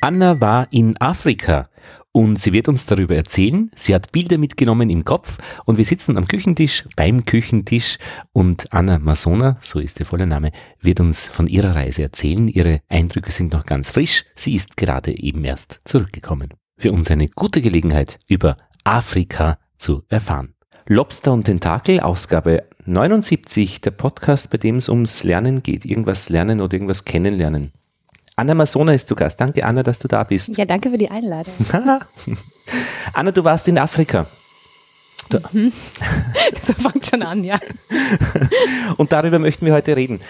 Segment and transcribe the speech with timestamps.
[0.00, 1.68] Anna war in Afrika
[2.12, 3.70] und sie wird uns darüber erzählen.
[3.74, 7.98] Sie hat Bilder mitgenommen im Kopf und wir sitzen am Küchentisch, beim Küchentisch
[8.32, 12.48] und Anna Masona, so ist ihr voller Name, wird uns von ihrer Reise erzählen.
[12.48, 14.24] Ihre Eindrücke sind noch ganz frisch.
[14.34, 16.54] Sie ist gerade eben erst zurückgekommen.
[16.78, 20.54] Für uns eine gute Gelegenheit, über Afrika zu erfahren.
[20.88, 25.84] Lobster und Tentakel, Ausgabe 79, der Podcast, bei dem es ums Lernen geht.
[25.84, 27.72] Irgendwas lernen oder irgendwas kennenlernen.
[28.38, 29.40] Anna Masona ist zu Gast.
[29.40, 30.56] Danke, Anna, dass du da bist.
[30.58, 31.54] Ja, danke für die Einladung.
[33.14, 34.26] Anna, du warst in Afrika.
[35.30, 35.72] Du mhm.
[36.62, 37.58] so fängt schon an, ja.
[38.98, 40.20] Und darüber möchten wir heute reden.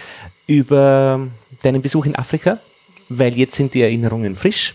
[0.47, 1.27] Über
[1.63, 2.59] deinen Besuch in Afrika,
[3.09, 4.75] weil jetzt sind die Erinnerungen frisch.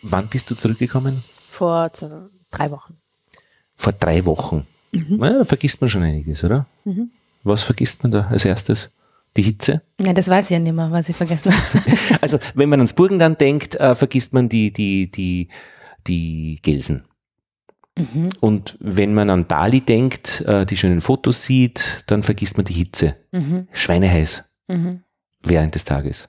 [0.00, 1.22] Wann bist du zurückgekommen?
[1.50, 1.90] Vor
[2.50, 2.96] drei Wochen.
[3.76, 4.66] Vor drei Wochen.
[4.92, 5.22] Mhm.
[5.22, 6.64] Ja, da vergisst man schon einiges, oder?
[6.84, 7.10] Mhm.
[7.42, 8.90] Was vergisst man da als erstes?
[9.36, 9.82] Die Hitze?
[10.00, 11.98] Ja, das weiß ich ja nicht mehr, was ich vergessen habe.
[12.20, 15.48] also, wenn man ans Burgenland denkt, äh, vergisst man die, die, die,
[16.06, 17.04] die Gelsen.
[17.98, 18.30] Mhm.
[18.40, 22.74] Und wenn man an Bali denkt, äh, die schönen Fotos sieht, dann vergisst man die
[22.74, 23.16] Hitze.
[23.32, 23.68] Mhm.
[23.72, 25.02] Schweineheiß mhm.
[25.42, 26.28] während des Tages.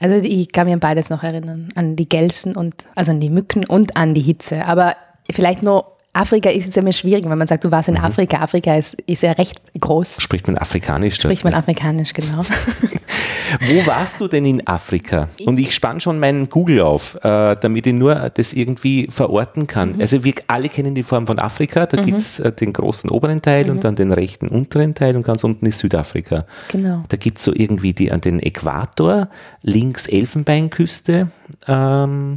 [0.00, 3.30] Also ich kann mir an beides noch erinnern, an die Gelsen und also an die
[3.30, 4.64] Mücken und an die Hitze.
[4.64, 4.96] Aber
[5.30, 8.04] vielleicht nur Afrika ist jetzt immer schwierig, wenn man sagt, du warst in mhm.
[8.04, 8.38] Afrika.
[8.38, 10.16] Afrika ist, ist ja recht groß.
[10.20, 11.16] Spricht man Afrikanisch?
[11.16, 12.42] Spricht man Afrikanisch, genau.
[13.60, 15.28] Wo warst du denn in Afrika?
[15.46, 19.92] Und ich spann schon meinen Google auf, äh, damit ich nur das irgendwie verorten kann.
[19.92, 20.00] Mhm.
[20.00, 21.86] Also wir alle kennen die Form von Afrika.
[21.86, 22.06] Da mhm.
[22.06, 23.70] gibt es äh, den großen oberen Teil mhm.
[23.72, 26.46] und dann den rechten unteren Teil und ganz unten ist Südafrika.
[26.68, 27.04] Genau.
[27.08, 29.28] Da gibt es so irgendwie die, an den Äquator,
[29.62, 31.30] links Elfenbeinküste.
[31.66, 32.36] Ähm,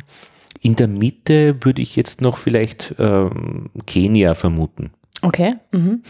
[0.62, 4.92] in der Mitte würde ich jetzt noch vielleicht ähm, Kenia vermuten.
[5.24, 5.54] Okay.
[5.72, 6.02] Mhm.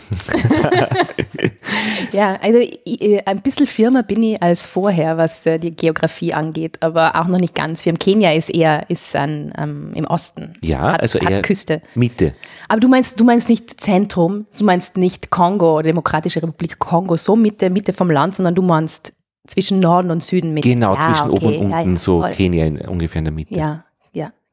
[2.14, 6.78] ja, also ich, ein bisschen firmer bin ich als vorher, was äh, die Geografie angeht,
[6.82, 8.00] aber auch noch nicht ganz firm.
[8.00, 10.54] Kenia ist eher ist an, ähm, im Osten.
[10.64, 11.82] Ja, hat, also eher Küste.
[11.94, 12.36] Mitte.
[12.70, 17.36] Aber du meinst, du meinst nicht Zentrum, du meinst nicht Kongo, Demokratische Republik Kongo, so
[17.36, 19.14] Mitte, Mitte vom Land, sondern du meinst
[19.46, 20.64] zwischen Norden und Süden mit.
[20.64, 21.46] Genau, ja, zwischen okay.
[21.46, 22.32] oben und unten, ja, so voll.
[22.32, 23.54] Kenia in, ungefähr in der Mitte.
[23.54, 23.86] Ja, ja.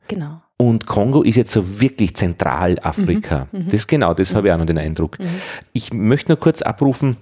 [0.09, 0.43] Genau.
[0.57, 3.47] Und Kongo ist jetzt so wirklich Zentralafrika.
[3.53, 3.69] Mhm, mhm.
[3.71, 4.37] das genau, das mhm.
[4.37, 5.19] habe ich auch noch den Eindruck.
[5.19, 5.41] Mhm.
[5.73, 7.17] Ich möchte nur kurz abrufen,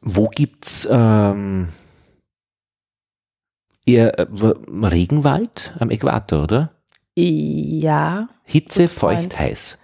[0.00, 1.68] wo gibt's ähm,
[3.84, 4.26] eher äh,
[4.86, 6.70] Regenwald am Äquator, oder?
[7.14, 8.28] Ja.
[8.44, 9.78] Hitze, feucht, heiß.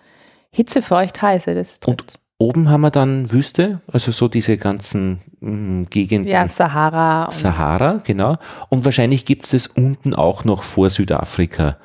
[0.50, 2.00] Hitze, feucht, heiß, das trifft.
[2.00, 6.30] Und oben haben wir dann Wüste, also so diese ganzen mh, Gegenden.
[6.30, 7.30] Ja, Sahara.
[7.30, 8.38] Sahara, genau.
[8.70, 11.76] Und wahrscheinlich gibt es das unten auch noch vor Südafrika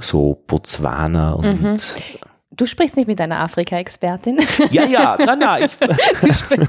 [0.00, 1.62] so Botswana und.
[1.62, 1.76] Mhm.
[2.54, 4.38] Du sprichst nicht mit einer Afrika-Expertin.
[4.70, 5.64] Ja, ja, nein, nein.
[5.64, 5.78] Ich,
[6.20, 6.60] du, sp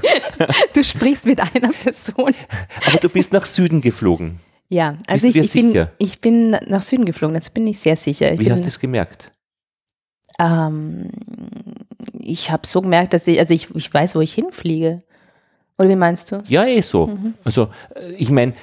[0.72, 2.34] du, sprichst mit einer Person.
[2.86, 4.40] Aber du bist nach Süden geflogen.
[4.70, 8.32] Ja, also ich, ich, bin, ich bin nach Süden geflogen, das bin ich sehr sicher.
[8.32, 9.30] Ich Wie hast du es gemerkt?
[10.38, 11.10] Ähm,
[12.18, 15.02] ich habe so gemerkt, dass ich, also ich, ich weiß, wo ich hinfliege.
[15.76, 16.42] Oder wie meinst du?
[16.46, 17.08] Ja, eh so.
[17.08, 17.34] Mhm.
[17.44, 18.54] Also äh, ich meine,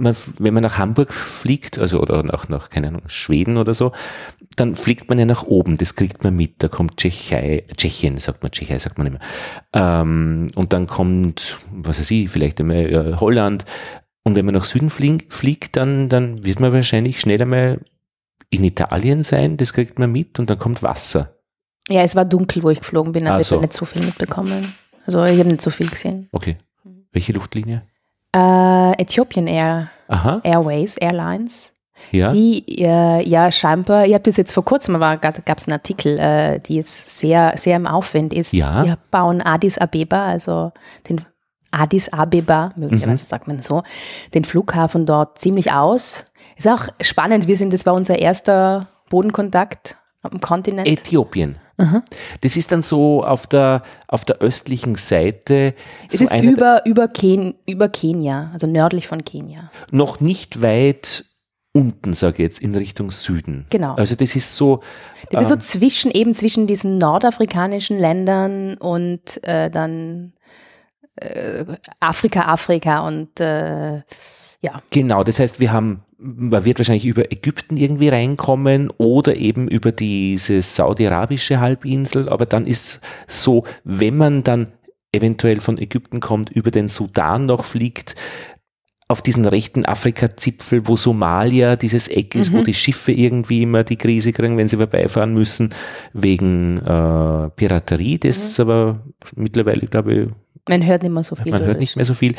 [0.00, 3.92] man, wenn man nach Hamburg fliegt, also oder nach, nach, keine Ahnung, Schweden oder so,
[4.56, 8.42] dann fliegt man ja nach oben, das kriegt man mit, da kommt Tschechei, Tschechien, sagt
[8.42, 9.18] man, Tschechei sagt man immer.
[9.72, 13.64] Ähm, und dann kommt, was weiß ich, vielleicht einmal äh, Holland.
[14.22, 17.80] Und wenn man nach Süden fliegt, fliegt dann, dann wird man wahrscheinlich schnell einmal
[18.50, 21.36] in Italien sein, das kriegt man mit und dann kommt Wasser.
[21.88, 24.74] Ja, es war dunkel, wo ich geflogen bin, also ich habe nicht so viel mitbekommen.
[25.06, 26.28] Also ich habe nicht so viel gesehen.
[26.32, 26.56] Okay.
[27.12, 27.82] Welche Luftlinie?
[28.34, 30.40] Äh, Ethiopian Air, Aha.
[30.44, 31.72] Airways, Airlines.
[32.12, 32.32] Ja.
[32.32, 36.18] Die, äh, ja, scheinbar, ihr habt das jetzt vor kurzem, aber gab es einen Artikel,
[36.18, 38.52] äh, die jetzt sehr, sehr im Aufwind ist.
[38.52, 38.84] Ja.
[38.84, 40.72] Wir bauen Addis Abeba, also
[41.08, 41.24] den
[41.70, 43.28] Addis Abeba, möglicherweise mhm.
[43.28, 43.82] sagt man so,
[44.34, 46.32] den Flughafen dort ziemlich aus.
[46.56, 50.86] Ist auch spannend, wir sind, das war unser erster Bodenkontakt am Kontinent.
[50.86, 51.56] Äthiopien.
[51.78, 52.02] Mhm.
[52.42, 55.74] Das ist dann so auf der, auf der östlichen Seite.
[56.10, 59.70] Es so ist über, über, Ken, über Kenia, also nördlich von Kenia.
[59.90, 61.24] Noch nicht weit
[61.72, 63.66] unten, sage ich jetzt, in Richtung Süden.
[63.70, 63.94] Genau.
[63.94, 64.80] Also das ist so.
[65.30, 70.34] Das ist so ähm, zwischen eben zwischen diesen nordafrikanischen Ländern und äh, dann
[71.16, 71.64] äh,
[72.00, 74.02] Afrika, Afrika und äh,
[74.62, 74.82] ja.
[74.90, 79.90] Genau, das heißt, wir haben man wird wahrscheinlich über Ägypten irgendwie reinkommen oder eben über
[79.90, 84.72] diese saudi-arabische Halbinsel, aber dann ist so, wenn man dann
[85.12, 88.16] eventuell von Ägypten kommt, über den Sudan noch fliegt,
[89.08, 92.58] auf diesen rechten Afrika-Zipfel, wo Somalia dieses Eck ist, mhm.
[92.58, 95.74] wo die Schiffe irgendwie immer die Krise kriegen, wenn sie vorbeifahren müssen,
[96.12, 98.62] wegen äh, Piraterie, das mhm.
[98.62, 99.00] aber
[99.34, 100.28] mittlerweile, glaube ich,
[100.68, 101.52] Man hört nicht mehr so viel.
[101.52, 102.34] Man hört nicht mehr so viel.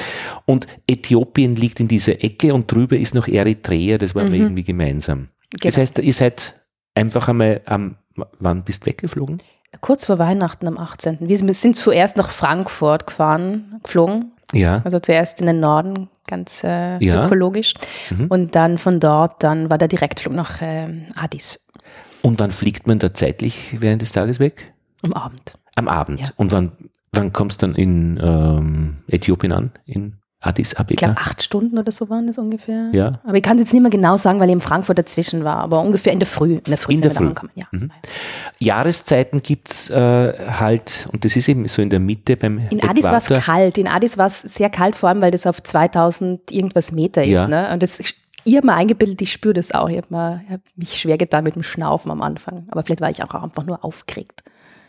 [0.45, 4.33] Und Äthiopien liegt in dieser Ecke und drüber ist noch Eritrea, das war mhm.
[4.33, 5.29] irgendwie gemeinsam.
[5.49, 5.63] Genau.
[5.63, 6.55] Das heißt, ihr seid
[6.95, 7.95] einfach einmal am,
[8.39, 9.41] wann bist du weggeflogen?
[9.79, 11.17] Kurz vor Weihnachten am 18.
[11.21, 14.33] Wir sind zuerst nach Frankfurt gefahren, geflogen.
[14.51, 14.81] Ja.
[14.83, 17.25] Also zuerst in den Norden, ganz äh, ja.
[17.25, 17.73] ökologisch.
[18.09, 18.27] Mhm.
[18.27, 21.67] Und dann von dort, dann war der Direktflug nach äh, Addis.
[22.21, 24.73] Und wann fliegt man da zeitlich während des Tages weg?
[25.01, 25.57] Am Abend.
[25.75, 26.19] Am Abend.
[26.19, 26.27] Ja.
[26.35, 26.73] Und wann,
[27.13, 29.71] wann kommst du dann in ähm, Äthiopien an?
[29.85, 30.91] In Addis Abeba?
[30.91, 32.89] Ich glaube, acht Stunden oder so waren das ungefähr.
[32.93, 33.19] Ja.
[33.23, 35.81] Aber ich kann es jetzt nicht mehr genau sagen, weil eben Frankfurt dazwischen war, aber
[35.81, 36.55] ungefähr in der Früh.
[36.55, 36.93] In der Früh.
[36.93, 37.31] In der Früh.
[37.53, 37.67] Ja.
[37.71, 37.91] Mhm.
[38.59, 42.79] Jahreszeiten gibt es äh, halt, und das ist eben so in der Mitte beim In
[42.79, 42.89] Äquator.
[42.89, 43.77] Addis war es kalt.
[43.77, 47.43] In Addis war es sehr kalt, vor allem, weil das auf 2000 irgendwas Meter ja.
[47.43, 47.49] ist.
[47.49, 47.69] Ne?
[47.71, 49.89] Und das, ich habe mir eingebildet, ich spüre das auch.
[49.89, 52.67] Ich habe hab mich schwer getan mit dem Schnaufen am Anfang.
[52.71, 54.43] Aber vielleicht war ich auch einfach nur aufgeregt.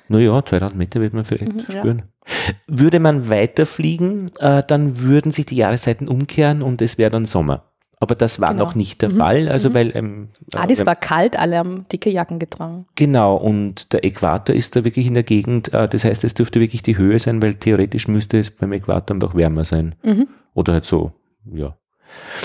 [0.08, 1.99] Naja, 2000 Meter wird man vielleicht mhm, spüren.
[1.99, 2.54] Ja.
[2.66, 7.64] Würde man weiterfliegen, äh, dann würden sich die Jahreszeiten umkehren und es wäre dann Sommer.
[8.02, 8.64] Aber das war genau.
[8.64, 9.16] noch nicht der mhm.
[9.16, 9.49] Fall.
[9.49, 9.75] Also mhm.
[9.75, 12.84] weil ähm, ah, das war kalt, alle haben dicke Jacken getragen.
[12.96, 16.58] Genau, und der Äquator ist da wirklich in der Gegend, äh, das heißt, es dürfte
[16.58, 19.94] wirklich die Höhe sein, weil theoretisch müsste es beim Äquator einfach wärmer sein.
[20.02, 20.26] Mhm.
[20.55, 21.12] Oder halt so,
[21.44, 21.76] ja.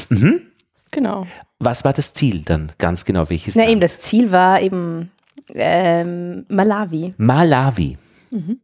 [0.09, 0.41] Mhm.
[0.91, 1.25] Genau.
[1.57, 3.27] Was war das Ziel dann ganz genau?
[3.31, 3.55] Welches?
[3.55, 5.09] Na, eben, das Ziel war eben
[5.53, 7.13] ähm, Malawi.
[7.17, 7.97] Malawi.
[8.31, 8.59] Mhm.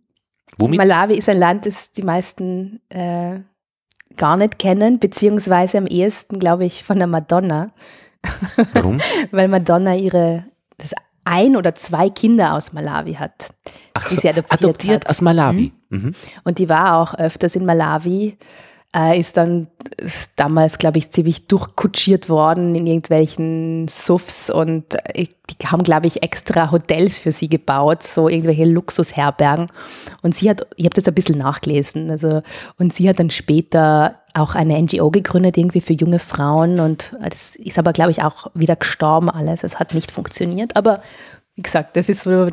[0.58, 0.78] Womit?
[0.78, 3.40] Malawi ist ein Land, das die meisten äh,
[4.18, 7.72] gar nicht kennen, beziehungsweise am ehesten, glaube ich, von der Madonna.
[8.74, 9.00] Warum?
[9.32, 10.46] Weil Madonna ihre
[10.78, 10.94] das
[11.26, 13.54] ein oder zwei Kinder aus Malawi hat.
[13.94, 15.72] Ach so, adoptiert, adoptiert aus Malawi.
[15.90, 15.98] Mhm.
[15.98, 16.16] Mhm.
[16.44, 18.38] Und die war auch öfters in Malawi
[18.96, 19.68] äh, ist dann
[19.98, 26.08] ist damals, glaube ich, ziemlich durchkutschiert worden in irgendwelchen Suffs und äh, die haben, glaube
[26.08, 29.68] ich, extra Hotels für sie gebaut, so irgendwelche Luxusherbergen.
[30.22, 32.42] Und sie hat, ich habe das ein bisschen nachgelesen, also,
[32.78, 37.56] und sie hat dann später auch eine NGO gegründet, irgendwie für junge Frauen und das
[37.56, 39.64] ist aber, glaube ich, auch wieder gestorben alles.
[39.64, 41.02] Es hat nicht funktioniert, aber
[41.56, 42.50] wie gesagt, das ist so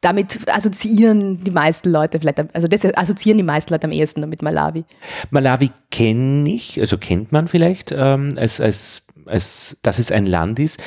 [0.00, 4.42] damit assoziieren die meisten Leute vielleicht, also das assoziieren die meisten Leute am ehesten mit
[4.42, 4.84] Malawi.
[5.30, 10.58] Malawi kenne ich, also kennt man vielleicht, ähm, als, als, als dass es ein Land
[10.58, 10.80] ist.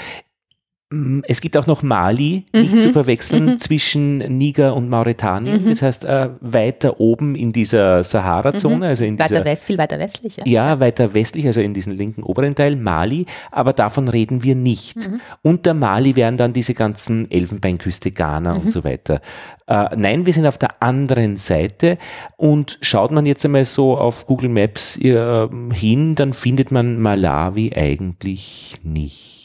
[0.92, 2.82] Mm, es gibt auch noch Mali, nicht mhm.
[2.82, 3.60] zu verwechseln, mhm.
[3.60, 5.64] zwischen Niger und Mauretanien.
[5.64, 5.70] Mhm.
[5.70, 8.76] Das heißt, äh, weiter oben in dieser Sahara-Zone.
[8.76, 8.84] Mhm.
[8.84, 10.38] Also in weiter dieser, west, viel weiter westlich.
[10.38, 10.44] Ja.
[10.46, 13.26] ja, weiter westlich, also in diesem linken oberen Teil, Mali.
[13.52, 14.98] Aber davon reden wir nicht.
[14.98, 15.22] Mhm.
[15.42, 18.70] Unter Mali wären dann diese ganzen Elfenbeinküste, Ghana und mhm.
[18.70, 19.22] so weiter.
[19.68, 21.98] Äh, nein, wir sind auf der anderen Seite.
[22.36, 27.72] Und schaut man jetzt einmal so auf Google Maps äh, hin, dann findet man Malawi
[27.74, 29.41] eigentlich nicht.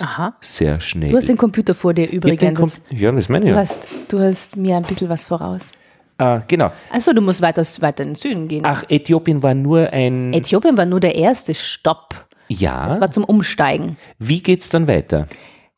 [0.00, 0.34] Aha.
[0.40, 1.10] sehr schnell.
[1.10, 2.80] Du hast den Computer vor dir übrigens.
[2.90, 3.50] Ja, das meine ich.
[3.52, 5.72] Du hast, du hast mir ein bisschen was voraus.
[6.18, 6.72] Äh, genau.
[6.90, 8.64] Achso, du musst weiter, weiter in den Süden gehen.
[8.64, 10.32] Ach, Äthiopien war nur ein.
[10.32, 12.26] Äthiopien war nur der erste Stopp.
[12.48, 12.88] Ja.
[12.88, 13.96] Das war zum Umsteigen.
[14.18, 15.26] Wie geht es dann weiter?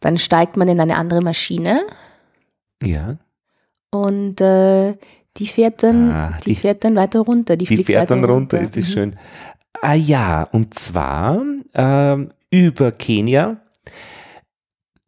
[0.01, 1.81] Dann steigt man in eine andere Maschine.
[2.83, 3.17] Ja.
[3.91, 4.95] Und äh,
[5.39, 7.57] die fährt dann, ah, die, die, fährt dann weiter runter.
[7.57, 8.61] Die, die fährt dann runter, runter.
[8.61, 8.93] ist das mhm.
[8.93, 9.19] schön.
[9.81, 11.43] Ah ja, und zwar
[11.73, 12.17] äh,
[12.51, 13.57] über Kenia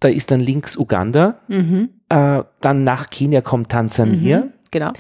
[0.01, 1.91] da ist dann links Uganda, mhm.
[2.09, 4.41] äh, dann nach Kenia kommt Tansania.
[4.41, 4.93] Mhm, genau.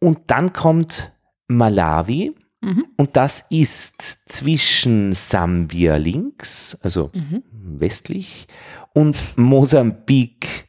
[0.00, 1.12] Und dann kommt
[1.48, 2.32] Malawi.
[2.62, 2.86] Mhm.
[2.96, 7.42] Und das ist zwischen Sambia links, also mhm.
[7.52, 8.46] westlich,
[8.94, 10.68] und Mosambik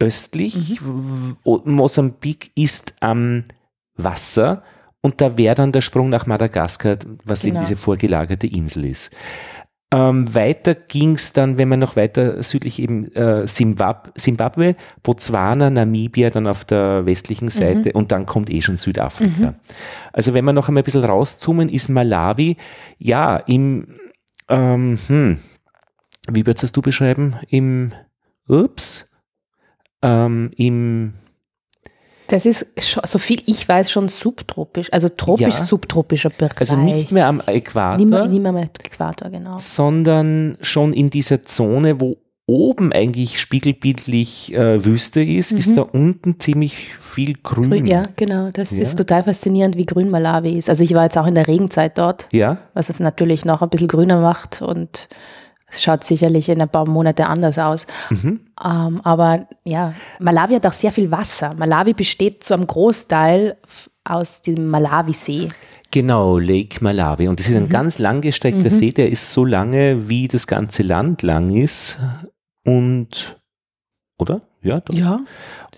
[0.00, 0.80] östlich.
[0.80, 1.36] Mhm.
[1.44, 3.44] Mosambik ist am
[3.94, 4.62] Wasser
[5.00, 7.54] und da wäre dann der Sprung nach Madagaskar, was genau.
[7.54, 9.10] eben diese vorgelagerte Insel ist.
[9.92, 16.30] Ähm, weiter ging es dann, wenn man noch weiter südlich eben äh, Zimbabwe, Botswana, Namibia
[16.30, 17.50] dann auf der westlichen mhm.
[17.50, 17.96] Seite mhm.
[17.96, 19.50] und dann kommt eh schon Südafrika.
[19.50, 19.56] Mhm.
[20.14, 22.56] Also wenn wir noch einmal ein bisschen rauszoomen, ist Malawi
[22.98, 23.84] ja im,
[24.48, 25.38] ähm, hm,
[26.26, 27.92] wie würdest du beschreiben, im,
[28.48, 29.04] ups,
[30.00, 31.12] ähm, im
[32.32, 36.36] das ist, so viel ich weiß, schon subtropisch, also tropisch-subtropischer ja.
[36.38, 36.60] Bereich.
[36.60, 37.98] Also nicht mehr am Äquator.
[37.98, 39.58] Nicht mehr, nicht mehr am Äquator, genau.
[39.58, 45.58] Sondern schon in dieser Zone, wo oben eigentlich spiegelbildlich äh, Wüste ist, mhm.
[45.58, 47.68] ist da unten ziemlich viel grün.
[47.68, 48.50] grün ja, genau.
[48.50, 48.82] Das ja.
[48.82, 50.70] ist total faszinierend, wie grün Malawi ist.
[50.70, 52.58] Also ich war jetzt auch in der Regenzeit dort, ja.
[52.72, 55.08] was es natürlich noch ein bisschen grüner macht und
[55.72, 57.86] es schaut sicherlich in ein paar Monate anders aus.
[58.10, 58.40] Mhm.
[58.62, 61.54] Ähm, aber ja, Malawi hat auch sehr viel Wasser.
[61.54, 63.56] Malawi besteht zu einem Großteil
[64.04, 65.48] aus dem Malawisee.
[65.90, 67.28] Genau, Lake Malawi.
[67.28, 67.70] Und das ist ein mhm.
[67.70, 68.70] ganz langgestreckter mhm.
[68.70, 71.98] See, der ist so lange, wie das ganze Land lang ist.
[72.66, 73.40] Und,
[74.18, 74.40] oder?
[74.62, 74.94] Ja, doch.
[74.94, 75.20] Ja.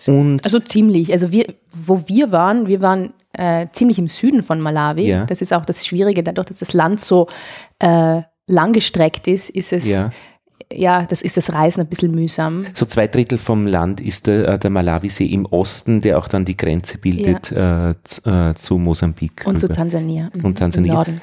[0.07, 1.13] Und also ziemlich.
[1.13, 5.07] Also wir, wo wir waren, wir waren äh, ziemlich im Süden von Malawi.
[5.07, 5.25] Ja.
[5.25, 7.29] Das ist auch das Schwierige, dadurch, dass das Land so
[7.79, 10.11] äh, langgestreckt ist, ist es, ja.
[10.73, 11.05] Ja.
[11.07, 12.67] das ist das Reisen ein bisschen mühsam.
[12.75, 16.45] So zwei Drittel vom Land ist der, äh, der Malawisee im Osten, der auch dann
[16.45, 19.43] die Grenze bildet äh, z- äh, zu Mosambik.
[19.47, 19.75] Und zu rüber.
[19.75, 20.31] Tansania.
[20.35, 20.93] Mhm, Und Tansania.
[20.93, 21.21] Im Norden.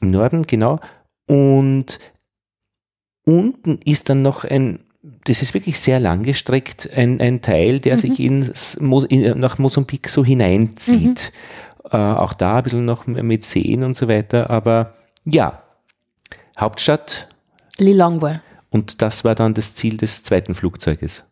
[0.00, 0.80] Im Norden, genau.
[1.28, 1.98] Und
[3.24, 4.80] unten ist dann noch ein,
[5.24, 7.80] das ist wirklich sehr langgestreckt, ein, ein Teil, Mhm.
[7.82, 8.74] der sich ins,
[9.08, 11.32] in, nach Mosambik so hineinzieht.
[11.84, 11.90] Mhm.
[11.92, 14.50] Äh, auch da ein bisschen noch mit Seen und so weiter.
[14.50, 15.62] Aber ja,
[16.60, 17.28] Hauptstadt.
[17.78, 18.40] Lilongwe.
[18.70, 21.24] Und das war dann das Ziel des zweiten Flugzeuges.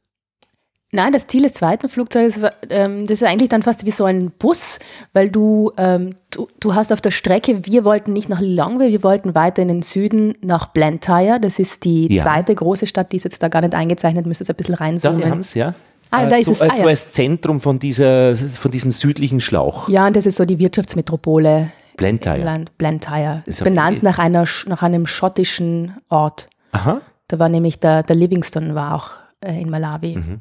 [0.90, 4.04] Nein, das Ziel des zweiten Flugzeuges, war, ähm, das ist eigentlich dann fast wie so
[4.06, 4.78] ein Bus,
[5.12, 9.02] weil du, ähm, du, du hast auf der Strecke, wir wollten nicht nach Lilongwe, wir
[9.02, 11.38] wollten weiter in den Süden nach Blantyre.
[11.40, 12.22] Das ist die Ja.
[12.22, 14.78] zweite große Stadt, die ist jetzt da gar nicht eingezeichnet, müsste es ein bisschen So,
[14.80, 15.30] wir reinzoomen.
[15.30, 15.74] haben es, ja.
[16.10, 16.60] Ah, Äh, da ist so, es.
[16.62, 16.88] äh, Ah, so ja.
[16.88, 19.90] als Zentrum von, dieser, von diesem südlichen Schlauch.
[19.90, 22.38] ja, und das ist so die Wirtschaftsmetropole Blantyre.
[22.42, 23.42] Land Blantyre.
[23.46, 26.48] Ist benannt nach, einer, nach einem schottischen Ort.
[26.72, 27.02] Aha.
[27.28, 29.10] Da war nämlich der, der Livingston war auch
[29.44, 30.16] äh, in Malawi.
[30.16, 30.40] Mhm.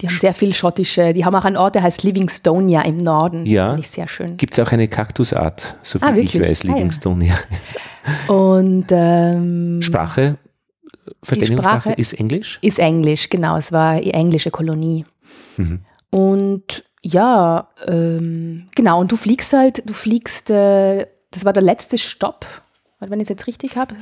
[0.00, 3.44] Die haben sehr viel schottische, die haben auch einen Ort, der heißt Livingstonia im Norden.
[3.44, 3.68] Ja.
[3.68, 4.36] Finde ich sehr schön.
[4.38, 6.78] Gibt es auch eine Kaktusart, so viel Ah, ich weiß, Ah,
[7.20, 7.36] ja.
[8.34, 10.38] Und ähm, Sprache,
[11.22, 12.58] Verteidigungssprache Sprache- ist Englisch?
[12.62, 15.04] ist Englisch, genau, es war die englische Kolonie.
[15.58, 15.80] Mhm.
[16.08, 21.98] Und ja, ähm, genau, und du fliegst halt, du fliegst, äh, das war der letzte
[21.98, 22.46] Stopp,
[22.98, 23.94] wenn ich es jetzt richtig habe.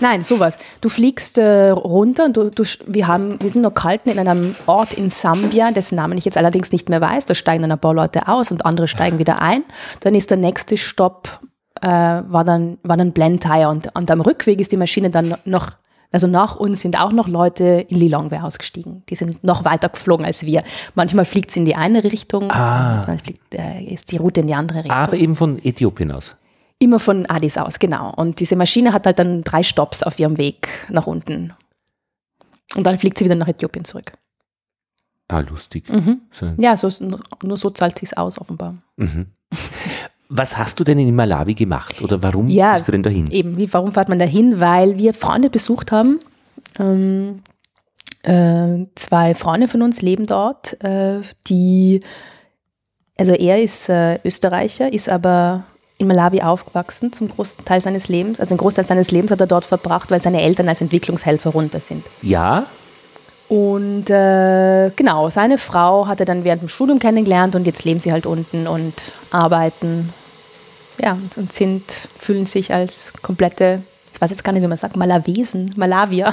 [0.00, 0.58] Nein, sowas.
[0.80, 4.54] Du fliegst äh, runter und du, du, wir, haben, wir sind noch kalten in einem
[4.66, 7.26] Ort in Sambia, dessen Namen ich jetzt allerdings nicht mehr weiß.
[7.26, 9.64] Da steigen dann ein paar Leute aus und andere steigen wieder ein.
[10.00, 11.40] Dann ist der nächste Stopp,
[11.80, 15.72] äh, war, dann, war dann Blantyre und, und am Rückweg ist die Maschine dann noch,
[16.12, 19.02] also nach uns sind auch noch Leute in Lilongwe ausgestiegen.
[19.08, 20.62] Die sind noch weiter geflogen als wir.
[20.94, 22.96] Manchmal fliegt es in die eine Richtung, Ah.
[22.96, 24.92] manchmal fliegt, äh, ist die Route in die andere Richtung.
[24.96, 26.36] Aber eben von Äthiopien aus.
[26.78, 28.12] Immer von Addis aus, genau.
[28.14, 31.52] Und diese Maschine hat halt dann drei Stopps auf ihrem Weg nach unten.
[32.76, 34.12] Und dann fliegt sie wieder nach Äthiopien zurück.
[35.28, 35.88] Ah, lustig.
[35.88, 36.22] Mhm.
[36.30, 36.52] So.
[36.58, 36.90] Ja, so,
[37.42, 38.74] nur so zahlt sie es aus, offenbar.
[38.96, 39.26] Mhm.
[40.34, 43.30] Was hast du denn in Malawi gemacht oder warum Ja, bist du denn dahin?
[43.30, 44.60] Eben, wie, warum fährt man da hin?
[44.60, 46.20] Weil wir Freunde besucht haben.
[46.80, 47.42] Ähm,
[48.22, 52.00] äh, zwei Freunde von uns leben dort, äh, die,
[53.18, 55.64] also er ist äh, Österreicher, ist aber
[55.98, 58.40] in Malawi aufgewachsen zum großen Teil seines Lebens.
[58.40, 61.80] Also einen Großteil seines Lebens hat er dort verbracht, weil seine Eltern als Entwicklungshelfer runter
[61.80, 62.04] sind.
[62.22, 62.64] Ja,
[63.48, 68.00] Und äh, genau, seine Frau hat er dann während dem Studium kennengelernt und jetzt leben
[68.00, 68.94] sie halt unten und
[69.30, 70.08] arbeiten.
[71.02, 73.82] Ja, und, sind, fühlen sich als komplette,
[74.14, 76.32] ich weiß jetzt gar nicht, wie man sagt, Malawesen, Malawier.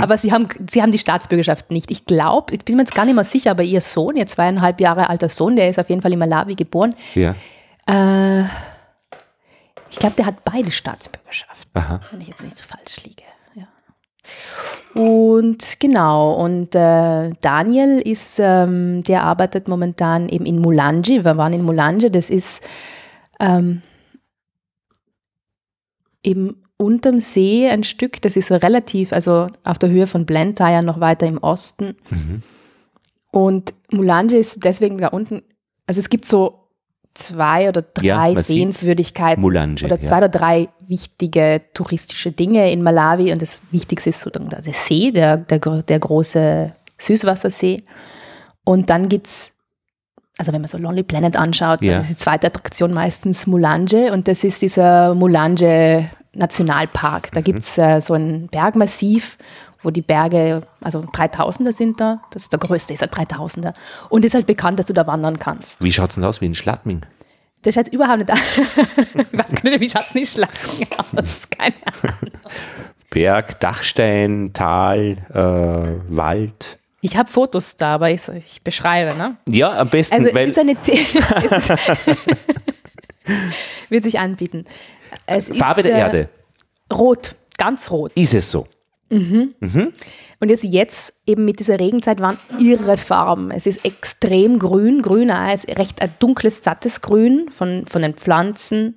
[0.00, 1.90] Aber sie haben, sie haben die Staatsbürgerschaft nicht.
[1.90, 4.80] Ich glaube, ich bin mir jetzt gar nicht mehr sicher, aber ihr Sohn, ihr zweieinhalb
[4.80, 6.94] Jahre alter Sohn, der ist auf jeden Fall in Malawi geboren.
[7.14, 7.34] ja.
[7.86, 8.44] Äh,
[9.90, 12.00] ich glaube, der hat beide Staatsbürgerschaft Aha.
[12.10, 13.22] wenn ich jetzt nichts falsch liege.
[14.94, 21.24] Und genau, und äh, Daniel ist, ähm, der arbeitet momentan eben in Mulanje.
[21.24, 22.62] Wir waren in Mulanje, das ist
[23.38, 23.82] ähm,
[26.22, 30.82] eben unterm See ein Stück, das ist so relativ, also auf der Höhe von Blantyre
[30.82, 31.96] noch weiter im Osten.
[32.10, 32.42] Mhm.
[33.30, 35.42] Und Mulanje ist deswegen da unten,
[35.86, 36.57] also es gibt so
[37.18, 38.46] zwei oder Ja, drei sieht's.
[38.48, 39.86] Sehenswürdigkeiten Mulanje.
[39.86, 40.18] oder zwei ja.
[40.18, 45.36] oder drei wichtige touristische Dinge in Malawi und das Wichtigste ist so der See, der,
[45.36, 47.82] der, der große Süßwassersee.
[48.64, 49.50] Und dann gibt es,
[50.38, 51.92] also wenn man so Lonely Planet anschaut, Ja.
[51.92, 57.26] dann ist die zweite Attraktion meistens Mulanje und das ist dieser Mulanje Nationalpark.
[57.26, 57.34] Mhm.
[57.34, 59.38] Da gibt es äh, so ein Bergmassiv,
[59.82, 63.74] wo die Berge, also 3000er sind da, das ist der größte, ist ein 3000er
[64.08, 65.82] und ist halt bekannt, dass du da wandern kannst.
[65.82, 67.02] Wie schaut es denn aus wie in Schladming?
[67.62, 68.58] Das schaut überhaupt nicht aus.
[68.58, 70.52] ich weiß gar nicht, wie schaut es nicht schlagen
[71.16, 71.48] aus?
[71.56, 72.32] Keine Ahnung.
[73.10, 76.78] Berg, Dachstein, Tal, äh, Wald.
[77.00, 79.36] Ich habe Fotos da, aber ich, ich beschreibe, ne?
[79.48, 80.92] Ja, am besten, Also es ist eine The
[81.44, 81.68] es
[83.88, 84.64] wird sich anbieten.
[85.26, 86.28] Es Farbe ist, der äh, Erde.
[86.92, 88.12] Rot, ganz rot.
[88.14, 88.66] Ist es so?
[90.40, 93.50] Und jetzt, jetzt eben mit dieser Regenzeit waren irre Farben.
[93.50, 98.96] Es ist extrem grün, grüner, als recht ein dunkles, sattes Grün von, von den Pflanzen.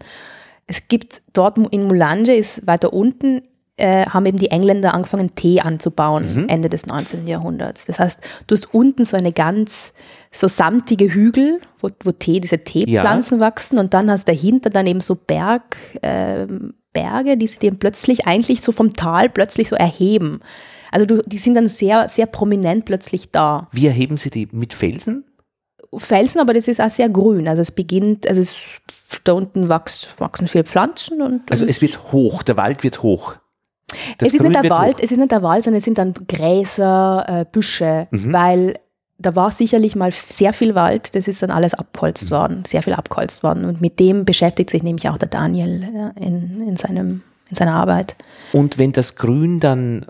[0.68, 3.42] Es gibt dort in Mulanje, ist weiter unten,
[3.78, 7.26] äh, haben eben die Engländer angefangen, Tee anzubauen, Ende des 19.
[7.26, 7.86] Jahrhunderts.
[7.86, 9.94] Das heißt, du hast unten so eine ganz
[10.32, 15.02] so samtige Hügel, wo, wo Tee, diese Teepflanzen wachsen und dann hast dahinter dann eben
[15.02, 20.42] so Berg, ähm, Berge, die sich dann plötzlich eigentlich so vom Tal plötzlich so erheben.
[20.92, 23.68] Also du, die sind dann sehr, sehr prominent plötzlich da.
[23.72, 24.48] Wie erheben Sie die?
[24.52, 25.26] Mit Felsen?
[25.96, 27.48] Felsen, aber das ist auch sehr grün.
[27.48, 28.80] Also es beginnt, also es,
[29.24, 31.50] da unten wächst, wachsen viele Pflanzen und.
[31.52, 33.36] Also es wird hoch, der Wald wird hoch.
[34.18, 35.04] Das es ist nicht der Wald, hoch.
[35.04, 38.32] es ist nicht der Wald, sondern es sind dann Gräser, äh, Büsche, Mhm.
[38.34, 38.74] weil
[39.22, 42.36] da war sicherlich mal sehr viel Wald, das ist dann alles abgeholzt Mhm.
[42.36, 43.66] worden, sehr viel abgeholzt worden.
[43.66, 47.76] Und mit dem beschäftigt sich nämlich auch der Daniel ja, in, in, seinem, in seiner
[47.76, 48.16] Arbeit.
[48.52, 50.06] Und wenn das Grün dann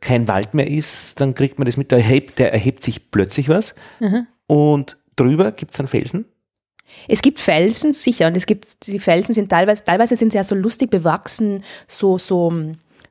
[0.00, 3.48] kein Wald mehr ist, dann kriegt man das mit, da erhebt, der erhebt sich plötzlich
[3.48, 3.74] was.
[4.00, 4.26] Mhm.
[4.46, 6.26] Und drüber gibt es dann Felsen.
[7.08, 10.44] Es gibt Felsen, sicher, und es gibt, die Felsen sind teilweise, teilweise sind sie ja
[10.44, 12.52] so lustig bewachsen, so, so,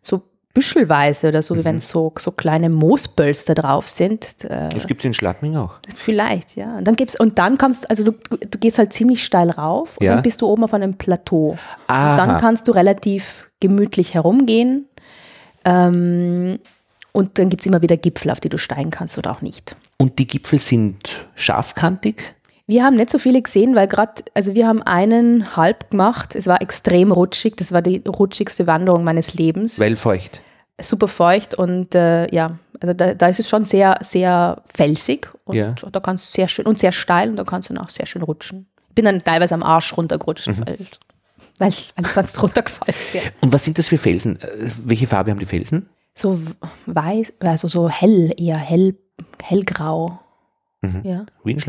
[0.01, 0.21] so
[0.53, 4.43] büschelweise oder so, wie wenn so, so kleine Moosbölster drauf sind.
[4.43, 5.75] Äh, Das gibt es in Schladming auch.
[5.95, 6.77] Vielleicht, ja.
[6.77, 10.05] Und dann gibt's, und dann kommst, also du, du gehst halt ziemlich steil rauf und
[10.05, 10.13] Ja.
[10.13, 11.57] dann bist du oben auf einem Plateau.
[11.87, 12.11] Aha.
[12.11, 14.87] Und dann kannst du relativ gemütlich herumgehen.
[15.65, 16.59] Ähm,
[17.13, 19.75] und dann gibt es immer wieder Gipfel, auf die du steigen kannst oder auch nicht.
[19.97, 22.35] Und die Gipfel sind scharfkantig.
[22.65, 26.35] Wir haben nicht so viele gesehen, weil gerade, also wir haben einen halb gemacht.
[26.35, 27.55] Es war extrem rutschig.
[27.57, 29.79] Das war die rutschigste Wanderung meines Lebens.
[29.79, 30.41] Weil feucht.
[30.81, 35.55] Super feucht und äh, ja, also da, da ist es schon sehr, sehr felsig und
[35.55, 35.75] Ja.
[35.91, 38.23] da kannst sehr schön und sehr steil und da kannst du dann auch sehr schön
[38.23, 38.67] rutschen.
[38.89, 40.65] Ich bin dann teilweise am Arsch runtergerutscht, Mhm.
[40.65, 40.79] weil,
[41.59, 43.25] weil, weil ich sonst runtergefallen wäre.
[43.41, 44.41] Und was sind das für Felsen?
[44.41, 44.47] Äh,
[44.85, 45.89] Welche Farbe haben die Felsen?
[46.15, 46.39] So
[46.87, 48.95] weiß, also so hell, eher hell,
[49.43, 50.19] hellgrau.
[50.81, 51.01] Mhm.
[51.03, 51.25] Ja.
[51.43, 51.59] Wie in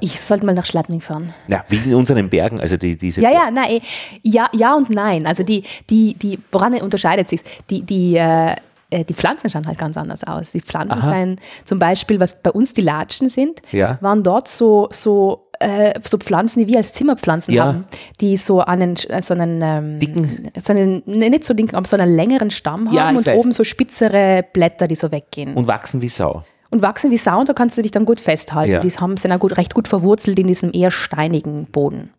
[0.00, 0.10] Schladming.
[0.14, 1.34] Ich sollte mal nach Schladming fahren.
[1.48, 3.20] Ja, wie in unseren Bergen, also die, diese.
[3.20, 3.80] Ja, ja, nein, eh,
[4.22, 5.26] ja, ja und nein.
[5.26, 7.40] Also die, die, die, woran unterscheidet sich?
[7.70, 8.54] Die, die, äh,
[8.90, 10.52] äh, die Pflanzen schauen halt ganz anders aus.
[10.52, 11.12] Die Pflanzen Aha.
[11.12, 13.98] sind zum Beispiel, was bei uns die Latschen sind, Ja.
[14.00, 17.64] waren dort so, so, äh, so Pflanzen, die wir als Zimmerpflanzen Ja.
[17.66, 17.84] haben,
[18.20, 21.86] die so einen, äh, so einen, ähm, Dicken- so einen, ne, nicht so dicken, aber
[21.86, 23.38] so einen längeren Stamm haben Ja, ich und weiß.
[23.38, 25.54] oben so spitzere Blätter, die so weggehen.
[25.54, 26.44] Und wachsen wie Sau.
[26.74, 28.72] Und wachsen wie Sau und da kannst du dich dann gut festhalten.
[28.72, 28.80] Ja.
[28.80, 32.10] Die haben, sind auch gut, recht gut verwurzelt in diesem eher steinigen Boden.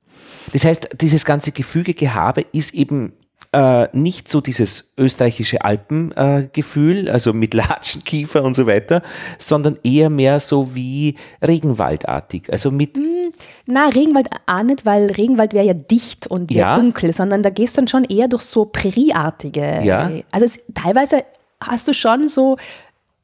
[0.53, 3.12] Das heißt, dieses ganze Gefüge-Gehabe ist eben
[3.51, 9.01] äh, nicht so dieses österreichische Alpengefühl, äh, also mit Latschen, Kiefer und so weiter,
[9.38, 12.49] sondern eher mehr so wie Regenwaldartig.
[12.49, 12.97] Also mit,
[13.65, 16.75] Na, Regenwald auch nicht, weil Regenwald wäre ja dicht und Ja.
[16.77, 19.82] dunkel, sondern da gehst du dann schon eher durch so prärieartige.
[19.84, 20.12] Ja.
[20.32, 21.25] Also es, teilweise
[21.62, 22.58] hast du schon so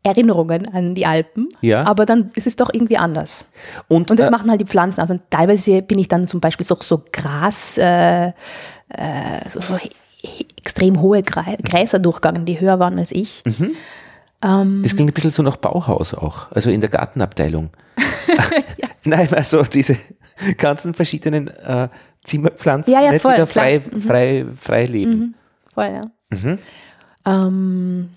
[0.03, 1.83] Erinnerungen an die Alpen, Ja.
[1.83, 3.45] aber dann ist es doch irgendwie anders.
[3.87, 5.11] und, Und das äh, machen halt die Pflanzen aus.
[5.11, 8.31] Und teilweise bin ich dann zum Beispiel so, so Gras, äh, äh,
[9.47, 9.77] so, so
[10.57, 13.43] extrem hohe Gräser durchgegangen, die höher waren als ich.
[13.45, 13.75] Mhm.
[14.83, 17.69] das klingt ein bisschen so nach Bauhaus auch, also in der Gartenabteilung.
[19.03, 19.97] Nein, also diese
[20.57, 21.89] ganzen verschiedenen äh,
[22.23, 23.47] Zimmerpflanzen, Ja, ja, nicht, voll, klar.
[23.47, 23.99] frei, Mhm.
[23.99, 25.35] frei, frei leben.
[25.73, 26.01] Voll, ja.
[26.29, 26.57] Mhm.
[27.25, 28.09] Ähm,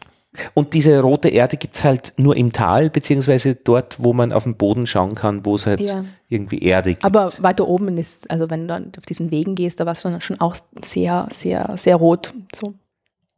[0.55, 4.43] Und diese rote Erde gibt es halt nur im Tal, beziehungsweise dort, wo man auf
[4.45, 6.05] den Boden schauen kann, wo es halt Ja.
[6.29, 7.05] irgendwie Erde gibt.
[7.05, 10.03] Aber weiter oben ist, also wenn du dann auf diesen Wegen gehst, da war es
[10.03, 12.35] schon, schon auch sehr, sehr, sehr rot.
[12.55, 12.75] So.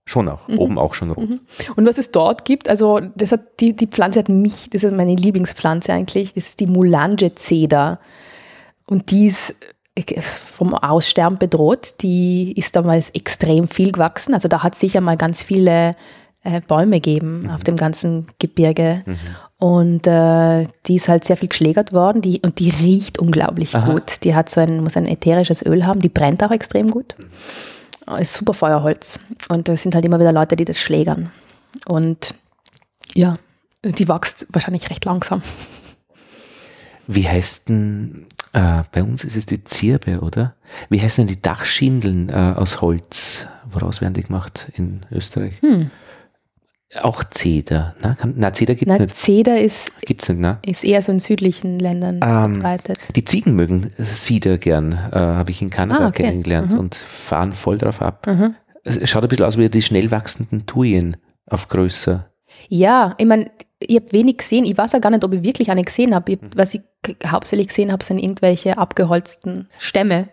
[0.09, 0.59] schon auch, Mhm.
[0.59, 1.41] oben auch schon rot.
[1.75, 4.93] Und was es dort gibt, also das hat, die, die Pflanze hat mich, das ist
[4.93, 7.99] meine Lieblingspflanze eigentlich, das ist die Mulange Zeder.
[8.87, 9.57] Und die ist
[10.23, 11.95] vom Aussterben bedroht.
[12.03, 14.33] Die ist damals extrem viel gewachsen.
[14.33, 15.97] Also da hat sicher mal ganz viele
[16.47, 19.03] äh, Bäume gegeben auf dem ganzen Gebirge.
[19.59, 23.87] Und äh, die ist halt sehr viel geschlägert worden die, und die riecht unglaublich Aha.
[23.87, 24.25] gut.
[24.25, 27.15] Die hat so ein, muss ein ätherisches Öl haben, die brennt auch extrem gut.
[28.19, 29.19] Ist super Feuerholz.
[29.49, 31.31] Und da sind halt immer wieder Leute, die das schlägern.
[31.87, 32.35] Und
[33.15, 33.37] ja,
[33.85, 35.43] die wächst wahrscheinlich recht langsam.
[37.07, 40.55] Wie heißt denn, äh, bei uns ist es die Zirbe, oder?
[40.89, 43.47] Wie heißen denn die Dachschindeln äh, aus Holz?
[43.71, 45.61] Woraus werden die gemacht in Österreich?
[45.63, 45.91] Hm.
[47.03, 47.97] Auch Zeder.
[48.19, 49.17] Kann, na Zeder gibt es nicht.
[49.17, 50.59] Zeder ist, Gibt's nicht, ne?
[50.65, 52.99] ist eher so in südlichen Ländern Ähm, verbreitet.
[53.17, 56.23] Die Ziegen mögen Sieder gern, äh, habe ich in Kanada Ah, okay.
[56.23, 58.27] kennengelernt und fahren voll drauf ab.
[58.85, 62.31] Es schaut ein bisschen aus wie die schnell wachsenden Thujen auf größer.
[62.69, 64.65] Ja, ich meine, ich habe wenig gesehen.
[64.65, 66.33] Ich weiß ja gar nicht, ob ich wirklich eine gesehen habe.
[66.33, 66.83] Ich- Was ich
[67.27, 70.29] hauptsächlich gesehen habe, sind irgendwelche abgeholzten Stämme.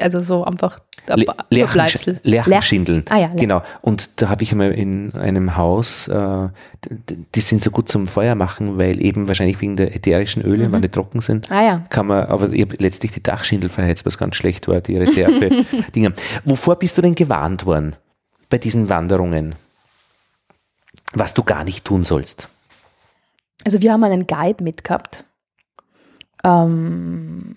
[0.00, 1.62] Also so einfach ein Le- paar Lerchensch-
[2.06, 2.20] Überbleibsel.
[2.22, 3.04] Lerchenschindeln.
[3.08, 3.62] Ah ja, genau.
[3.82, 6.48] Und da habe ich einmal in einem Haus, äh,
[7.34, 10.82] die sind so gut zum Feuer machen, weil eben wahrscheinlich wegen der ätherischen Öle, wenn
[10.82, 11.84] die trocken sind, Ah ja.
[11.88, 16.12] kann man, aber ich habe letztlich die Dachschindel verheizt, was ganz schlecht war, die Reserve-Dinger.
[16.44, 17.94] Wovor bist du denn gewarnt worden
[18.50, 19.54] bei diesen Wanderungen?
[21.14, 22.48] Was du gar nicht tun sollst.
[23.64, 25.24] Also wir haben einen Guide mitgehabt.
[26.44, 27.54] Ähm,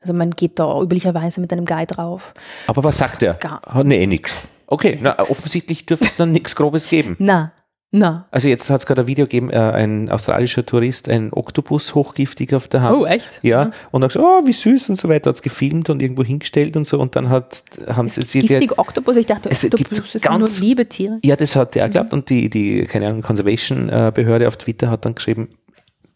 [0.00, 2.32] also man geht da üblicherweise mit einem Guide drauf.
[2.66, 3.34] Aber was sagt er?
[3.34, 4.48] Gar- Ah, nee, nix.
[4.66, 7.16] Okay, na, offensichtlich dürfte es dann nichts Grobes geben.
[7.18, 7.52] Na,
[7.92, 8.28] Na.
[8.30, 12.54] Also jetzt hat es gerade ein Video gegeben, äh, ein australischer Tourist, ein Oktopus hochgiftig
[12.54, 12.96] auf der Hand.
[12.96, 13.40] Oh, echt?
[13.42, 13.72] Ja, Mhm.
[13.90, 16.76] und hat gesagt, oh, wie süß und so weiter, hat es gefilmt und irgendwo hingestellt
[16.76, 19.94] und so und dann hat, haben sie, der, Giftige Oktopus, ich dachte, Es Oktopus gibt
[19.96, 21.18] so sind nur ganz- liebe Tiere.
[21.24, 25.04] ja, das hat der auch geglaubt und die, die, keine Ahnung, Conservation-Behörde auf Twitter hat
[25.04, 25.48] dann geschrieben,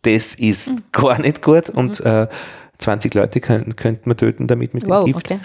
[0.02, 0.82] das ist Mhm.
[0.92, 2.28] gar nicht gut und äh,
[2.84, 3.74] 20 Leute könnten
[4.06, 5.32] wir töten damit mit Wow, dem Gift.
[5.32, 5.40] okay.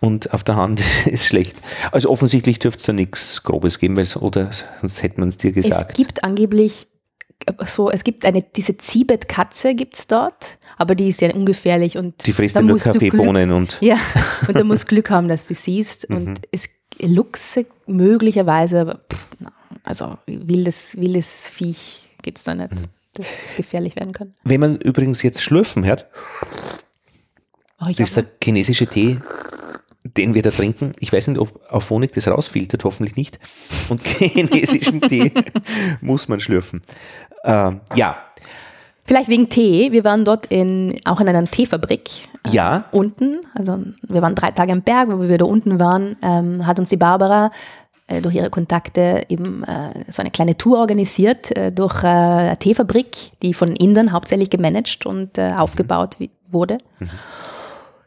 [0.00, 1.56] Und auf der Hand ist schlecht.
[1.92, 5.50] Also offensichtlich dürfte es da nichts Grobes geben, weil's- oder sonst hätte man es dir
[5.50, 5.94] Es gesagt.
[5.96, 6.86] gibt angeblich
[7.46, 12.26] äh, so, es gibt eine, diese Ziebetkatze gibt's dort, aber die ist ja ungefährlich und
[12.26, 13.96] Die frisst da ja nur Kaffeebohnen und Ja,
[14.46, 16.10] und du musst Glück haben, dass du sie siehst.
[16.10, 16.16] Mhm.
[16.16, 16.68] Und es
[17.00, 19.26] Luchse möglicherweise, aber pff,
[19.84, 22.68] also wildes, wildes Viech gibt's da Mhm.
[23.18, 23.26] Das
[23.56, 24.34] gefährlich werden kann.
[24.44, 26.06] wenn man übrigens jetzt schlürfen hört,
[27.80, 29.18] Oh, das ist der chinesische Tee,
[30.16, 30.92] den wir da trinken.
[30.98, 33.38] Ich weiß nicht, ob auf Honig das rausfiltert, hoffentlich nicht.
[33.88, 35.32] Und chinesischen Tee
[36.00, 36.80] muss man schlürfen.
[37.44, 38.16] Ähm, ja,
[39.04, 39.90] Vielleicht wegen Tee.
[39.92, 42.10] Wir waren dort in, auch in einer Teefabrik.
[42.46, 43.40] äh, ja, Unten.
[43.54, 46.90] Also wir waren drei Tage am Berg, wo wir da unten waren, ähm, hat uns
[46.90, 47.50] die Barbara
[48.08, 52.56] äh, durch ihre Kontakte eben äh, so eine kleine Tour organisiert äh, durch äh, eine
[52.58, 56.78] Teefabrik, die von Indern hauptsächlich gemanagt und äh, aufgebaut wie, wurde.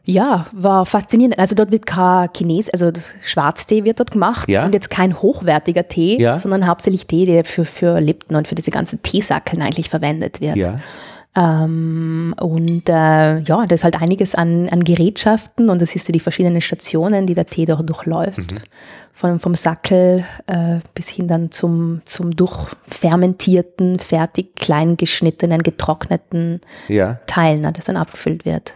[0.04, 1.38] Ja, war faszinierend.
[1.38, 2.90] Also dort wird kein Chines, also
[3.22, 4.64] Schwarztee wird dort gemacht Ja.
[4.66, 6.38] und jetzt kein hochwertiger Tee, Ja.
[6.38, 10.56] sondern hauptsächlich Tee, der für, für Lipton und für diese ganzen Teesackeln eigentlich verwendet wird.
[10.56, 10.78] ja.
[11.34, 16.12] Ähm, und äh, ja, da ist halt einiges an, an Gerätschaften und das ist ja
[16.12, 18.54] die verschiedenen Stationen, die der Tee durch, durchläuft.
[19.14, 27.20] Von, vom Sackel äh, bis hin dann zum, zum durchfermentierten, fertig klein geschnittenen, getrockneten Ja,
[27.26, 28.72] Teil, ne, das dann abgefüllt wird.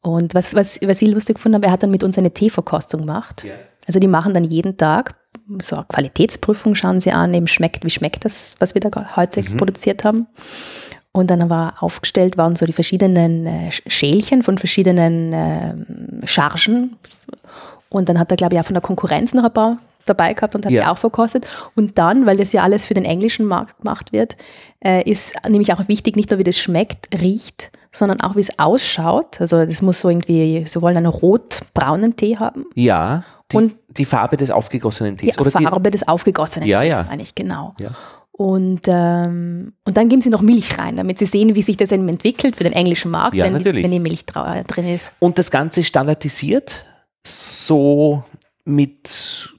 [0.00, 3.00] Und was, was, was ich lustig gefunden habe, er hat dann mit uns eine Teeverkostung
[3.00, 3.42] gemacht.
[3.42, 3.54] Ja.
[3.88, 5.16] Also die machen dann jeden Tag
[5.60, 9.42] so eine Qualitätsprüfung, schauen sie an, eben schmeckt, wie schmeckt das, was wir da heute
[9.42, 10.26] produziert haben.
[11.14, 16.96] Und dann war aufgestellt, waren so die verschiedenen äh, Schälchen von verschiedenen äh, Chargen.
[17.90, 20.54] Und dann hat er, glaube ich, auch von der Konkurrenz noch ein paar dabei gehabt
[20.54, 20.82] und hat Ja.
[20.82, 21.46] die auch verkostet.
[21.76, 24.36] Und dann, weil das ja alles für den englischen Markt gemacht wird,
[24.84, 28.58] äh, ist nämlich auch wichtig, nicht nur wie das schmeckt, riecht, sondern auch wie es
[28.58, 29.40] ausschaut.
[29.40, 32.64] Also das muss so irgendwie, sie wollen einen rot-braunen Tee haben.
[32.74, 33.24] ja.
[33.50, 35.38] Die, Und- die Farbe des aufgegossenen Die Tees.
[35.38, 37.02] Oder die, Farbe des aufgegossenen Ja, Tees, ja.
[37.06, 37.74] meine ich, genau.
[37.78, 37.90] ja.
[38.34, 41.92] Und, ähm, und dann geben sie noch Milch rein, damit sie sehen, wie sich das
[41.92, 43.84] eben entwickelt für den englischen Markt, Ja, wenn, natürlich.
[43.84, 45.14] wenn die Milch äh, drin ist.
[45.18, 46.84] Und das Ganze standardisiert,
[47.26, 48.24] so
[48.64, 49.52] mit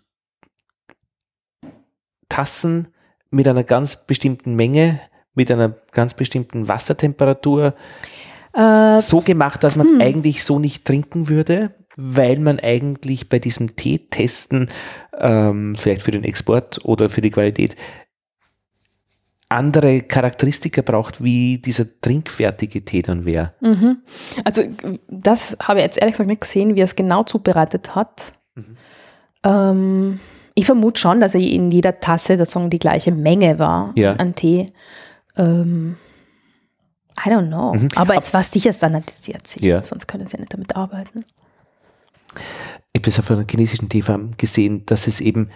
[2.29, 2.87] Tassen,
[3.29, 4.99] mit einer ganz bestimmten Menge,
[5.35, 7.73] mit einer ganz bestimmten Wassertemperatur,
[8.55, 9.97] Äh, so gemacht, dass Hm.
[9.97, 14.69] man eigentlich so nicht trinken würde, weil man eigentlich bei diesem Teetesten,
[15.19, 17.75] ähm, vielleicht für den Export oder für die Qualität,
[19.53, 23.53] andere Charakteristika braucht, wie dieser trinkfertige Tee dann wäre.
[23.61, 23.97] mhm.
[24.43, 24.63] Also
[25.07, 28.33] das habe ich jetzt ehrlich gesagt nicht gesehen, wie er es genau zubereitet hat.
[28.55, 28.77] Mhm.
[29.43, 30.19] Ähm,
[30.55, 34.13] ich vermute schon, dass er in jeder Tasse sozusagen die gleiche Menge war Ja.
[34.13, 34.67] an Tee.
[35.35, 35.95] Ähm,
[37.25, 37.75] I don't know.
[37.95, 39.65] Aber es war sicher standardisiert, sicher.
[39.65, 39.69] Mhm.
[39.71, 39.83] Ja.
[39.83, 41.23] sonst können sie nicht damit arbeiten.
[42.35, 45.49] Ich habe das auf einer chinesischen Teefarm gesehen, dass es eben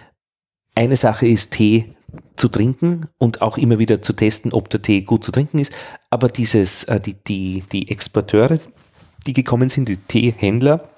[0.74, 1.94] eine Sache ist, Tee
[2.38, 5.72] zu trinken und auch immer wieder zu testen, ob der Tee gut zu trinken ist.
[6.10, 8.58] Aber dieses, äh, die, die, die Exporteure,
[9.26, 10.88] die gekommen sind, die Teehändler,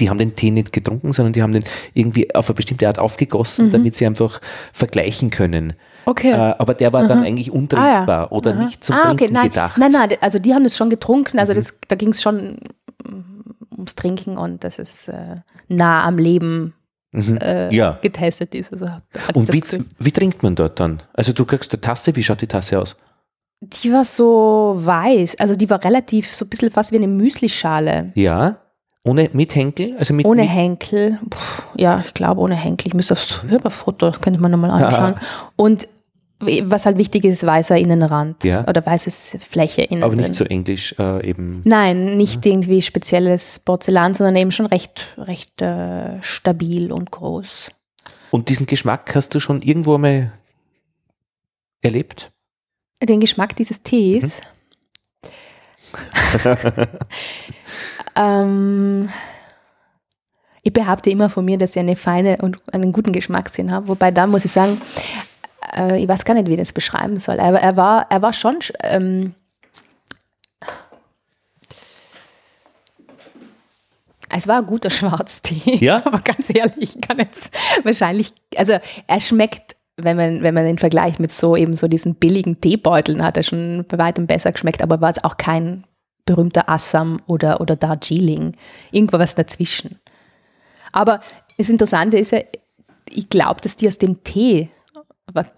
[0.00, 1.64] die haben den Tee nicht getrunken, sondern die haben den
[1.94, 4.40] irgendwie auf eine bestimmte Art aufgegossen, damit sie einfach
[4.72, 5.74] vergleichen können.
[6.06, 6.32] Okay.
[6.32, 8.64] Äh, aber der war dann eigentlich untrinkbar oder Aha.
[8.64, 9.76] nicht zum ah, Trinken okay, nein, gedacht.
[9.76, 9.82] Mhm.
[9.82, 12.58] Nein, nein, also die haben das schon getrunken, also das, da ging es schon
[13.72, 15.36] ums Trinken und dass es äh,
[15.68, 16.74] nah am Leben
[17.16, 17.72] äh, Mhm.
[17.72, 17.98] Ja.
[18.02, 18.72] getestet ist.
[18.72, 19.62] Also ich Und wie,
[19.98, 21.02] wie trinkt man dort dann?
[21.14, 22.96] Also du kriegst eine Tasse, wie schaut die Tasse aus?
[23.62, 28.12] die war so weiß, also die war relativ, so ein bisschen fast wie eine Müslischale.
[28.14, 28.58] Ja,
[29.02, 31.18] ohne mit Henkel, also mit, Ohne mit Henkel.
[31.30, 31.38] Puh,
[31.76, 32.88] ja, ich glaube ohne Henkel.
[32.88, 35.14] Ich müsste aufs ich Foto, könnte man nochmal anschauen.
[35.56, 35.88] Und
[36.38, 38.66] was halt wichtig ist, weißer Innenrand Ja.
[38.68, 40.02] oder weißes Fläche innen.
[40.02, 41.62] aber nicht so englisch äh, eben.
[41.64, 47.70] Nein, nicht irgendwie spezielles Porzellan, sondern eben schon recht, recht äh, stabil und groß.
[48.30, 50.32] Und diesen Geschmack hast du schon irgendwo mal
[51.80, 52.32] erlebt?
[53.02, 54.40] Den Geschmack dieses Tees.
[58.16, 59.08] ähm,
[60.62, 63.88] ich behaupte immer von mir, dass ich eine feine und einen guten Geschmackssinn habe.
[63.88, 64.80] Wobei da muss ich sagen,
[65.74, 67.40] äh, ich weiß gar nicht, wie ich das beschreiben soll.
[67.40, 68.56] Aber er war, er war schon.
[68.60, 69.34] sch- Ähm,
[74.30, 75.76] es war ein guter Schwarztee.
[75.76, 75.96] Ja?
[76.04, 77.50] Aber ganz ehrlich, ich kann jetzt
[77.84, 78.32] wahrscheinlich.
[78.56, 82.60] Also, er schmeckt wenn man, wenn man den Vergleich mit so eben so diesen billigen
[82.60, 85.84] Teebeuteln hat, er schon bei weitem besser geschmeckt, aber war es auch kein
[86.26, 88.56] berühmter Assam oder, oder Darjeeling.
[88.90, 89.98] Irgendwo was dazwischen.
[90.92, 91.22] Aber
[91.56, 92.40] das Interessante ist ja,
[93.08, 94.68] ich glaube, dass die aus dem Tee,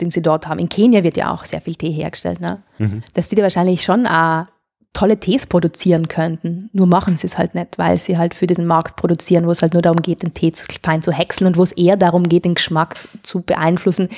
[0.00, 2.62] den sie dort haben, in Kenia wird ja auch sehr viel Tee hergestellt, ne?
[2.78, 3.02] Mhm.
[3.14, 4.46] dass die da wahrscheinlich schon auch
[4.92, 6.70] tolle Tees produzieren könnten.
[6.72, 9.62] Nur machen sie es halt nicht, weil sie halt für diesen Markt produzieren, wo es
[9.62, 10.52] halt nur darum geht, den Tee
[10.82, 14.08] fein zu häckseln und wo es eher darum geht, den Geschmack zu beeinflussen,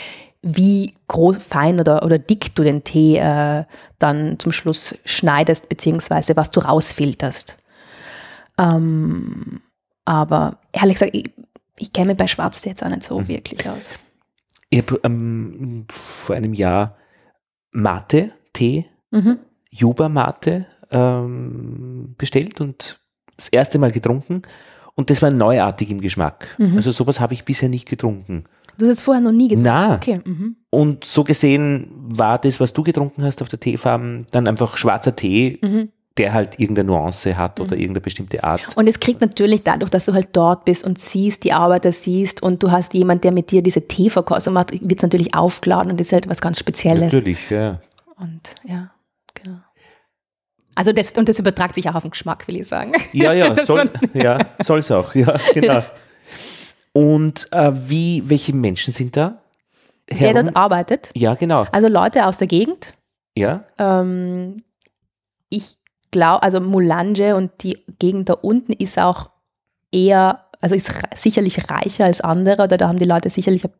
[0.42, 3.64] wie groß, fein oder, oder dick du den Tee äh,
[3.98, 7.58] dann zum Schluss schneidest, beziehungsweise was du rausfilterst.
[8.56, 9.60] Ähm,
[10.06, 11.30] aber ehrlich gesagt, ich,
[11.76, 13.94] ich kenne mich bei Schwarztee jetzt auch nicht so wirklich aus.
[14.70, 16.96] Ich habe ähm, vor einem Jahr
[17.72, 19.38] Mate-Tee, Mhm.
[19.72, 23.00] Yuba-Mate ähm, bestellt und
[23.36, 24.42] das erste Mal getrunken.
[24.94, 26.56] Und das war neuartig im Geschmack.
[26.58, 26.76] Mhm.
[26.76, 28.44] Also sowas habe ich bisher nicht getrunken.
[28.78, 29.68] Du hast es vorher noch nie getrunken?
[29.68, 30.20] Na, Okay.
[30.24, 30.56] Mhm.
[30.70, 35.16] und so gesehen war das, was du getrunken hast auf der Teefarm, dann einfach schwarzer
[35.16, 35.88] Tee, Mhm.
[36.18, 38.76] Der halt irgendeine Nuance hat oder irgendeine bestimmte Art.
[38.76, 42.42] Und es kriegt natürlich dadurch, dass du halt dort bist und siehst, die Arbeiter siehst
[42.42, 46.00] und du hast jemand, der mit dir diese Teeverkostung macht, wird es natürlich aufgeladen und
[46.00, 47.12] das ist halt was ganz Spezielles.
[47.12, 47.80] Natürlich, ja.
[48.16, 48.90] Und ja,
[49.34, 49.58] genau.
[50.74, 52.92] Also das, und das übertragt sich auch auf den Geschmack, will ich sagen.
[53.12, 55.82] Ja, ja, soll ja, soll's auch, ja, genau.
[56.92, 59.42] Und äh, wie, welche Menschen sind da?
[60.10, 60.46] Der Herum?
[60.46, 61.10] dort arbeitet.
[61.14, 61.66] Ja, genau.
[61.70, 62.94] Also Leute aus der Gegend.
[63.36, 64.64] Ja, Ähm,
[65.50, 65.79] ich
[66.10, 69.30] glaube, also Mulange und die Gegend da unten ist auch
[69.92, 73.72] eher, also ist sicherlich reicher als andere oder da haben die Leute sicherlich ein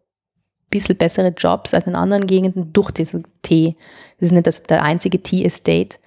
[0.71, 3.77] bisschen bessere Jobs als in anderen Gegenden durch diesen Tee.
[4.19, 5.99] Das ist nicht das, der einzige Tea-Estate.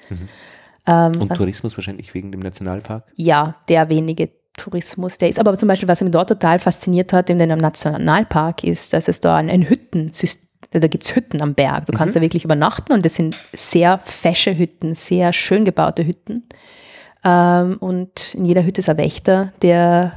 [0.85, 3.05] Ähm, und Tourismus wahrscheinlich wegen dem Nationalpark.
[3.15, 5.39] ja, der wenige Tourismus, der ist.
[5.39, 9.19] Aber zum Beispiel, was mich dort total fasziniert hat in dem Nationalpark, ist, dass es
[9.19, 11.85] da ein, ein Hüttensystem da gibt es Hütten am Berg.
[11.85, 16.43] Du kannst da wirklich übernachten und das sind sehr fesche Hütten, sehr schön gebaute Hütten.
[17.23, 20.13] Ähm, und in jeder Hütte ist ein Wächter, der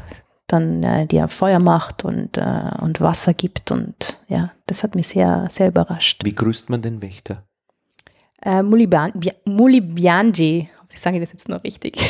[0.47, 3.71] dann äh, dir Feuer macht und, äh, und Wasser gibt.
[3.71, 6.23] Und ja, das hat mich sehr, sehr überrascht.
[6.25, 7.43] Wie grüßt man den Wächter?
[8.43, 11.99] Äh, Mulibianji, ich sage das jetzt noch richtig.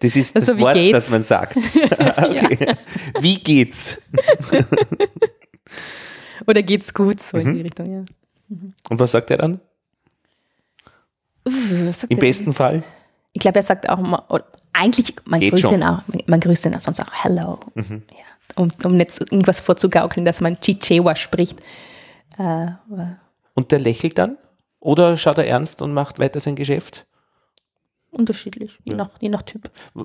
[0.00, 0.92] Das ist Also, das Wort, geht's?
[0.92, 1.56] das man sagt.
[2.18, 2.74] okay.
[3.20, 4.02] Wie geht's?
[6.46, 7.46] Oder geht's gut, so Mhm.
[7.48, 8.04] in die Richtung, ja.
[8.88, 9.60] Und was sagt er dann?
[11.46, 11.54] Uff,
[11.94, 12.82] sagt Im besten Fall?
[13.32, 14.22] Ich glaube, er sagt auch mal,
[14.72, 15.74] eigentlich, man Geht grüßt schon.
[15.76, 15.80] Mhm.
[15.80, 17.58] ihn auch, man grüßt ihn auch sonst auch Hello.
[17.74, 17.84] Ja.
[18.56, 21.58] Um, um nicht irgendwas vorzugaukeln, dass man Chichewa spricht.
[22.38, 22.66] Äh,
[23.54, 24.38] Und der lächelt dann?
[24.78, 27.06] Oder schaut er ernst und macht weiter sein Geschäft?
[28.10, 29.68] unterschiedlich, je, nach, je nach Typ.
[29.94, 30.04] so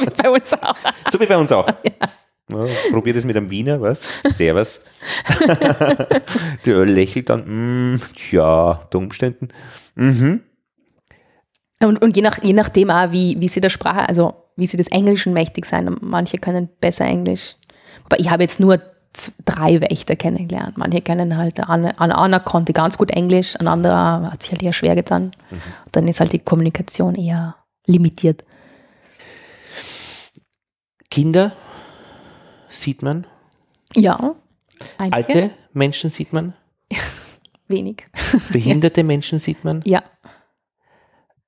[0.00, 0.76] wie bei uns auch.
[1.10, 1.66] So wie bei uns auch.
[1.84, 2.08] Ja,
[2.90, 4.04] probiert es mit einem Wiener, was?
[4.30, 4.84] Servus.
[6.66, 9.48] Der lächelt dann, mm, ja, unter Umständen.
[9.94, 10.40] Mhm.
[11.82, 14.76] Und, und je, nach, je nachdem auch, wie, wie sie der Sprache, also wie sie
[14.76, 15.96] des Englischen mächtig sein.
[16.00, 17.56] Manche können besser Englisch.
[18.04, 18.80] Aber ich habe jetzt nur
[19.44, 20.78] drei Wächter kennengelernt.
[20.78, 24.72] Manche kennen halt, Anna, Anna konnte ganz gut Englisch, ein anderer hat sich halt eher
[24.72, 25.32] schwer getan.
[25.92, 28.44] Dann ist halt die Kommunikation eher limitiert.
[31.10, 31.52] Kinder
[32.70, 33.26] sieht man,
[33.94, 34.34] Ja,
[34.98, 35.14] einige.
[35.16, 36.54] alte Menschen sieht man,
[37.68, 38.04] Wenig.
[38.52, 39.82] behinderte Menschen sieht man.
[39.84, 40.02] Ja,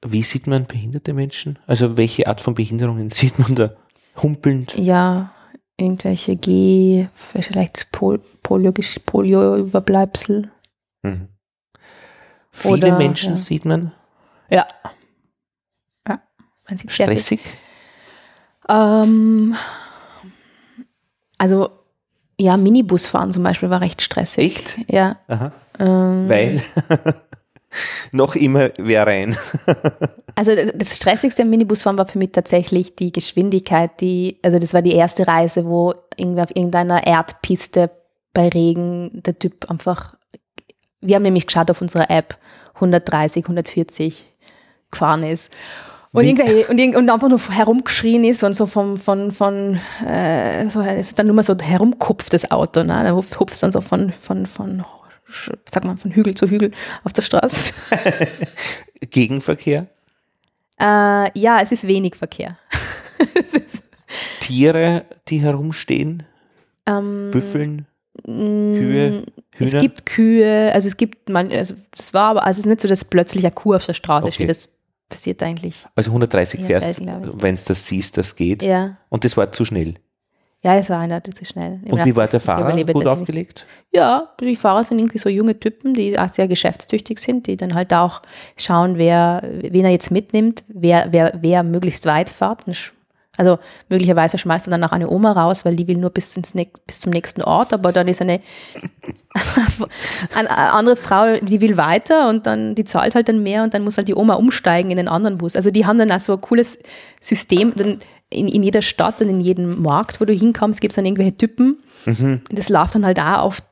[0.05, 1.59] Wie sieht man behinderte Menschen?
[1.67, 3.75] Also welche Art von Behinderungen sieht man da?
[4.23, 4.77] Humpelnd?
[4.77, 5.33] ja,
[5.79, 8.73] irgendwelche G, vielleicht Pol Polio,
[9.07, 10.51] Polio-Überbleibsel.
[11.03, 11.29] Mhm.
[12.51, 13.43] Viele Oder, Menschen ja.
[13.43, 13.93] sieht man.
[14.51, 14.67] Ja.
[16.07, 16.21] Ja,
[16.69, 16.93] man sieht.
[16.93, 17.41] Stressig?
[18.69, 19.55] Ähm,
[21.43, 21.71] also,
[22.39, 24.45] ja, Minibusfahren zum Beispiel war recht stressig.
[24.57, 24.77] Echt?
[24.91, 25.17] Ja.
[25.27, 25.51] Aha.
[25.81, 26.63] Ähm, Weil
[28.13, 29.37] noch immer wer rein.
[30.37, 34.73] also das- das Stressigste am Minibusfahren war für mich tatsächlich die Geschwindigkeit, die, also das
[34.75, 37.91] war die erste Reise, wo irgendwie auf irgendeiner Erdpiste
[38.35, 40.15] bei Regen der Typ einfach,
[41.01, 42.39] wir haben nämlich geschaut auf unserer App,
[42.75, 44.25] 130, 140
[44.91, 45.51] gefahren ist.
[46.15, 50.83] Und, irgendwie, und, und einfach nur herumgeschrien ist und so vom, von, von, äh, so,
[50.83, 53.03] es ist dann nur mal so herumkupft, das Auto, ne?
[53.03, 54.85] Da hupft hupft dann so von, von, von,
[55.65, 56.73] sag mal, von Hügel zu Hügel
[57.05, 57.73] auf der Straße.
[59.11, 59.87] Gegenverkehr?
[60.79, 62.59] Äh, ja, es ist wenig Verkehr.
[63.35, 63.83] es ist,
[64.41, 66.25] Tiere, die herumstehen?
[66.87, 67.87] ähm, Büffeln?
[68.25, 69.25] Kühe?
[69.59, 69.81] es Hühner?
[69.81, 72.89] gibt Kühe, also es gibt, man, also das war aber, also es ist nicht so,
[72.89, 74.33] dass plötzlich eine Kuh auf der Straße Okay.
[74.35, 74.69] steht, das
[75.13, 75.85] passiert eigentlich.
[75.95, 78.63] Also 130 Ja, fährst, wenn es das siehst, das geht.
[78.63, 78.97] Ja.
[79.09, 79.95] Und das war zu schnell.
[80.65, 81.81] Ja, es war eindeutig zu schnell.
[81.85, 82.71] Ich Und wie war der Fahrer?
[82.85, 83.07] Gut nicht.
[83.09, 83.67] aufgelegt?
[83.93, 87.75] Ja, die Fahrer sind irgendwie so junge Typen, die auch sehr geschäftstüchtig sind, die dann
[87.75, 88.23] halt auch
[88.57, 92.63] schauen, wer, wen er jetzt mitnimmt, wer, wer, wer möglichst weit fährt.
[92.69, 92.93] Sch-
[93.39, 96.53] Also möglicherweise schmeißt er dann auch eine Oma raus, weil die will nur bis, ins,
[96.87, 98.41] bis zum nächsten Ort, aber dann ist eine,
[100.35, 103.85] eine andere Frau, die will weiter und dann, die zahlt halt dann mehr und dann
[103.85, 105.57] muss halt die Oma umsteigen in den anderen Bus.
[105.57, 106.79] Also die haben dann auch so ein cooles
[107.23, 110.97] System, dann in, in jeder Stadt und in jedem Markt, wo du hinkommst, gibt es
[110.97, 111.79] dann irgendwelche Typen.
[112.51, 113.65] Das läuft dann halt auch oft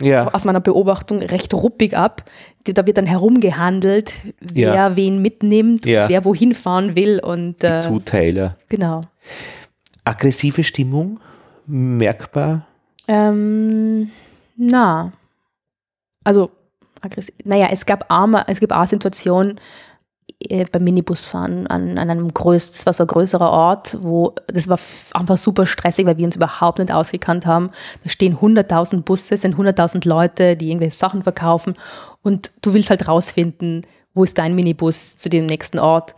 [0.00, 0.28] Ja.
[0.32, 2.24] aus meiner Beobachtung recht ruppig ab.
[2.64, 4.96] Da wird dann herumgehandelt, wer Ja.
[4.96, 6.08] wen mitnimmt, Ja.
[6.08, 8.56] wer wohin fahren will und äh, Zuteiler.
[8.68, 9.02] genau.
[10.04, 11.20] Aggressive Stimmung,
[11.66, 12.66] merkbar.
[13.08, 14.10] Ähm,
[14.56, 15.12] na,
[16.24, 16.50] also
[17.00, 17.34] aggressiv.
[17.44, 19.60] Naja, es gab arme, es gibt auch Situationen
[20.70, 24.78] beim Minibusfahren an, an einem größten, das war so ein größerer Ort, wo das war
[25.14, 27.70] einfach super stressig, weil wir uns überhaupt nicht ausgekannt haben.
[28.04, 31.74] Da stehen 100.000 Busse, es sind 100.000 Leute, die irgendwelche Sachen verkaufen
[32.22, 36.14] und du willst halt rausfinden, wo ist dein Minibus zu dem nächsten Ort.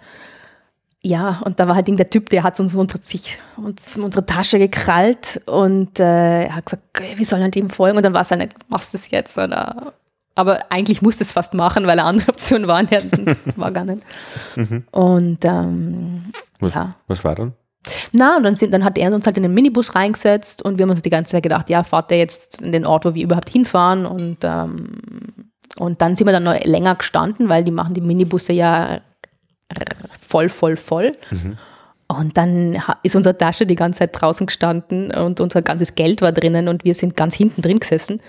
[1.07, 4.59] Ja, und da war halt irgendein Typ, der hat uns, unsere, sich, uns unsere Tasche
[4.59, 7.99] gekrallt und äh, hat gesagt, "Okay, wir sollen halt dem folgen.
[7.99, 9.37] Und dann war es halt machst du das jetzt?
[9.37, 9.93] Oder?
[10.35, 13.07] Aber eigentlich musste es fast machen, weil eine andere Option war, nicht,
[13.57, 14.03] war gar nicht.
[14.91, 16.25] Und ähm,
[16.61, 16.95] Was, Ja.
[17.07, 17.53] was war dann?
[18.13, 20.85] na, und dann, sind, dann hat er uns halt in den Minibus reingesetzt und wir
[20.85, 23.23] haben uns die ganze Zeit gedacht, ja, fahrt der jetzt in den Ort, wo wir
[23.23, 24.93] überhaupt hinfahren und, ähm,
[25.77, 29.01] und dann sind wir dann noch länger gestanden, weil die machen die Minibusse ja
[30.21, 31.13] voll, voll, voll.
[32.07, 36.33] Und dann ist unsere Tasche die ganze Zeit draußen gestanden und unser ganzes Geld war
[36.33, 38.21] drinnen und wir sind ganz hinten drin gesessen.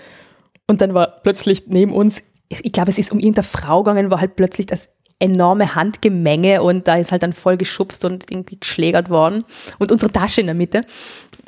[0.66, 4.20] Und dann war plötzlich neben uns, ich glaube, es ist um irgendeine Frau gegangen, war
[4.20, 9.08] halt plötzlich das enorme Handgemenge und da ist halt dann voll geschubst und irgendwie geschlägert
[9.08, 9.44] worden.
[9.78, 10.82] Und unsere Tasche in der Mitte.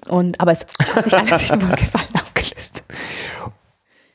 [0.09, 2.85] Und, aber es hat sich alles in Wohlgefallen aufgelöst.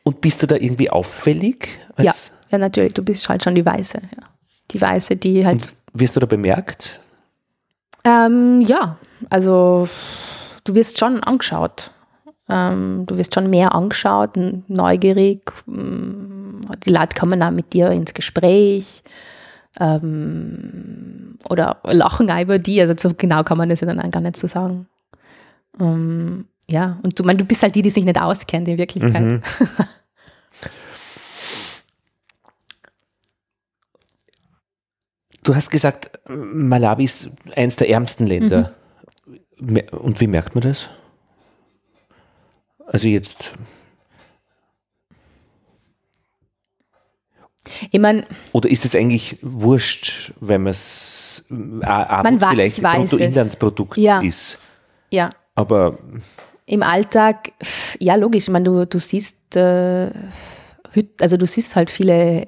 [0.03, 1.69] Und bist du da irgendwie auffällig?
[1.97, 4.01] Ja, Als, ja, natürlich, du bist halt schon die Weiße.
[4.01, 4.23] Ja.
[4.71, 5.61] Die Weiße, die halt
[5.93, 6.99] Wirst du da bemerkt?
[8.03, 8.97] Ähm, ja,
[9.29, 9.87] also
[10.63, 11.91] du wirst schon angeschaut.
[12.49, 14.31] Ähm, du wirst schon mehr angeschaut,
[14.67, 15.51] neugierig.
[15.65, 19.01] mm, Die Leute kommen auch mit dir ins Gespräch
[19.79, 22.81] ähm, oder lachen auch über die.
[22.81, 24.87] Also so genau kann man das ja dann auch gar nicht so sagen.
[25.79, 29.41] Ähm, ja, und du, mein, du bist halt die, die sich nicht auskennt in Wirklichkeit.
[35.43, 38.73] Du hast gesagt, Malawi ist eines der ärmsten Länder.
[39.59, 40.89] Mer- Und wie merkt man das?
[42.87, 43.53] Also jetzt,
[47.91, 51.81] Ich meine, oder ist es eigentlich wurscht, wenn man es Man
[52.41, 52.81] wei- vielleicht.
[52.81, 54.21] Bruttoinlandsprodukt Ja.
[54.21, 54.59] ist?
[55.11, 55.97] ja, Aber
[56.65, 57.51] Im Alltag,
[57.99, 60.09] ja logisch, ich meine, du, du siehst äh,
[61.19, 62.47] also du siehst halt viele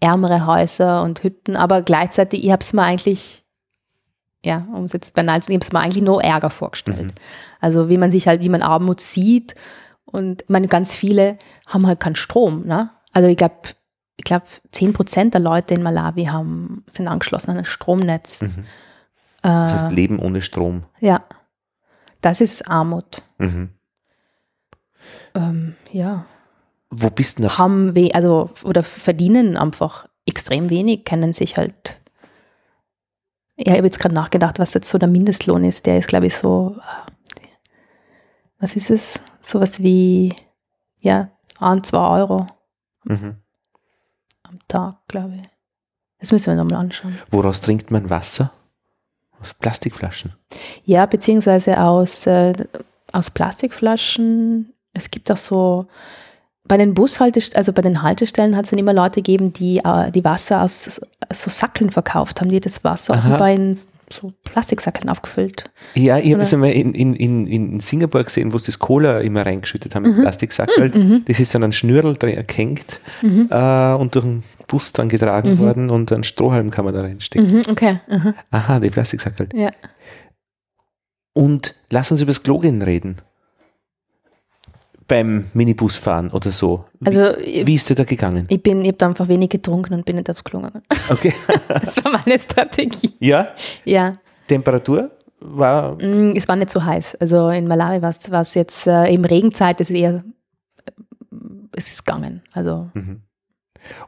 [0.00, 3.44] ärmere Häuser und Hütten, aber gleichzeitig, ich habe es mir eigentlich,
[4.44, 7.12] ja, um es jetzt banal zu sagen, ich habe mir eigentlich nur Ärger vorgestellt.
[7.60, 9.54] Also wie man sich halt, wie man Armut sieht
[10.04, 12.90] und ich meine, ganz viele haben halt keinen Strom, ne?
[13.12, 13.56] Also ich glaube,
[14.16, 18.40] ich glaube, 10 Prozent der Leute in Malawi haben, sind angeschlossen an ein Stromnetz.
[19.42, 20.84] das heißt Äh, Leben ohne Strom.
[21.00, 21.20] ja,
[22.20, 23.22] das ist Armut.
[23.38, 23.70] Mhm.
[25.34, 26.24] Ähm, ja.
[26.90, 27.58] Wo bist du nach?
[27.58, 31.99] haben we also oder verdienen einfach extrem wenig, kennen sich halt.
[33.62, 35.84] Ja, ich habe jetzt gerade nachgedacht, was jetzt so der Mindestlohn ist.
[35.86, 36.76] Der ist, glaube ich, so,
[38.58, 39.20] was ist es?
[39.42, 40.34] Sowas wie,
[40.98, 42.46] ja, ein, zwei Euro
[43.04, 43.36] Mhm.
[44.44, 45.48] am Tag, glaube ich.
[46.18, 47.18] Das müssen wir nochmal anschauen.
[47.30, 48.50] Woraus trinkt man Wasser?
[49.40, 50.34] Aus Plastikflaschen.
[50.84, 52.52] Ja, beziehungsweise aus, äh,
[53.12, 54.74] aus Plastikflaschen.
[54.92, 55.86] Es gibt auch so,
[56.68, 60.10] bei den Bushaltestellen, also bei den Haltestellen hat es dann immer Leute gegeben, die äh,
[60.10, 63.20] die Wasser aus, aus so Sackeln verkauft haben, die das Wasser Aha.
[63.28, 63.76] offenbar in
[64.12, 65.70] so Plastiksackeln abgefüllt.
[65.94, 69.20] Ja, ich habe das einmal in, in, in, in Singapur gesehen, wo sie das Cola
[69.20, 70.14] immer reingeschüttet haben, Mhm.
[70.16, 71.22] im Plastiksackel.
[71.26, 75.90] Das ist an einen Schnürl drin gehängt äh, und durch den Bus dann getragen worden
[75.90, 77.52] und einen Strohhalm kann man da reinstecken.
[77.58, 78.00] Mhm, okay.
[78.08, 78.34] Mhm.
[78.50, 79.48] Aha, die Plastiksackel.
[79.54, 79.70] Ja.
[81.32, 83.16] Und lass uns über das Klogen reden.
[85.10, 86.84] Beim Minibusfahren oder so.
[87.00, 88.46] Wie, Also ich, wie ist dir da gegangen?
[88.48, 90.84] ich bin, ich habe da einfach wenig getrunken und bin nicht aufs Klo gegangen.
[91.10, 91.32] Okay.
[91.68, 93.12] Das war meine Strategie.
[93.18, 93.48] ja,
[93.84, 94.12] Ja.
[94.46, 97.16] Temperatur war Mm, Es war nicht so heiß.
[97.16, 98.10] Also in Malawi war
[98.42, 100.22] es- jetzt äh, eben Regenzeit, es ist eher,
[101.76, 102.42] es ist gegangen.
[102.52, 102.88] Also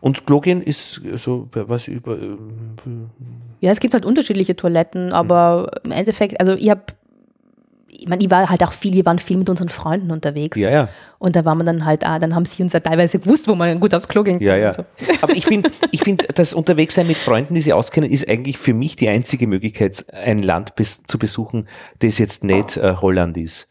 [0.01, 2.13] Und Klogen ist so was über.
[2.21, 2.37] äh,
[3.61, 6.83] Ja, es gibt halt unterschiedliche Toiletten, aber im Endeffekt, also ich habe
[7.95, 10.57] ich meine, ich war halt auch viel, wir waren viel mit unseren Freunden unterwegs.
[10.57, 10.89] Ja, ja.
[11.19, 13.55] Und da waren wir dann halt auch, dann haben sie uns ja teilweise gewusst, wo
[13.55, 14.41] man gut aufs Klo kann.
[14.41, 14.73] Ja, ja.
[14.73, 14.85] So.
[15.21, 18.73] Aber ich finde, ich find, das Unterwegssein mit Freunden, die sie auskennen, ist eigentlich für
[18.73, 21.69] mich die einzige Möglichkeit, ein Land bis, zu besuchen,
[21.99, 23.69] das jetzt nicht äh, Holland ist.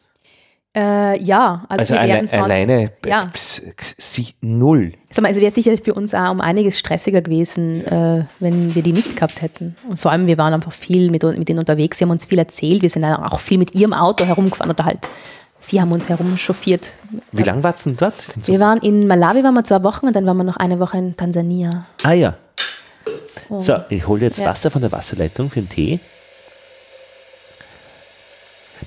[0.74, 3.26] Äh, ja, also, Also alle, alleine ja.
[3.34, 3.62] ps-
[3.98, 4.94] sie null.
[5.10, 8.82] Sag mal, es wäre sicher für uns auch um einiges stressiger gewesen, äh, wenn wir
[8.82, 9.76] die nicht gehabt hätten.
[9.90, 12.40] Und vor allem, wir waren einfach viel mit, mit denen unterwegs, sie haben uns viel
[12.40, 15.00] erzählt, wir sind auch viel mit ihrem Auto herumgefahren oder halt,
[15.60, 16.94] sie haben uns herumchauffiert.
[17.34, 18.16] Wie lang war's denn dort?
[18.48, 20.98] Wir waren in Malawi, waren wir zwei Wochen und dann waren wir noch eine Woche
[20.98, 21.84] in Tansania.
[22.04, 22.36] Ah ja.
[23.60, 24.46] So, ich hole jetzt Ja.
[24.46, 26.00] Wasser von der Wasserleitung für den Tee.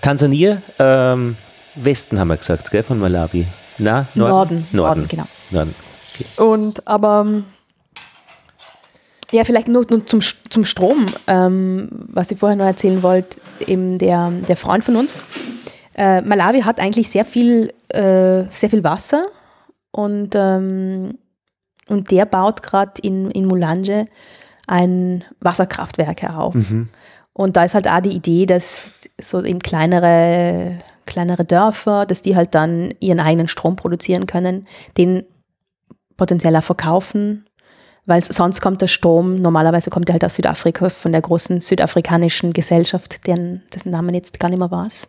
[0.01, 1.37] Tansania, ähm,
[1.77, 3.47] Westen haben wir gesagt, gell, von Malawi.
[3.79, 5.25] Na, Norden, Norden, Norden, genau.
[5.51, 5.75] Norden.
[6.37, 7.45] Und aber ähm,
[9.33, 13.99] ja, vielleicht nur, nur zum, zum Strom, ähm, was ich vorher noch erzählen wollte, eben
[13.99, 15.20] der, der Freund von uns.
[15.95, 19.27] Äh, Malawi hat eigentlich sehr viel, äh, sehr viel Wasser
[19.91, 21.18] und, ähm,
[21.89, 24.07] und der baut gerade in, in Mulanje
[24.66, 26.55] ein Wasserkraftwerk auf.
[27.33, 32.37] Und da ist halt auch die Idee, dass so eben kleinere, kleinere Dörfer, dass die
[32.37, 35.25] halt dann ihren eigenen Strom produzieren können, den
[36.17, 37.47] potenziell auch verkaufen,
[38.07, 42.53] weil sonst kommt der Strom, normalerweise kommt der halt aus Südafrika, von der großen südafrikanischen
[42.53, 45.09] Gesellschaft, deren, dessen Namen jetzt gar nicht mehr weiß.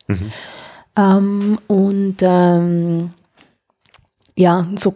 [0.98, 3.12] Ähm, und ähm,
[4.38, 4.96] ja, so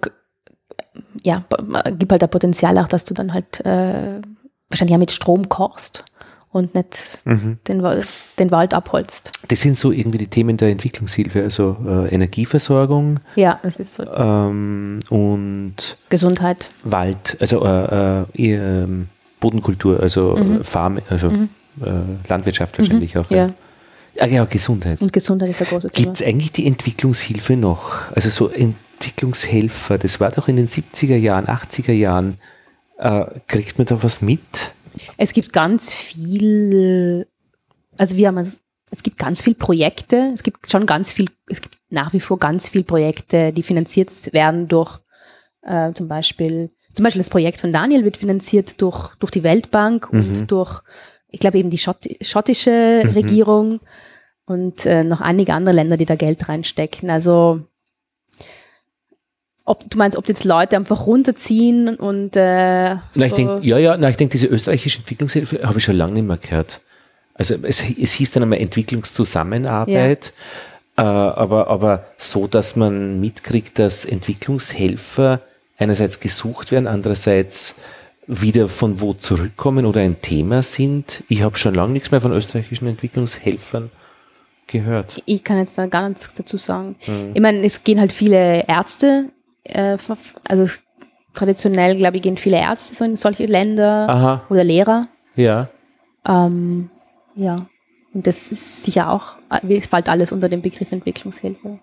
[1.24, 4.22] ja, b- gibt halt ein Potenzial auch, dass du dann halt äh,
[4.70, 6.06] wahrscheinlich auch mit Strom kochst
[6.52, 8.04] und nicht den, Wal-
[8.39, 9.32] den Wald abholzt.
[9.50, 14.04] Das sind so irgendwie die Themen der Entwicklungshilfe, also äh, Energieversorgung Ja, das ist so.
[14.12, 15.76] ähm, und
[16.10, 16.72] Gesundheit.
[16.84, 18.26] Wald, also äh, äh,
[18.56, 21.45] ähm, Bodenkultur, also äh, Farm, also äh,
[22.28, 23.30] Landwirtschaft wahrscheinlich auch.
[23.30, 23.36] Mhm.
[23.36, 23.50] Ja,
[24.20, 25.00] Ah, ja, Gesundheit.
[25.02, 26.06] und Gesundheit ist ein großes Thema.
[26.06, 28.12] Gibt es eigentlich die Entwicklungshilfe noch?
[28.14, 32.38] Also so Entwicklungshelfer, das war doch in den 70er Jahren, 80er Jahren.
[32.97, 34.74] Äh, kriegt man da was mit?
[35.18, 37.28] Es gibt ganz viel,
[37.97, 41.62] also wir haben es, es gibt ganz viel Projekte, es gibt schon ganz viel, es
[41.62, 45.00] gibt nach wie vor ganz viel Projekte, die finanziert werden durch
[45.62, 50.10] äh, zum Beispiel, zum Beispiel das Projekt von Daniel wird finanziert durch, durch die Weltbank
[50.12, 50.82] und durch,
[51.30, 53.80] ich glaube eben die Schott, schottische Regierung
[54.45, 57.10] und äh, noch einige andere Länder, die da Geld reinstecken.
[57.12, 57.62] Also
[59.70, 63.78] ob du meinst, ob jetzt Leute einfach runterziehen und äh, Na, ich so- denk, ja,
[63.78, 66.82] ja, na, ich denke, diese österreichische Entwicklungshilfe habe ich schon lange nicht mehr gehört.
[67.36, 70.34] Also es, es hieß dann einmal Entwicklungszusammenarbeit,
[70.97, 75.41] äh, aber, aber so, dass man mitkriegt, dass Entwicklungshelfer
[75.78, 77.76] einerseits gesucht werden, andererseits
[78.28, 81.24] wieder von wo zurückkommen oder ein Thema sind.
[81.30, 83.89] Ich habe schon lange nichts mehr von österreichischen Entwicklungshelfern
[84.67, 85.22] gehört.
[85.26, 86.95] Ich kann jetzt da gar nichts dazu sagen.
[87.34, 89.30] Ich meine, es gehen halt viele Ärzte,
[89.70, 89.97] äh,
[90.47, 90.80] also
[91.34, 95.07] traditionell, glaube ich, gehen viele Ärzte so in solche Länder Aha, oder Lehrer.
[95.36, 95.70] ja.
[96.26, 96.89] Ähm,
[97.36, 97.67] ja,
[98.13, 101.80] und das ist sicher auch, äh, es fällt alles unter den Begriff Entwicklungshilfe.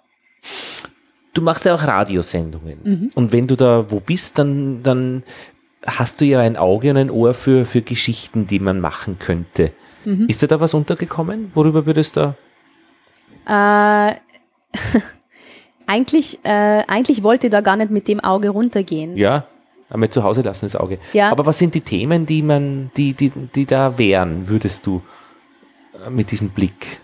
[1.33, 2.79] Du machst ja auch Radiosendungen.
[2.83, 3.11] Mhm.
[3.15, 5.23] Und wenn du da wo bist, dann, dann
[5.87, 9.73] hast du ja ein Auge und ein Ohr für, für Geschichten, die man machen könnte.
[10.05, 10.27] Mhm.
[10.29, 11.53] Ist dir da was untergekommen?
[11.55, 12.35] Worüber würdest du
[13.47, 14.11] da?
[14.11, 14.17] Äh,
[15.87, 19.17] eigentlich, äh, eigentlich wollte ich da gar nicht mit dem Auge runtergehen.
[19.17, 19.47] Ja,
[19.89, 20.99] einmal zu Hause lassen, das Auge.
[21.13, 21.31] Ja.
[21.31, 25.03] Aber was sind die Themen, die man, die, die, die da wären, würdest du
[26.05, 27.01] äh, mit diesem Blick?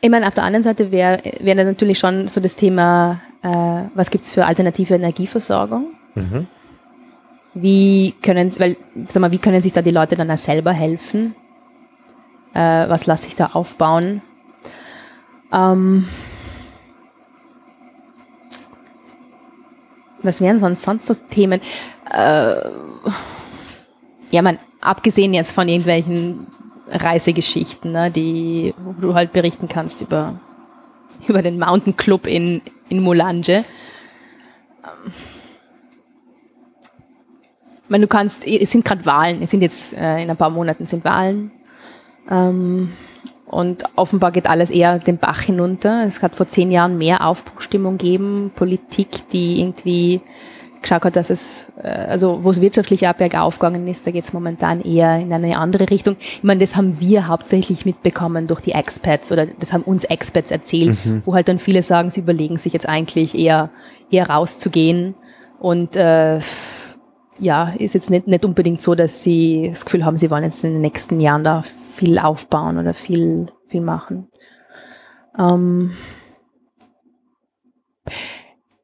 [0.00, 4.10] Ich meine, auf der anderen Seite wäre wär natürlich schon so das Thema, äh, was
[4.10, 5.94] gibt es für alternative Energieversorgung?
[6.14, 6.46] Mhm.
[7.54, 8.76] Wie können, weil,
[9.06, 11.34] sag mal, wie können sich da die Leute dann auch selber helfen?
[12.52, 14.20] Äh, was lasse ich da aufbauen?
[15.54, 16.08] Ähm,
[20.22, 21.60] was wären sonst sonst so Themen?
[22.10, 22.56] Äh,
[24.30, 26.46] ja, man, abgesehen jetzt von irgendwelchen
[26.88, 30.40] Reisegeschichten, ne, die, wo du halt berichten kannst über,
[31.28, 33.64] über den Mountain Club in, in Mulanje.
[34.82, 35.12] Ähm,
[37.84, 40.48] Ich meine, du kannst, es sind gerade Wahlen, es sind jetzt äh, in ein paar
[40.48, 41.50] Monaten sind Wahlen.
[42.30, 42.90] Ähm,
[43.54, 46.04] und offenbar geht alles eher den Bach hinunter.
[46.06, 50.20] Es hat vor zehn Jahren mehr Aufbruchstimmung gegeben, Politik, die irgendwie
[50.82, 54.24] geschaut hat, dass es, äh, also wo es wirtschaftlich auch bergauf gegangen ist, da geht
[54.24, 56.16] es momentan eher in eine andere Richtung.
[56.18, 60.50] Ich meine, das haben wir hauptsächlich mitbekommen durch die Expats oder das haben uns Expats
[60.50, 63.70] erzählt, wo halt dann viele sagen, sie überlegen sich jetzt eigentlich eher,
[64.10, 65.14] eher rauszugehen
[65.58, 66.40] und äh,
[67.38, 70.64] ja, ist jetzt nicht, nicht unbedingt so, dass sie das Gefühl haben, sie wollen jetzt
[70.64, 74.28] in den nächsten Jahren da viel aufbauen oder viel, viel machen.
[75.38, 75.92] Ähm,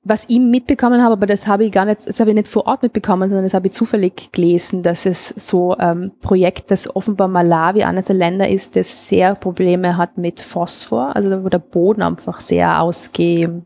[0.03, 2.67] was ich mitbekommen habe, aber das habe ich gar nicht, das habe ich nicht vor
[2.67, 6.95] Ort mitbekommen, sondern das habe ich zufällig gelesen, dass es so ein ähm, Projekt, das
[6.97, 11.59] offenbar Malawi eines der Länder ist, das sehr Probleme hat mit Phosphor, also wo der
[11.59, 13.63] Boden einfach sehr ausge,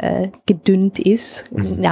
[0.00, 1.84] äh, gedünnt ist, mhm.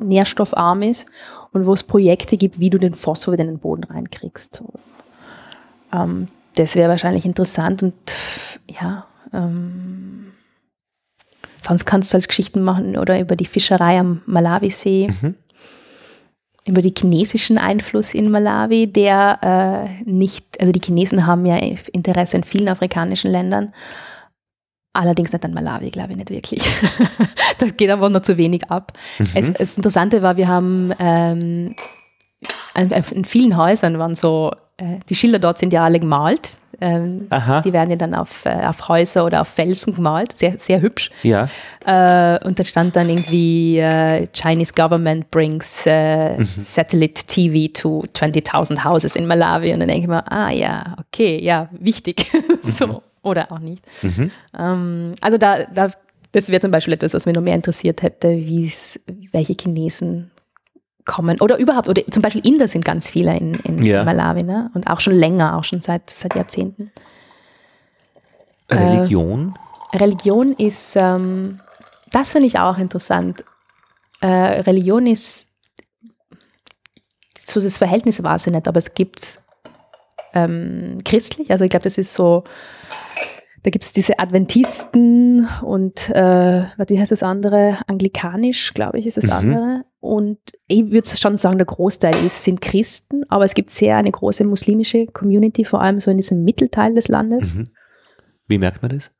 [0.00, 1.06] nährstoffarm ist
[1.52, 4.62] und wo es Projekte gibt, wie du den Phosphor wieder in den Boden reinkriegst.
[5.92, 7.94] Ähm, das wäre wahrscheinlich interessant und
[8.70, 10.32] ja, ähm,
[11.60, 15.08] sonst kannst du halt Geschichten machen oder über die Fischerei am Malawisee.
[15.08, 15.34] Mhm
[16.68, 22.36] über den chinesischen Einfluss in Malawi, der äh, nicht, also die Chinesen haben ja Interesse
[22.36, 23.72] in vielen afrikanischen Ländern,
[24.94, 26.62] Allerdings nicht an Malawi, glaube ich nicht wirklich.
[27.58, 28.92] das geht aber noch zu wenig ab.
[29.18, 29.28] Mhm.
[29.34, 31.74] Es, das Interessante war, wir haben ähm,
[32.74, 36.58] in vielen Häusern waren so, äh, die Schilder dort sind ja alle gemalt.
[36.80, 37.28] Ähm,
[37.64, 41.10] die werden ja dann auf, äh, auf Häuser oder auf Felsen gemalt, sehr, sehr hübsch.
[41.22, 41.48] Ja.
[41.86, 46.44] Äh, und da stand dann irgendwie äh, Chinese government brings äh, mhm.
[46.44, 49.72] satellite TV to 20.000 houses in Malawi.
[49.72, 52.26] Und dann denke ich mir, ah ja, okay, ja, wichtig.
[52.62, 52.86] so.
[52.86, 53.84] Mhm oder auch nicht.
[54.02, 54.30] Mhm.
[54.58, 55.90] Ähm, also da, da,
[56.32, 58.98] das wäre zum Beispiel etwas, was mich noch mehr interessiert hätte, wie es,
[59.32, 60.30] welche Chinesen
[61.04, 64.04] kommen oder überhaupt, oder zum Beispiel Inder sind ganz viele in, in ja.
[64.04, 64.70] Malawi ne?
[64.74, 66.90] und auch schon länger, auch schon seit, seit Jahrzehnten.
[68.70, 69.54] Religion?
[69.92, 71.60] Äh, Religion ist, ähm,
[72.10, 73.44] das finde ich auch interessant.
[74.20, 75.48] Äh, Religion ist,
[77.36, 79.40] so das Verhältnis weiß ich nicht, aber es gibt
[80.34, 82.44] ähm, christlich, also ich glaube, das ist so
[83.62, 87.78] da gibt es diese Adventisten und äh, wie heißt das andere?
[87.86, 89.32] Anglikanisch, glaube ich, ist das mhm.
[89.32, 89.84] andere.
[90.00, 94.10] Und ich würde schon sagen, der Großteil ist, sind Christen, aber es gibt sehr eine
[94.10, 97.54] große muslimische Community, vor allem so in diesem Mittelteil des Landes.
[97.54, 97.68] Mhm.
[98.48, 99.12] Wie merkt man das?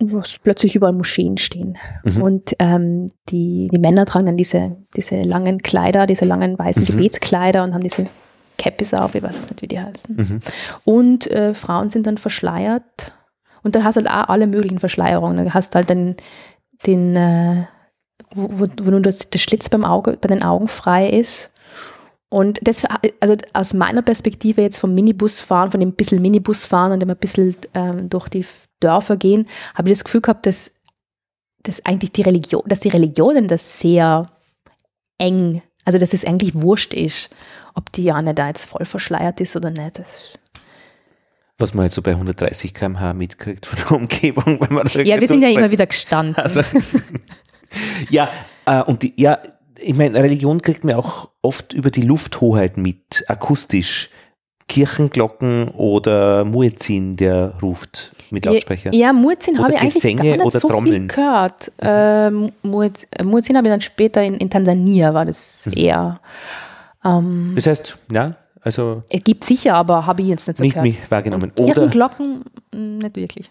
[0.00, 1.76] Wo plötzlich überall Moscheen stehen.
[2.04, 2.22] Mhm.
[2.22, 6.86] Und ähm, die, die Männer tragen dann diese, diese langen Kleider, diese langen weißen mhm.
[6.86, 8.06] Gebetskleider und haben diese
[8.58, 10.14] Cappies auf, ich weiß jetzt nicht, wie die heißen.
[10.16, 10.40] Mhm.
[10.84, 13.12] Und äh, Frauen sind dann verschleiert
[13.62, 15.44] und da hast du halt auch alle möglichen Verschleierungen.
[15.44, 16.16] Da hast du halt den,
[16.86, 17.64] den äh,
[18.34, 21.52] wo, wo nur das, der Schlitz beim Auge, bei den Augen frei ist.
[22.30, 22.84] Und das,
[23.20, 27.56] also aus meiner Perspektive jetzt vom Minibusfahren, von dem bisschen Minibusfahren und dem ein bisschen
[27.72, 28.44] ähm, durch die
[28.80, 30.72] Dörfer gehen, habe ich das Gefühl gehabt, dass,
[31.62, 34.26] dass eigentlich die Religion, dass die Religionen das sehr
[35.16, 37.30] eng, also dass es eigentlich wurscht ist,
[37.74, 39.98] ob die Janne da jetzt voll verschleiert ist oder nicht.
[39.98, 40.34] Das
[41.58, 44.60] was man jetzt so bei 130 km/h mitkriegt von der Umgebung.
[44.60, 46.36] Wenn man ja, wir sind ja immer wieder gestanden.
[46.36, 46.62] Also,
[48.10, 48.28] ja,
[48.64, 49.38] äh, und die, ja,
[49.80, 54.10] ich meine, Religion kriegt man auch oft über die Lufthoheit mit, akustisch.
[54.68, 58.92] Kirchenglocken oder Muezzin, der ruft mit Lautsprecher.
[58.92, 60.94] Ja, ja Muezzin habe ich eigentlich Gesänge gar nicht oder so Trommeln.
[60.94, 61.72] viel gehört.
[61.80, 65.72] Ähm, Muezzin habe ich dann später in, in Tansania, war das mhm.
[65.72, 66.20] eher.
[67.02, 70.74] Ähm, das heißt, ja, also es gibt sicher, aber habe ich jetzt nicht so Nicht
[70.74, 70.88] gehört.
[70.88, 71.52] mich wahrgenommen.
[71.56, 72.44] Und Kirchenglocken
[72.74, 73.50] mm, nicht wirklich.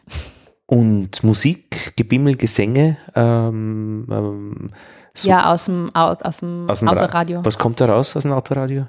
[0.66, 2.98] Und Musik, Gebimmel, Gesänge.
[3.16, 4.70] Ähm, ähm,
[5.14, 7.44] so ja, aus dem, aus dem, aus dem Autoradio.
[7.44, 8.88] Was kommt da raus aus dem Autoradio?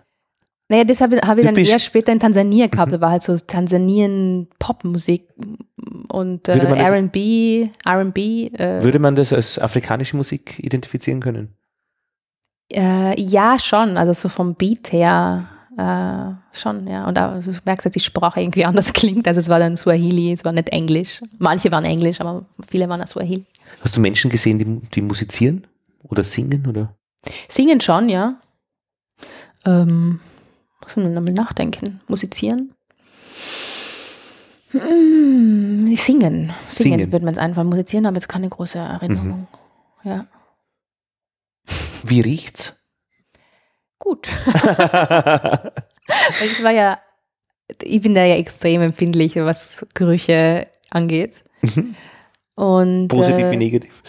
[0.69, 2.89] Naja, das habe hab ich dann eher später in Tansania gehabt.
[2.89, 2.97] Mhm.
[2.97, 5.29] Da war halt so Tansanien-Popmusik
[6.09, 8.19] und äh, RB, RB.
[8.19, 11.55] Äh, würde man das als afrikanische Musik identifizieren können?
[12.71, 13.97] Äh, ja, schon.
[13.97, 15.49] Also so vom Beat her
[15.79, 17.07] äh, schon, ja.
[17.07, 19.29] Und auch, du merkst, dass die Sprache irgendwie anders klingt.
[19.29, 21.23] Also es war dann Swahili, es war nicht Englisch.
[21.39, 23.47] Manche waren Englisch, aber viele waren auch Swahili.
[23.81, 25.67] Hast du Menschen gesehen, die, die musizieren
[26.03, 26.67] oder singen?
[26.67, 26.97] Oder?
[27.49, 28.41] Singen schon, ja.
[29.65, 30.19] Ähm,
[30.83, 32.01] muss man nochmal nachdenken.
[32.09, 32.75] Musizieren?
[34.73, 35.97] Hm, singen.
[35.97, 37.13] Singen, singen.
[37.13, 39.47] würde man es einfach musizieren, aber jetzt keine große Erinnerung.
[40.03, 40.11] Mhm.
[40.11, 40.27] Ja.
[42.03, 42.78] Wie riecht's?
[43.99, 44.29] Gut.
[46.45, 46.99] ich war ja,
[47.83, 51.45] ich bin da ja extrem empfindlich, was Gerüche angeht.
[51.63, 51.95] Mhm.
[52.55, 54.03] Und, positiv äh, wie negativ.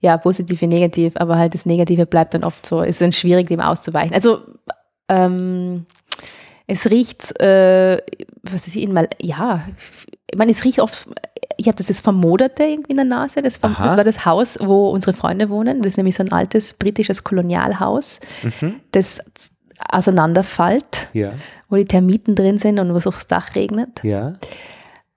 [0.00, 2.82] Ja, positiv wie negativ, aber halt das Negative bleibt dann oft so.
[2.82, 4.14] Es ist dann schwierig, dem auszuweichen.
[4.14, 4.40] Also,
[5.08, 5.86] ähm,
[6.66, 7.98] es riecht, äh,
[8.42, 9.66] was ist in mal, ja,
[10.30, 11.08] ich meine, es riecht oft
[11.56, 13.42] ich habe das jetzt vermoderte irgendwie in der Nase.
[13.42, 15.82] Das, das, war das Haus, wo unsere Freunde wohnen.
[15.82, 18.76] Das ist nämlich so ein altes britisches Kolonialhaus, mhm.
[18.92, 19.20] das
[19.88, 21.32] auseinanderfällt, ja.
[21.68, 24.02] wo die Termiten drin sind und wo es aufs Dach regnet.
[24.04, 24.34] Ja.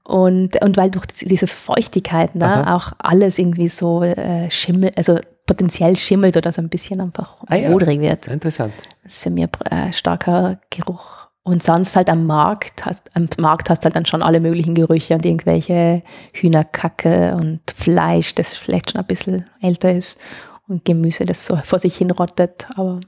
[0.03, 5.95] Und, und weil durch diese Feuchtigkeit ne, auch alles irgendwie so äh, Schimmel, also potenziell
[5.97, 7.69] schimmelt oder so ein bisschen einfach Ah ja.
[7.69, 8.27] modrig wird.
[8.27, 8.73] Interessant.
[9.03, 11.24] Das ist für mich ein äh, starker Geruch.
[11.47, 15.13] Und sonst halt am Markt hast, am Markt hast halt dann schon alle möglichen Gerüche
[15.13, 16.01] und irgendwelche
[16.33, 20.19] Hühnerkacke und Fleisch, das vielleicht schon ein bisschen älter ist
[20.67, 22.65] und Gemüse, das so vor sich hin rottet.
[22.75, 22.99] Aber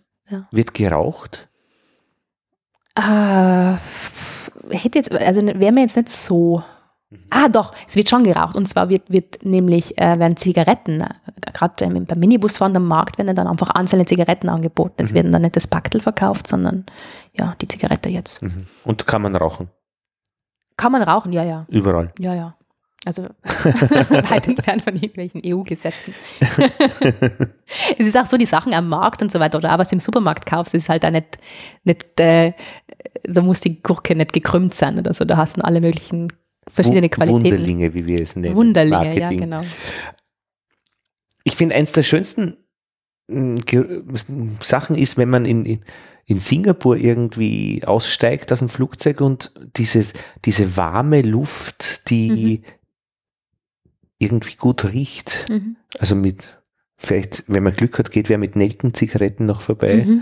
[0.52, 1.48] Wird geraucht?
[2.96, 3.76] äh,
[4.70, 6.64] hätte jetzt, also wäre mir jetzt nicht so.
[7.30, 8.58] Ah, doch, es wird schon geraucht.
[8.58, 11.08] Und zwar wird, wird nämlich, äh, werden Zigaretten, äh,
[11.54, 15.04] gerade ähm, beim Minibusfahren am Markt werden dann einfach einzelne Zigaretten angeboten.
[15.04, 16.86] Es werden dann nicht das Packtel verkauft, sondern
[17.34, 18.42] ja, die Zigarette jetzt.
[18.44, 18.68] Mhm.
[18.84, 19.70] Und kann man rauchen?
[20.76, 21.66] Kann man rauchen, ja, ja.
[21.70, 22.12] Überall.
[22.20, 22.58] Ja, ja.
[23.06, 26.14] Also weit entfernt von irgendwelchen EU-Gesetzen.
[27.98, 29.96] es ist auch so, die Sachen am Markt und so weiter oder auch was du
[29.96, 31.38] im Supermarkt kaufst, ist halt auch nicht,
[31.86, 32.52] nicht äh,
[33.24, 35.24] da muss die Gurke nicht gekrümmt sein oder so.
[35.24, 36.34] Da hast du alle möglichen
[36.70, 37.44] verschiedene Qualitäten.
[37.46, 38.56] Wunderlinge, wie wir es nennen.
[38.56, 39.40] Wunderlinge, ja, Marketing.
[39.42, 39.64] genau.
[41.44, 42.58] Ich finde, eins der schönsten
[43.30, 44.04] Ge-
[44.62, 45.80] Sachen ist, wenn man in, in,
[46.26, 50.06] in Singapur irgendwie aussteigt aus dem Flugzeug und diese,
[50.46, 52.62] diese warme Luft, die
[54.20, 55.48] irgendwie gut riecht.
[55.50, 55.78] Mhm.
[56.00, 56.62] Also mit,
[56.98, 60.04] vielleicht, wenn man Glück hat, geht wer mit Nelkenzigaretten noch vorbei.
[60.06, 60.22] Mhm.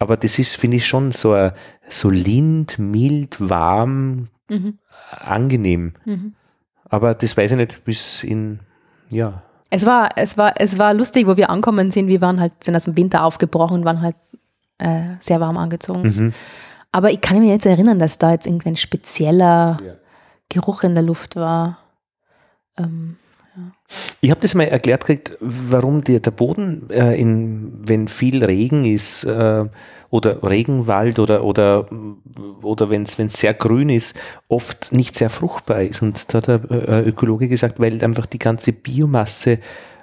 [0.00, 1.50] Aber das ist, finde ich, schon so,
[1.88, 4.78] so lind, mild, warm, Mhm.
[5.10, 5.92] angenehm.
[6.04, 6.34] Mhm.
[6.88, 8.58] Aber das weiß ich nicht bis in,
[9.12, 9.42] ja.
[9.70, 12.08] Es war, es war, es war lustig, wo wir ankommen sind.
[12.08, 14.16] Wir waren halt, sind aus dem Winter aufgebrochen, waren halt
[14.78, 16.02] äh, sehr warm angezogen.
[16.02, 16.32] Mhm.
[16.90, 19.92] Aber ich kann mich jetzt erinnern, dass da jetzt irgendein spezieller Ja.
[20.48, 21.78] Geruch in der Luft war.
[22.76, 23.16] Ähm,
[24.20, 28.84] Ich habe das mal erklärt gekriegt, warum der, der Boden, äh, in, wenn viel Regen
[28.84, 29.64] ist äh,
[30.10, 31.86] oder Regenwald oder, oder,
[32.62, 34.16] oder wenn es sehr grün ist,
[34.48, 36.02] oft nicht sehr fruchtbar ist.
[36.02, 39.58] Und da hat der äh, Ökologe gesagt, weil einfach die ganze Biomasse,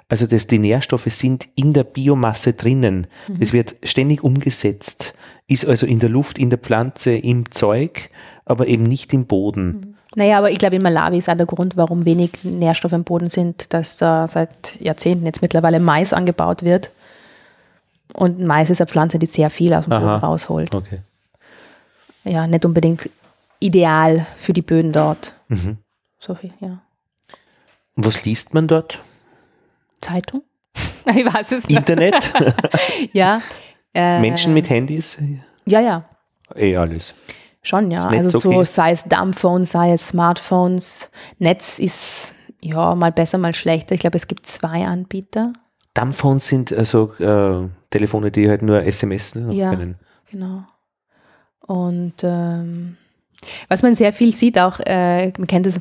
[0.08, 3.06] also das, die Nährstoffe sind in der Biomasse drinnen.
[3.40, 5.14] Es wird ständig umgesetzt,
[5.46, 8.10] ist also in der Luft, in der Pflanze, im Zeug,
[8.46, 9.97] aber eben nicht im Boden.
[10.18, 13.28] Naja, aber ich glaube, in Malawi ist auch der Grund, warum wenig Nährstoffe im Boden
[13.28, 16.90] sind, dass da seit Jahrzehnten jetzt mittlerweile Mais angebaut wird.
[18.14, 20.16] Und Mais ist eine Pflanze, die sehr viel aus dem Boden Aha.
[20.26, 20.74] rausholt.
[20.74, 20.98] Okay.
[22.24, 23.08] Ja, nicht unbedingt
[23.60, 25.34] ideal für die Böden dort.
[25.46, 25.78] Mhm.
[26.18, 26.80] So viel, ja.
[27.94, 29.00] Und was liest man dort?
[30.00, 30.42] Zeitung?
[31.14, 31.78] Ich weiß es nicht.
[31.78, 32.32] Internet?
[33.12, 33.40] Ja.
[33.94, 35.16] Äh, Menschen mit Handys?
[35.64, 36.04] Ja, ja.
[36.56, 37.14] Eh alles.
[37.62, 38.06] Schon, ja.
[38.06, 38.64] Also so okay?
[38.64, 41.10] sei es Dumbphones, sei es Smartphones.
[41.38, 43.94] Netz ist ja mal besser, mal schlechter.
[43.94, 45.52] Ich glaube, es gibt zwei Anbieter.
[45.94, 49.70] Dumbphones sind also äh, Telefone, die halt nur SMS noch Ja.
[49.70, 49.96] können.
[50.30, 50.62] Genau.
[51.60, 52.96] Und ähm,
[53.68, 55.80] was man sehr viel sieht, auch, äh, man kennt es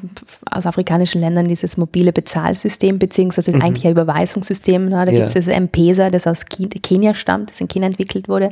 [0.50, 4.86] aus afrikanischen Ländern, dieses mobile Bezahlsystem, beziehungsweise ist eigentlich ein Überweisungssystem.
[4.86, 4.92] Ne?
[4.92, 5.12] Da Ja.
[5.12, 8.50] gibt es das M-Pesa, das aus Kenia stammt, das in Kenia entwickelt wurde.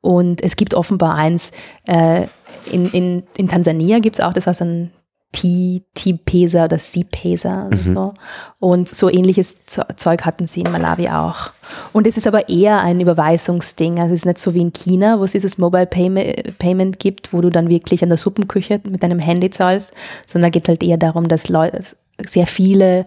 [0.00, 1.50] Und es gibt offenbar eins,
[1.86, 2.22] äh,
[2.70, 4.90] in, in, in Tansania gibt es auch, das heißt ein
[5.32, 8.14] T-Pesa oder C-Pesa oder so.
[8.58, 11.50] Und so ähnliches Ze- Zeug hatten sie in Malawi auch.
[11.92, 14.00] Und es ist aber eher ein Überweisungsding.
[14.00, 17.32] Also es ist nicht so wie in China, wo es dieses Mobile Payme- Payment gibt,
[17.32, 19.92] wo du dann wirklich an der Suppenküche mit deinem Handy zahlst,
[20.26, 21.80] sondern da geht es halt eher darum, dass Leute,
[22.26, 23.04] sehr viele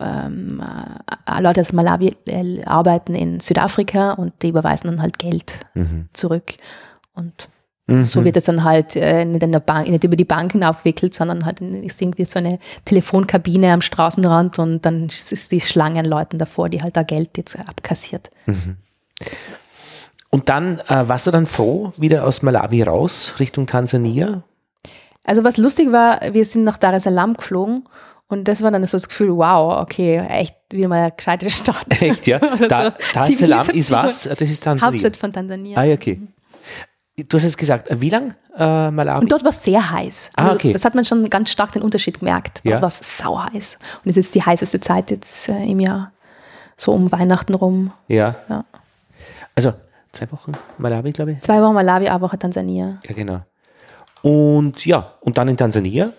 [0.00, 0.62] ähm,
[1.26, 6.08] äh, Leute aus Malawi äh, arbeiten in Südafrika und die überweisen dann halt Geld Mhm.
[6.12, 6.54] zurück.
[7.14, 7.48] Und
[7.86, 8.04] Mhm.
[8.06, 11.12] so wird es dann halt äh, nicht, in der Bank, nicht über die Banken abgewickelt,
[11.12, 16.06] sondern halt in- ist irgendwie so eine Telefonkabine am Straßenrand und dann ist die Schlangen
[16.06, 18.30] Leuten davor, die halt da Geld jetzt abkassiert.
[20.30, 24.42] Und dann äh, warst du dann froh, wieder aus Malawi raus, Richtung Tansania?
[25.24, 27.84] Also was lustig war, wir sind nach Dar es Salaam geflogen
[28.34, 31.86] und das war dann so das Gefühl, wow, okay, echt wieder mal eine gescheite Stadt.
[32.02, 32.38] Echt, ja?
[32.68, 32.96] Da, so.
[33.14, 34.24] Dar es Salaam ist was?
[34.24, 34.86] Das ist Tansania.
[34.86, 35.78] Hauptstadt von Tansania.
[35.78, 36.20] Ah, okay.
[37.16, 39.20] Du hast es gesagt, wie lang äh, Malawi?
[39.22, 40.32] Und dort war es sehr heiß.
[40.36, 40.72] Ah, Also okay.
[40.72, 42.60] Das hat man schon ganz stark den Unterschied gemerkt.
[42.64, 42.80] Dort Ja.
[42.80, 43.78] war es sau heiß.
[44.04, 46.10] Und es ist die heißeste Zeit jetzt äh, im Jahr.
[46.76, 47.92] So um Weihnachten rum.
[48.08, 48.34] ja.
[48.48, 48.64] Ja.
[49.54, 49.72] Also
[50.10, 51.40] zwei Wochen Malawi, glaube ich.
[51.42, 52.98] Zwei Wochen Malawi, eine Woche Tansania.
[53.06, 53.40] Ja, genau.
[54.22, 56.10] Und ja, und dann in Tansania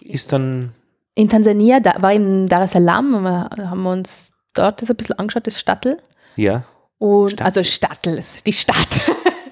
[0.00, 0.72] ist dann,
[1.14, 5.18] In Tansania, da war in Dar es Salaam, wir haben uns dort das ein bisschen
[5.18, 5.98] angeschaut, das Stadtel.
[6.36, 6.64] ja,
[6.98, 7.46] Und, Stadtel.
[7.46, 9.00] Also Stadtel, die Stadt.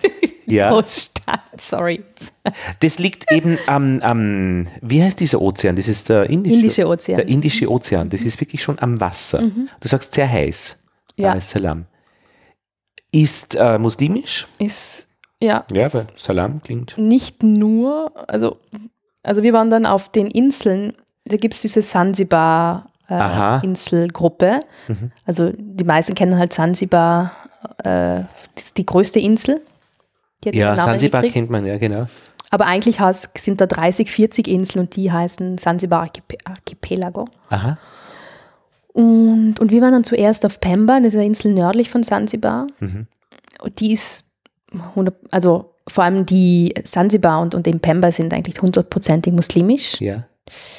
[0.46, 0.70] die Ja.
[0.70, 2.04] Großstadt, sorry.
[2.80, 5.76] das liegt eben am, am, wie heißt dieser Ozean?
[5.76, 7.16] Das ist der Indische, Indische Ozean.
[7.16, 8.08] Der Indische Ozean.
[8.10, 9.38] Das ist wirklich schon am Wasser.
[9.80, 10.82] Du sagst sehr heiß.
[11.16, 11.28] Ja.
[11.28, 11.86] Dar es Salaam.
[13.12, 14.46] Ist äh, muslimisch.
[14.58, 15.06] Ist,
[15.40, 16.96] ja, Ja, aber Salam klingt.
[16.98, 18.58] nicht nur, also,
[19.22, 20.94] also wir waren dann auf den Inseln,
[21.24, 23.64] da gibt es diese Sansibar äh.
[23.64, 24.60] Inselgruppe.
[25.26, 27.32] Also die meisten kennen halt Zanzibar,
[27.84, 28.20] äh,
[28.56, 29.60] ist die größte Insel.
[30.44, 32.06] Die Ja, Sansibar kennt man, ja, genau.
[32.50, 37.26] Aber eigentlich has- sind da 30, 40 Inseln und die heißen Archip- Archipelago.
[37.50, 37.78] Aha.
[38.92, 42.66] Und, und wir waren dann zuerst auf Pemba, das ist eine Insel nördlich von Zanzibar.
[42.80, 43.06] Mhm.
[43.62, 44.24] Und die ist,
[44.72, 50.24] 100, also vor allem die Zanzibar und, und eben Pemba sind eigentlich hundertprozentig muslimisch, Ja.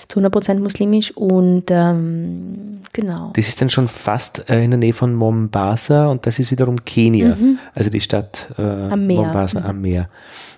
[0.07, 1.15] Zu 100% muslimisch.
[1.15, 3.32] Und ähm, genau.
[3.36, 6.84] Das ist dann schon fast äh, in der Nähe von Mombasa und das ist wiederum
[6.84, 7.38] Kenia.
[7.74, 8.93] Also die Stadt äh, Mhm.
[8.93, 9.21] Am Meer.
[9.21, 10.09] Mombasa am Meer.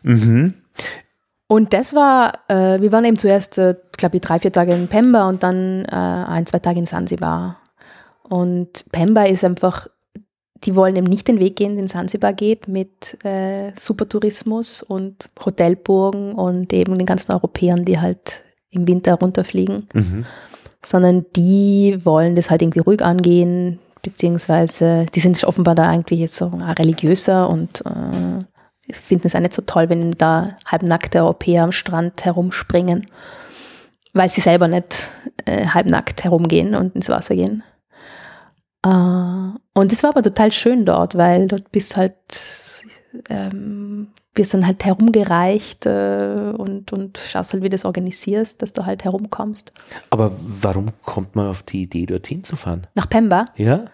[0.03, 0.53] Mhm.
[1.47, 4.87] Und das war, äh, wir waren eben zuerst, äh, glaube ich, drei, vier Tage in
[4.87, 7.57] Pemba und dann äh, ein, zwei Tage in Sansibar.
[8.23, 9.87] Und Pemba ist einfach,
[10.63, 16.33] die wollen eben nicht den Weg gehen, den Sansibar geht, mit äh, Supertourismus und Hotelburgen
[16.33, 18.41] und eben den ganzen Europäern, die halt
[18.75, 20.25] im Winter runterfliegen, Mhm.
[20.85, 26.35] sondern die wollen das halt irgendwie ruhig angehen, beziehungsweise die sind offenbar da irgendwie jetzt
[26.35, 31.63] so auch religiöser und äh, finden es auch nicht so toll, wenn da halbnackte Europäer
[31.63, 33.07] am Strand herumspringen,
[34.13, 35.09] weil sie selber nicht
[35.45, 37.63] äh, halbnackt herumgehen und ins Wasser gehen.
[38.85, 38.89] Äh,
[39.73, 42.13] und es war aber total schön dort, weil dort bist halt,
[43.29, 48.73] ähm, wirst dann halt herumgereicht äh, und, und schaust halt, wie du das organisierst, dass
[48.73, 49.71] du halt herumkommst.
[50.09, 52.87] Aber warum kommt man auf die Idee, dorthin zu fahren?
[52.95, 53.85] Nach Pemba, Ja?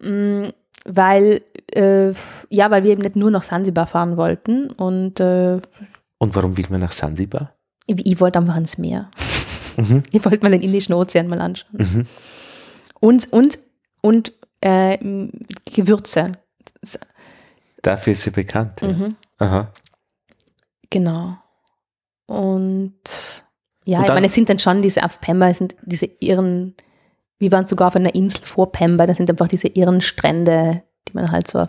[0.00, 0.50] mh,
[0.88, 1.42] weil,
[1.74, 2.12] äh,
[2.48, 5.60] ja, weil wir eben nicht nur nach Sansibar fahren wollten und äh,
[6.18, 7.52] Und warum will man nach Sansibar?
[7.86, 9.10] ich, ich wollte einfach ans Meer.
[9.78, 10.04] Mhm.
[10.10, 11.68] Ich wollte mal den Indischen Ozean mal anschauen.
[11.74, 12.06] Mhm.
[12.98, 13.58] Und, und,
[14.00, 14.96] und äh,
[15.74, 16.32] Gewürze.
[17.82, 18.80] Dafür ist sie bekannt.
[18.80, 18.88] Ja.
[19.38, 19.72] Aha.
[20.90, 21.36] Genau.
[22.26, 22.94] Und
[23.84, 26.74] ja, Und ich meine, es sind dann schon diese auf Pemba, es sind diese irren,
[27.38, 31.12] wir waren sogar auf einer Insel vor Pemba, das sind einfach diese irren Strände, die
[31.12, 31.66] man halt so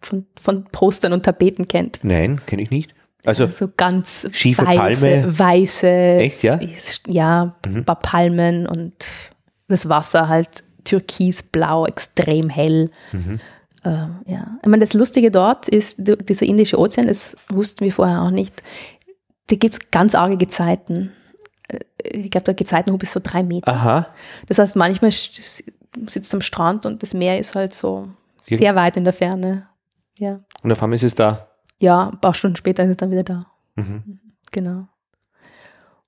[0.00, 1.98] von, von Postern und Tapeten kennt.
[2.02, 2.94] Nein, kenne ich nicht.
[3.24, 5.38] Also, so ganz schiefe weiße, Palme.
[5.38, 6.60] weiße, Echt, ja?
[7.08, 7.76] ja, Mhm.
[7.78, 8.94] ein paar Palmen und
[9.66, 12.90] das Wasser halt türkisblau, extrem hell.
[13.10, 13.40] Mhm.
[13.88, 14.58] Ähm, ja.
[14.62, 18.62] Ich meine, das Lustige dort ist, dieser Indische Ozean, das wussten wir vorher auch nicht,
[19.48, 21.12] da gibt es ganz arge Gezeiten.
[21.68, 21.78] Äh,
[22.18, 23.68] Ich glaube, der Gezeitenhub ist so drei Meter.
[23.72, 24.08] aha.
[24.46, 28.08] Das heißt, manchmal sitzt am Strand und das Meer ist halt so
[28.46, 29.66] Irgend- sehr weit in der Ferne.
[30.18, 31.48] Ja, Und auf einmal ist es da.
[31.78, 33.46] ja ein paar Stunden später ist es dann wieder da.
[33.76, 34.18] Mhm.
[34.52, 34.88] Genau.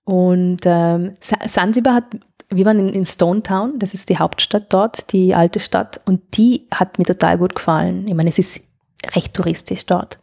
[0.05, 2.05] Und ähm, Sa- Sansibar hat,
[2.51, 6.37] wir waren in, in Stone Town, das ist die Hauptstadt dort, die alte Stadt, und
[6.37, 8.07] die hat mir total gut gefallen.
[8.09, 8.61] Ich meine, es ist
[9.15, 10.19] recht touristisch dort.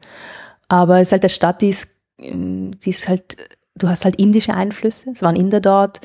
[0.68, 3.38] Aber es ist halt eine Stadt, die ist, ähm, die ist halt,
[3.76, 6.02] du hast halt indische Einflüsse, es waren Inder dort,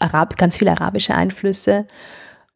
[0.00, 1.86] Arab, ganz viele arabische Einflüsse.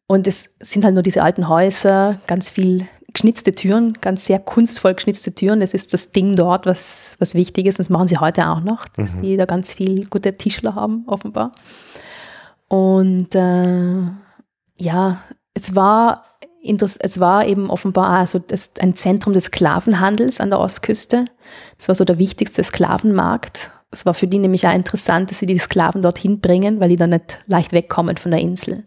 [0.07, 4.93] Und es sind halt nur diese alten Häuser, ganz viel geschnitzte Türen, ganz sehr kunstvoll
[4.93, 5.61] geschnitzte Türen.
[5.61, 7.79] Das ist das Ding dort, was, was wichtig ist.
[7.79, 11.51] Das machen sie heute auch noch, dass die da ganz viel gute Tischler haben, offenbar.
[12.71, 14.03] Und äh,
[14.77, 15.17] ja,
[15.53, 16.23] es war,
[16.63, 21.25] es war eben offenbar auch so das, ein Zentrum des Sklavenhandels an der Ostküste.
[21.77, 23.71] Das war so der wichtigste Sklavenmarkt.
[23.91, 26.95] Es war für die nämlich auch interessant, dass sie die Sklaven dorthin bringen, weil die
[26.95, 28.85] dann nicht leicht wegkommen von der Insel.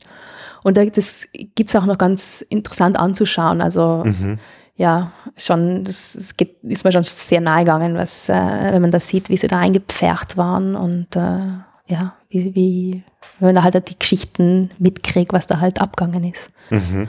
[0.63, 3.61] Und da, das gibt es auch noch ganz interessant anzuschauen.
[3.61, 4.39] Also Mhm.
[4.77, 8.33] ja, schon, das, das geht, ist mir schon sehr nahe gegangen, was, äh,
[8.73, 13.05] wenn man da sieht, wie sie da eingepfercht waren und äh, ja, wie, wie,
[13.39, 16.51] wenn man da halt die Geschichten mitkriegt, was da halt abgegangen ist.
[16.71, 17.09] Mhm.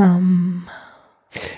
[0.00, 0.62] Ähm,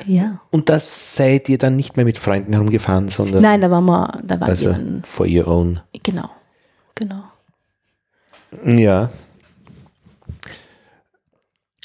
[0.07, 0.41] ja.
[0.51, 4.21] Und das seid ihr dann nicht mehr mit Freunden herumgefahren, sondern Nein, da waren wir,
[4.25, 5.81] da waren also wir dann, for your own.
[6.03, 6.29] genau,
[6.95, 7.23] genau.
[8.65, 9.11] Ja.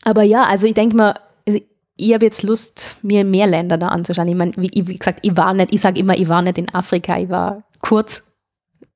[0.03, 1.59] Aber ja, also ich denke mal, also
[1.95, 4.27] ich habe jetzt Lust, mir mehr Länder da anzuschauen.
[4.27, 6.73] Ich meine, wie, wie gesagt, ich war nicht, ich sage immer, ich war nicht in
[6.73, 8.23] Afrika, ich war kurz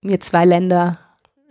[0.02, 1.00] mir zwei Länder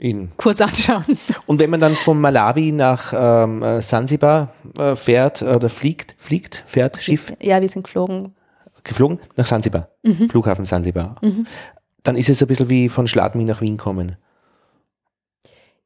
[0.02, 0.30] In.
[0.36, 1.04] kurz anschauen.
[1.46, 6.64] Und wenn man dann von Malawi nach ähm, äh, Sansibar äh, fährt oder fliegt, fliegt,
[6.66, 8.34] fährt, Schiff, Ja, wir sind geflogen.
[8.82, 10.28] geflogen nach Sansibar, Mhm.
[10.28, 11.14] Flughafen Sansibar,
[12.02, 14.16] dann ist es ein bisschen wie von Schladming nach Wien kommen.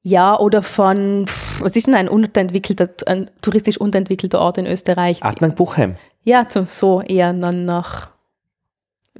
[0.00, 1.26] Ja, oder von,
[1.58, 5.22] was ist denn ein unterentwickelter, ein touristisch unterentwickelter Ort in Österreich?
[5.22, 5.96] Adnang Buchheim.
[6.22, 8.10] Ja, so, so eher dann nach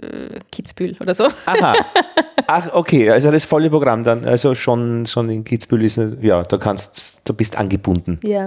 [0.01, 1.29] äh, Kitzbühel oder so.
[1.47, 1.75] Aha.
[2.47, 4.25] Ach, okay, also das volle Programm dann.
[4.25, 8.45] Also schon, schon in Kitzbühel ist, ja, da kannst, du bist angebunden Ja.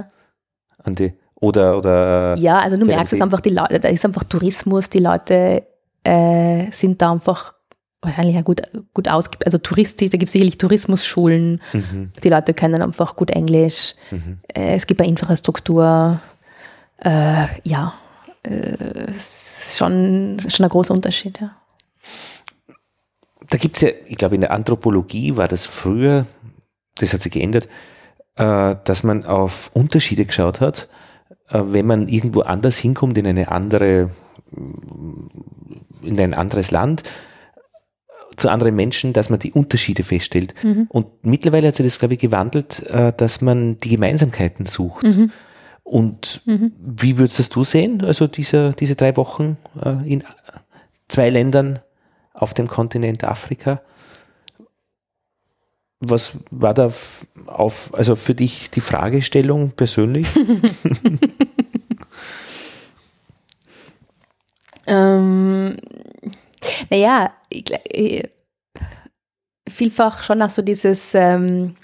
[0.84, 4.24] an die, oder, oder, Ja, also du merkst es einfach, die Leute, da ist einfach
[4.24, 5.64] Tourismus, die Leute
[6.04, 7.54] äh, sind da einfach
[8.02, 8.62] wahrscheinlich auch gut,
[8.94, 9.46] gut ausgibt.
[9.46, 11.62] Also touristisch, da gibt es sicherlich Tourismusschulen.
[11.74, 12.12] Mhm.
[12.24, 13.96] Die Leute können einfach gut Englisch.
[14.12, 14.40] Mhm.
[14.54, 16.20] Äh, es gibt eine Infrastruktur.
[17.04, 17.94] Äh, ja,
[18.44, 21.56] äh, ist schon, schon ein großer Unterschied, ja.
[23.50, 26.26] Da gibt es ja, ich glaube, in der Anthropologie war das früher,
[26.96, 27.68] das hat sich geändert,
[28.36, 30.88] äh, dass man auf Unterschiede geschaut hat,
[31.50, 34.12] äh, wenn man irgendwo anders hinkommt in eine andere,
[36.02, 37.04] in ein anderes Land,
[38.38, 40.54] zu anderen Menschen, dass man die Unterschiede feststellt.
[40.64, 40.86] Mhm.
[40.90, 45.04] Und mittlerweile hat sich das, glaube ich, gewandelt, dass man die Gemeinsamkeiten sucht.
[45.04, 45.32] Mhm.
[45.90, 46.72] Und mhm.
[46.80, 49.58] wie würdest du sehen, also diese, diese drei Wochen
[50.06, 50.24] in
[51.08, 51.80] zwei Ländern
[52.34, 53.82] auf dem Kontinent Afrika?
[56.00, 56.92] Was war da
[57.48, 60.28] auf, also für dich die Fragestellung persönlich?
[64.86, 65.76] ähm,
[66.92, 67.34] naja,
[69.68, 71.76] vielfach schon auch so dieses, ähm,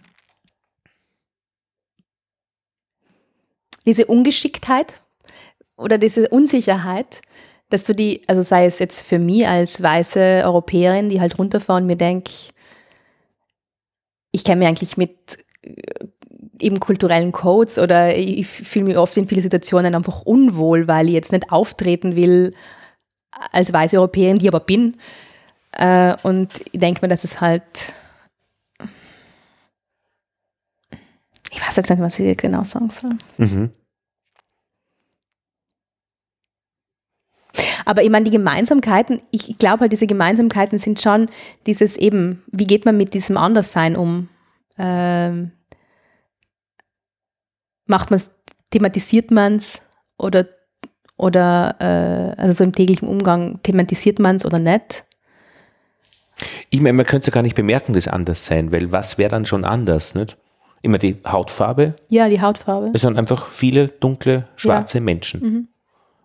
[3.85, 5.01] diese Ungeschicktheit
[5.77, 7.21] oder diese Unsicherheit,
[7.69, 11.81] dass du die, also sei es jetzt für mich als weiße Europäerin, die halt runterfahre
[11.81, 12.31] und mir denke,
[14.31, 15.73] ich kenne mich eigentlich mit äh,
[16.59, 21.13] eben kulturellen Codes oder ich fühle mich oft in vielen Situationen einfach unwohl, weil ich
[21.13, 22.51] jetzt nicht auftreten will
[23.51, 24.95] als weiße Europäerin, die aber bin.
[25.71, 27.63] Äh, und ich denke mir, dass es halt.
[31.55, 33.11] Ich weiß jetzt nicht, was ich genau sagen soll.
[33.37, 33.71] Mhm.
[37.85, 41.29] Aber ich meine, die Gemeinsamkeiten, ich glaube halt, diese Gemeinsamkeiten sind schon
[41.65, 44.27] dieses eben, wie geht man mit diesem Anderssein um?
[44.77, 45.51] Ähm,
[47.85, 48.31] macht man es,
[48.71, 49.79] thematisiert man es
[50.17, 50.47] oder,
[51.15, 55.05] oder äh, also so im täglichen Umgang, thematisiert man es oder nicht?
[56.69, 59.29] Ich meine, man könnte es ja gar nicht bemerken, das anders sein, weil was wäre
[59.29, 60.37] dann schon anders, nicht?
[60.85, 61.95] Immer die Hautfarbe?
[62.09, 62.91] Ja, die Hautfarbe.
[62.93, 65.03] Es sind einfach viele dunkle, schwarze ja.
[65.03, 65.41] Menschen.
[65.41, 65.67] Mhm.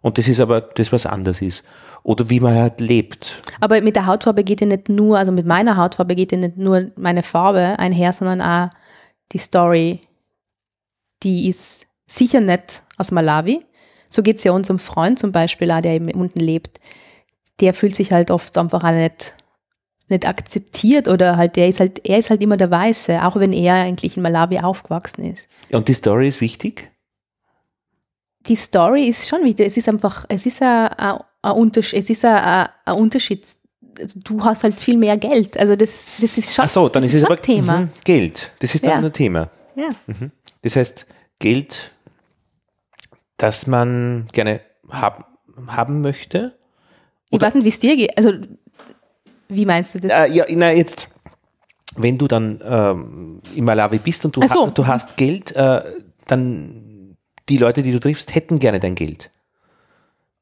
[0.03, 1.67] Und das ist aber das, was anders ist.
[2.03, 3.43] Oder wie man halt lebt.
[3.61, 6.59] Aber mit der Hautfarbe geht ja nicht nur, also mit meiner Hautfarbe geht ja nicht
[6.59, 8.69] nur meine Farbe einher, sondern auch
[9.33, 10.03] die Story.
[11.23, 13.65] Die ist sicher nicht aus Malawi.
[14.11, 16.81] So geht es ja unserem Freund zum Beispiel auch, der eben unten lebt.
[17.61, 19.33] Der fühlt sich halt oft einfach auch nicht,
[20.11, 23.53] nicht akzeptiert oder halt, der ist halt, er ist halt immer der Weiße, auch wenn
[23.53, 25.49] er eigentlich in Malawi aufgewachsen ist.
[25.73, 26.91] Und die Story ist wichtig?
[28.47, 29.67] die Story ist schon wichtig.
[29.67, 31.99] Es ist einfach, es ist ein, Unterschied.
[31.99, 33.47] Es ist ein, ein Unterschied.
[33.99, 35.59] Also du hast halt viel mehr Geld.
[35.59, 37.81] Also das, das ist schon, Ach so, dann ist es aber Thema.
[37.81, 38.53] Mh, Geld.
[38.61, 39.07] Das ist dann ja.
[39.07, 39.51] ein Thema.
[39.77, 39.91] Ja.
[40.07, 40.31] Mhm.
[40.63, 41.07] Das heißt,
[41.39, 41.93] Geld,
[43.37, 45.29] das man gerne hab,
[45.67, 46.57] haben möchte.
[47.31, 48.17] Ich weiß nicht, wie es dir geht.
[48.17, 48.33] Also,
[49.51, 50.11] wie meinst du das?
[50.11, 51.09] Äh, ja, na, jetzt,
[51.97, 54.67] wenn du dann ähm, in Malawi bist und du, so.
[54.67, 55.83] ha du hast Geld, äh,
[56.27, 57.17] dann
[57.49, 59.31] die Leute, die du triffst, hätten gerne dein Geld?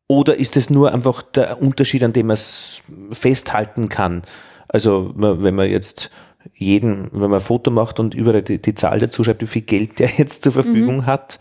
[0.07, 2.83] Oder ist es nur einfach der Unterschied, an dem man es
[3.13, 4.23] festhalten kann?
[4.69, 6.11] Also wenn man jetzt
[6.55, 9.63] jeden, wenn man ein Foto macht und überall die, die Zahl dazu schreibt, wie viel
[9.63, 11.07] Geld der jetzt zur Verfügung mhm.
[11.07, 11.39] hat,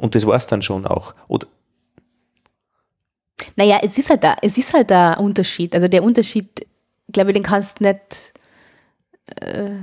[0.00, 1.14] und das war es dann schon auch.
[1.28, 1.46] Oder
[3.56, 5.74] naja, es ist halt da, es ist halt der Unterschied.
[5.74, 6.66] Also der Unterschied,
[7.12, 8.32] glaube ich, den kannst du nicht.
[9.40, 9.82] Äh,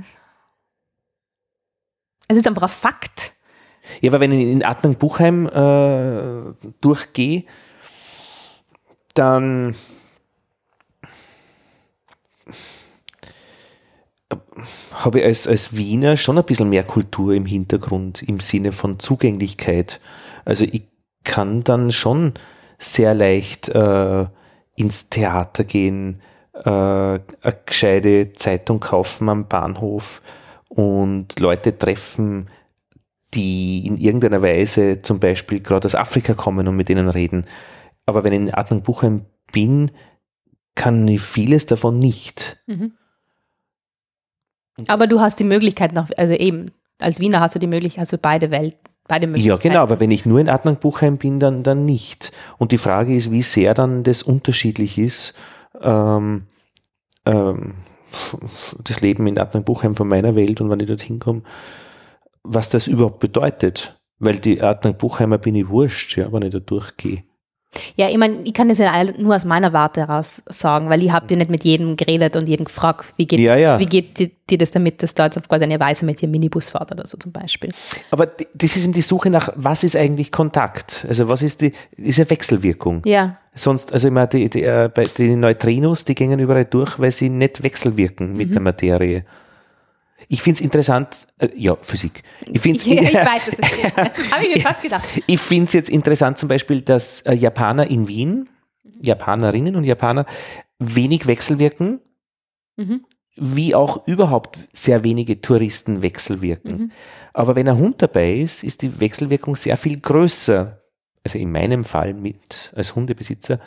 [2.28, 3.32] es ist einfach ein Fakt.
[4.00, 7.44] Ja, aber wenn ich in Adnang-Buchheim äh, durchgehe,
[9.14, 9.74] dann
[14.92, 18.98] habe ich als, als Wiener schon ein bisschen mehr Kultur im Hintergrund im Sinne von
[18.98, 20.00] Zugänglichkeit.
[20.44, 20.84] Also ich
[21.24, 22.34] kann dann schon
[22.78, 24.26] sehr leicht äh,
[24.76, 26.20] ins Theater gehen,
[26.54, 27.20] äh, eine
[27.66, 30.22] gescheite Zeitung kaufen am Bahnhof
[30.68, 32.48] und Leute treffen,
[33.34, 37.46] die in irgendeiner Weise zum Beispiel gerade aus Afrika kommen und mit denen reden.
[38.06, 39.90] Aber wenn ich in Adnan Buchheim bin,
[40.74, 42.62] kann ich vieles davon nicht.
[42.66, 42.92] Mhm.
[44.88, 48.18] Aber du hast die Möglichkeit noch, also eben, als Wiener hast du die Möglichkeit, also
[48.20, 48.76] beide Welt,
[49.12, 49.62] beide Möglichkeiten.
[49.62, 52.32] Ja, genau, aber wenn ich nur in Adnan Buchheim bin, dann, dann nicht.
[52.58, 55.34] Und die Frage ist, wie sehr dann das unterschiedlich ist,
[55.80, 56.46] ähm,
[57.26, 57.74] ähm,
[58.82, 61.42] das Leben in Adnan Buchheim von meiner Welt und wenn ich dorthin komme,
[62.42, 63.98] was das überhaupt bedeutet.
[64.18, 67.24] Weil die nach Buchheimer bin ich wurscht, ja, wenn ich da durchgehe.
[67.96, 71.10] Ja, ich meine, ich kann das ja nur aus meiner Warte heraus sagen, weil ich
[71.10, 73.78] habe ja nicht mit jedem geredet und jeden gefragt, wie geht, Ja, ja.
[73.78, 76.70] Wie geht dir, dir das damit, dass da jetzt quasi eine Weiße mit ihrem Minibus
[76.70, 77.70] fährt oder so zum Beispiel.
[78.10, 81.06] Aber das ist eben die Suche nach, was ist eigentlich Kontakt?
[81.08, 83.02] Also was ist die, ist eine Wechselwirkung.
[83.06, 87.28] Ja, Sonst, also immer die, die, äh, die Neutrinos, die gehen überall durch, weil sie
[87.28, 89.24] nicht wechselwirken mit der Materie.
[90.28, 92.22] Ich finde es interessant, äh, ja, Physik.
[92.46, 93.58] Ich finde es ich, weiß, das
[94.32, 95.04] habe ich mir fast gedacht.
[95.26, 98.48] Ich finde es jetzt interessant zum Beispiel, dass äh, Japaner in Wien,
[99.00, 100.26] Japanerinnen und Japaner,
[100.78, 102.00] wenig wechselwirken,
[102.76, 103.04] Mhm.
[103.36, 106.76] wie auch überhaupt sehr wenige Touristen wechselwirken.
[106.78, 106.90] Mhm.
[107.34, 110.80] Aber wenn ein Hund dabei ist, ist die Wechselwirkung sehr viel größer.
[111.22, 113.60] Also in meinem Fall mit als Hundebesitzer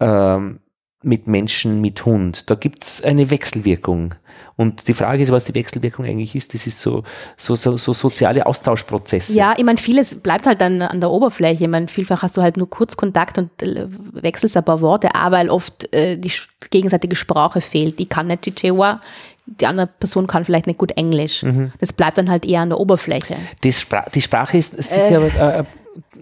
[0.00, 0.60] ähm,
[1.06, 2.50] mit Menschen, mit Hund.
[2.50, 4.14] Da gibt's eine Wechselwirkung.
[4.56, 6.52] Und die Frage ist, was die Wechselwirkung eigentlich ist.
[6.54, 7.02] Das ist so,
[7.36, 9.34] so, so, so soziale Austauschprozesse.
[9.36, 11.64] Ja, ich meine, vieles bleibt halt dann an der Oberfläche.
[11.64, 15.10] Ich meine, vielfach hast du halt nur kurz Kontakt und äh, wechselst ein paar Worte,
[15.14, 16.32] auch weil oft äh, die
[16.70, 18.00] gegenseitige Sprache fehlt.
[18.00, 19.00] Ich kann nicht Chichewa,
[19.46, 21.42] die andere Person kann vielleicht nicht gut Englisch.
[21.42, 21.72] Mhm.
[21.78, 23.36] Das bleibt dann halt eher an der Oberfläche.
[23.62, 25.64] Das Spra die Sprache ist sicher aber, äh,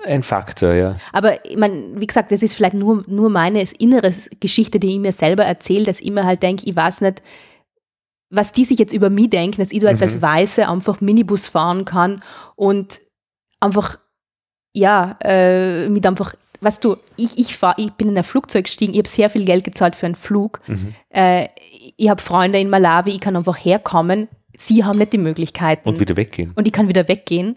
[0.04, 0.96] ein Faktor, ja.
[1.12, 5.12] Aber meine, wie gesagt, das ist vielleicht nur, nur meine innere Geschichte, die ich mir
[5.12, 7.22] selber erzähle, dass ich mir halt denke, ich weiß nicht,
[8.30, 11.46] was die sich jetzt über mich denken, dass ich da jetzt als Weiße einfach Minibus
[11.46, 12.22] fahren kann
[12.56, 13.00] und
[13.60, 13.98] einfach,
[14.72, 18.92] ja, äh, mit einfach, weißt du, ich, ich, fahr, ich bin in ein Flugzeug gestiegen,
[18.92, 20.60] ich habe sehr viel Geld gezahlt für einen Flug.
[21.10, 21.48] Äh,
[21.96, 24.28] ich habe Freunde in Malawi, ich kann einfach herkommen.
[24.56, 26.52] Sie haben nicht die Möglichkeiten Und wieder weggehen.
[26.54, 27.56] und ich kann wieder weggehen.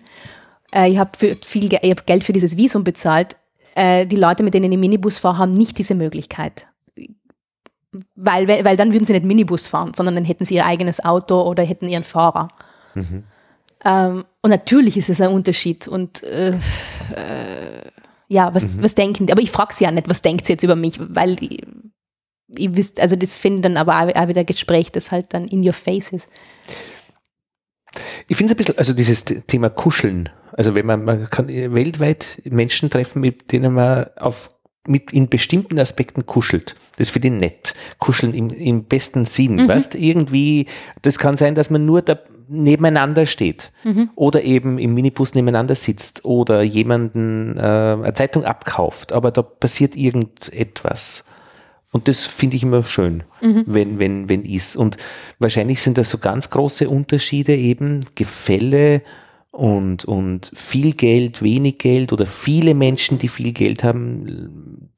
[0.74, 3.36] Äh, ich habe viel ich hab Geld für dieses Visum bezahlt.
[3.76, 6.68] Äh, die Leute, mit denen ich Minibus fahre, haben nicht diese Möglichkeit.
[8.15, 11.03] Weil, weil weil dann würden sie nicht Minibus fahren, sondern dann hätten sie ihr eigenes
[11.03, 12.49] Auto oder hätten ihren Fahrer.
[13.86, 15.88] Ähm, und natürlich ist es ein Unterschied.
[15.88, 16.49] Und äh,
[17.15, 17.91] äh,
[18.28, 19.32] ja, was, was denken die?
[19.32, 21.61] Aber ich frage sie ja nicht, was denkt sie jetzt über mich, weil ich,
[22.47, 25.45] ich wisst, also das finde dann aber auch auch wieder ein Gespräch, das halt dann
[25.45, 26.30] in your face ist.
[28.28, 30.30] Ich finde es ein bisschen, also dieses Thema Kuscheln.
[30.53, 34.51] Also wenn man, man kann weltweit Menschen treffen, mit denen man auf,
[34.88, 36.75] mit, in bestimmten Aspekten kuschelt.
[36.97, 37.75] Das finde ich nett.
[37.99, 39.67] Kuscheln im, im besten Sinn.
[39.67, 40.65] Weißt irgendwie,
[41.01, 42.17] das kann sein, dass man nur da
[42.49, 43.71] nebeneinander steht.
[44.15, 49.11] Oder eben im Minibus nebeneinander sitzt oder jemanden äh, eine Zeitung abkauft.
[49.11, 51.25] Aber da passiert irgendetwas.
[51.97, 54.75] Und das finde ich immer schön, wenn, wenn, wenn ist.
[54.75, 54.97] Und
[55.39, 59.01] wahrscheinlich sind das so ganz große Unterschiede eben, Gefälle
[59.49, 64.91] und, und viel Geld, wenig Geld oder viele Menschen, die viel Geld haben,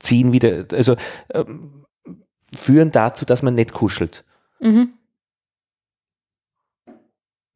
[0.00, 0.96] ziehen wieder, also
[1.32, 1.84] ähm,
[2.52, 4.24] führen dazu, dass man nicht kuschelt.
[4.58, 4.94] Mhm.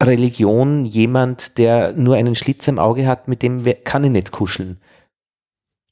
[0.00, 4.80] Religion, jemand, der nur einen Schlitz im Auge hat, mit dem kann ich nicht kuscheln.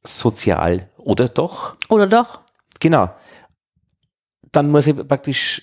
[0.05, 0.89] Sozial.
[0.99, 1.77] Oder doch?
[1.89, 2.43] Oder doch?
[2.83, 3.15] Genau.
[4.51, 5.63] Dann muss ich praktisch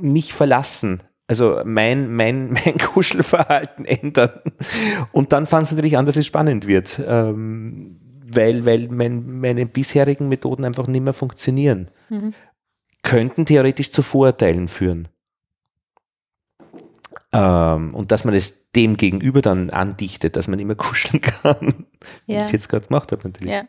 [0.00, 1.02] mich verlassen.
[1.28, 4.40] Also mein, mein, mein Kuschelverhalten ändern.
[5.12, 6.98] Und dann fand es natürlich an, dass es spannend wird.
[7.06, 11.90] Ähm, weil, weil mein, meine bisherigen Methoden einfach nicht mehr funktionieren.
[13.02, 15.08] Könnten theoretisch zu Vorurteilen führen.
[17.32, 21.86] Ähm, und dass man es dem gegenüber dann andichtet, dass man immer kuscheln kann.
[22.26, 22.40] Wie Ja.
[22.40, 23.52] ich es jetzt gerade gemacht habe natürlich.
[23.52, 23.64] Ja.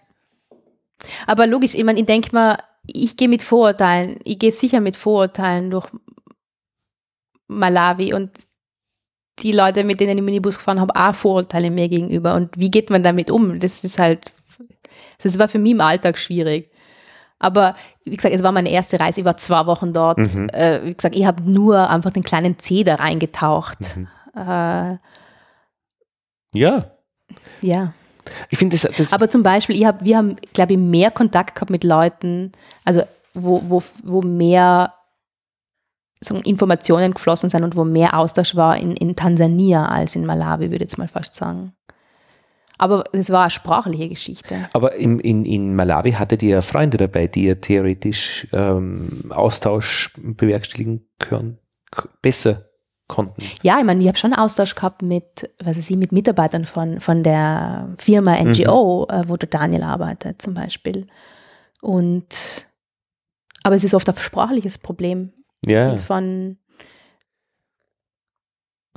[1.27, 2.57] Aber logisch, ich meine, ich denke mal,
[2.87, 5.87] ich gehe mit Vorurteilen, ich gehe sicher mit Vorurteilen durch
[7.47, 8.31] Malawi und
[9.39, 12.33] die Leute, mit denen ich Minibus gefahren habe, auch Vorurteile mir gegenüber.
[12.33, 13.59] Und wie geht man damit um?
[13.59, 14.33] Das ist halt,
[15.21, 16.71] das war für mich im Alltag schwierig.
[17.39, 20.17] Aber wie gesagt, es war meine erste Reise, ich war zwei Wochen dort.
[20.53, 23.77] Äh, wie gesagt, ich habe nur einfach den kleinen Zeh da reingetaucht.
[24.35, 24.97] Äh,
[26.55, 26.91] Ja.
[27.61, 27.93] ja.
[28.49, 31.71] Ich finde das, das Aber zum Beispiel, hab, wir haben, glaube ich, mehr Kontakt gehabt
[31.71, 32.51] mit Leuten,
[32.85, 33.03] also
[33.33, 34.93] wo, wo, wo mehr
[36.19, 40.71] so Informationen geflossen sind und wo mehr Austausch war in, in Tansania als in Malawi,
[40.71, 41.73] würde ich jetzt mal fast sagen.
[42.79, 44.69] Aber es war eine sprachliche Geschichte.
[44.73, 51.07] Aber im, in, in Malawi hattet ihr Freunde dabei, die ihr theoretisch ähm, Austausch bewerkstelligen
[51.17, 51.57] können,
[52.21, 52.66] besser
[53.07, 53.41] konnten.
[53.63, 56.99] Ja, ich meine, ich habe schon Austausch gehabt mit, was weiß ich, mit Mitarbeitern von,
[56.99, 61.07] von der Firma NGO, äh, wo der Daniel arbeitet zum Beispiel.
[61.81, 62.65] Und
[63.63, 65.33] aber es ist oft ein sprachliches Problem.
[65.65, 66.57] Ja, von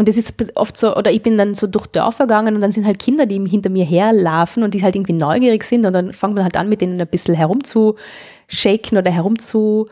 [0.01, 2.73] und das ist oft so, oder ich bin dann so durch Dörfer gegangen und dann
[2.73, 6.15] sind halt Kinder, die hinter mir herlaufen und die halt irgendwie neugierig sind und dann
[6.15, 9.89] fängt man halt an, mit denen ein bisschen herumzushaken oder herumzu.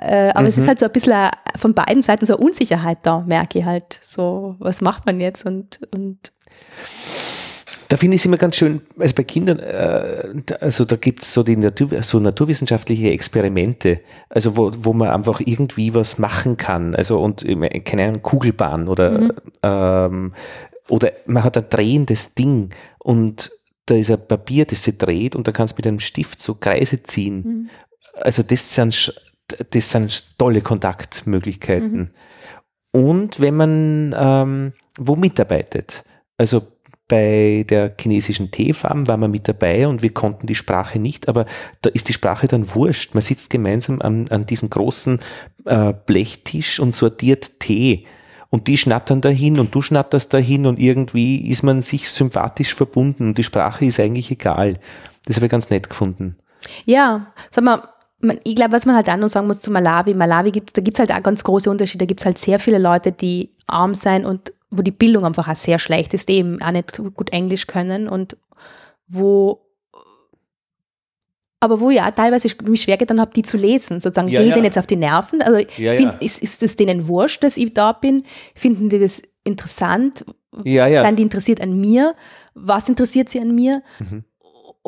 [0.00, 3.20] Äh, aber es ist halt so ein bisschen von beiden Seiten so eine Unsicherheit da,
[3.20, 3.98] merke ich halt.
[4.00, 5.44] So, was macht man jetzt?
[5.44, 6.32] Und, und
[7.88, 11.32] Da finde ich es immer ganz schön, also bei Kindern, äh, also da gibt es
[11.32, 16.94] so die Natur, so naturwissenschaftliche Experimente, also wo, wo man einfach irgendwie was machen kann.
[16.94, 17.46] Also und
[17.84, 19.32] keine Ahnung, Kugelbahn oder mhm.
[19.62, 20.34] ähm,
[20.88, 23.50] oder man hat ein drehendes Ding und
[23.86, 26.54] da ist ein Papier, das sich dreht und da kannst du mit einem Stift so
[26.54, 27.36] Kreise ziehen.
[27.36, 27.70] Mhm.
[28.20, 29.14] Also das sind,
[29.70, 31.98] das sind tolle Kontaktmöglichkeiten.
[31.98, 32.10] Mhm.
[32.92, 36.04] Und wenn man ähm, wo mitarbeitet,
[36.36, 36.62] also
[37.06, 41.46] bei der chinesischen Teefarm waren wir mit dabei und wir konnten die Sprache nicht, aber
[41.80, 43.14] da ist die Sprache dann wurscht.
[43.14, 45.18] Man sitzt gemeinsam an, an diesem großen
[45.64, 48.04] äh, Blechtisch und sortiert Tee.
[48.50, 53.28] Und die schnattern dahin und du schnatterst dahin und irgendwie ist man sich sympathisch verbunden
[53.28, 54.78] und die Sprache ist eigentlich egal.
[55.24, 56.36] Das habe ich ganz nett gefunden.
[56.84, 57.82] Ja, sag mal,
[58.44, 60.96] ich glaube, was man halt auch noch sagen muss zu Malawi, Malawi gibt, da gibt
[60.96, 62.04] es halt auch ganz große Unterschiede.
[62.04, 65.48] Da gibt es halt sehr viele Leute, die arm sein und wo die Bildung einfach
[65.48, 68.36] auch sehr schlecht ist, die eben auch nicht gut Englisch können und
[69.06, 69.64] wo
[71.60, 74.54] aber wo ja teilweise mich schwer getan habe, die zu lesen, sozusagen, ja, gehe ja.
[74.54, 77.74] denen jetzt auf die Nerven, also ja, find, Ist, ist es denen wurscht, dass ich
[77.74, 78.24] da bin?
[78.54, 80.24] Finden die das interessant?
[80.64, 81.02] Ja, ja.
[81.02, 82.14] Seien die interessiert an mir?
[82.54, 83.82] Was interessiert sie an mir?
[83.98, 84.24] Mhm.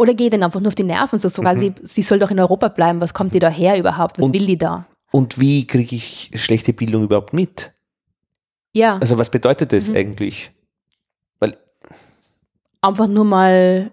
[0.01, 1.61] Oder geht denen einfach nur auf die Nerven, so sogar mhm.
[1.61, 4.33] sie, sie soll doch in Europa bleiben, was kommt die da her überhaupt, was und,
[4.33, 4.87] will die da?
[5.11, 7.71] Und wie kriege ich schlechte Bildung überhaupt mit?
[8.73, 8.97] Ja.
[8.97, 9.97] Also was bedeutet das mhm.
[9.97, 10.53] eigentlich?
[11.39, 11.55] Weil
[12.81, 13.91] einfach nur mal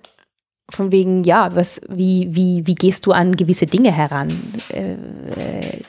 [0.69, 4.29] von wegen, ja, was, wie, wie, wie gehst du an gewisse Dinge heran?
[4.69, 5.81] Äh, äh,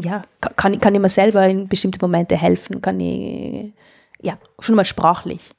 [0.00, 0.22] ja,
[0.56, 2.80] kann, kann ich mir selber in bestimmte Momente helfen?
[2.80, 3.74] Kann ich,
[4.22, 5.50] ja, schon mal sprachlich.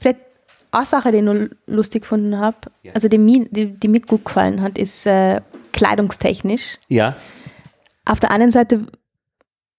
[0.00, 0.29] Vielleicht
[0.72, 2.92] eine Sache, die ich nur lustig gefunden habe, ja.
[2.92, 3.18] also die,
[3.50, 5.40] die, die, mir gut gefallen hat, ist äh,
[5.72, 6.78] kleidungstechnisch.
[6.88, 7.16] Ja.
[8.04, 8.86] Auf der einen Seite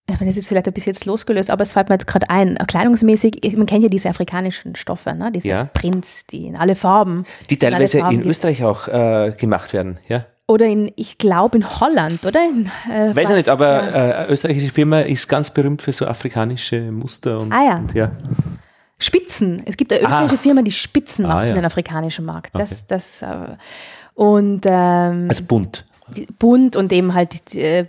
[0.09, 2.57] ja, das ist vielleicht ein bisschen jetzt losgelöst, aber es fällt mir jetzt gerade ein,
[2.67, 5.31] kleidungsmäßig, man kennt ja diese afrikanischen Stoffe, ne?
[5.31, 5.65] diese ja.
[5.65, 7.25] Prints, die in alle Farben.
[7.49, 10.25] Die teilweise in, Farben in Österreich auch äh, gemacht werden, ja.
[10.47, 12.41] Oder in, ich glaube in Holland, oder?
[12.43, 13.87] In, äh, Weiß ich nicht, aber ja.
[13.87, 17.39] äh, eine österreichische Firma ist ganz berühmt für so afrikanische Muster.
[17.39, 17.77] Und, ah ja.
[17.77, 18.11] Und, ja.
[19.01, 19.63] Spitzen.
[19.65, 20.37] Es gibt eine österreichische ah.
[20.37, 21.49] Firma, die Spitzen macht ah, ja.
[21.49, 22.53] in den afrikanischen Markt.
[22.53, 22.85] Das, okay.
[22.89, 23.55] das, äh,
[24.13, 25.85] und, ähm, also bunt.
[26.37, 27.87] bunt und eben halt äh,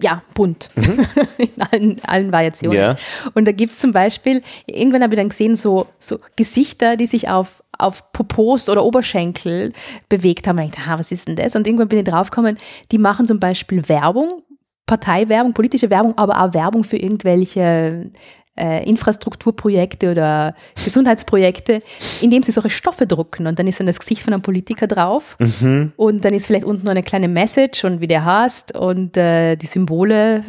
[0.00, 0.68] ja, bunt.
[0.74, 1.06] Mhm.
[1.38, 2.76] In allen, allen Variationen.
[2.76, 2.96] Ja.
[3.34, 7.06] Und da gibt es zum Beispiel, irgendwann habe ich dann gesehen, so, so Gesichter, die
[7.06, 9.72] sich auf, auf Popos oder Oberschenkel
[10.08, 10.58] bewegt haben.
[10.58, 11.54] Und ich dachte, ah, was ist denn das?
[11.54, 12.58] Und irgendwann bin ich draufgekommen,
[12.90, 14.42] die machen zum Beispiel Werbung,
[14.86, 18.10] Parteiwerbung, politische Werbung, aber auch Werbung für irgendwelche
[18.58, 21.82] äh, Infrastrukturprojekte oder Gesundheitsprojekte,
[22.20, 25.36] indem sie solche Stoffe drucken und dann ist dann das Gesicht von einem Politiker drauf
[25.38, 25.92] mhm.
[25.96, 29.56] und dann ist vielleicht unten noch eine kleine Message und wie der heißt und äh,
[29.56, 30.44] die Symbole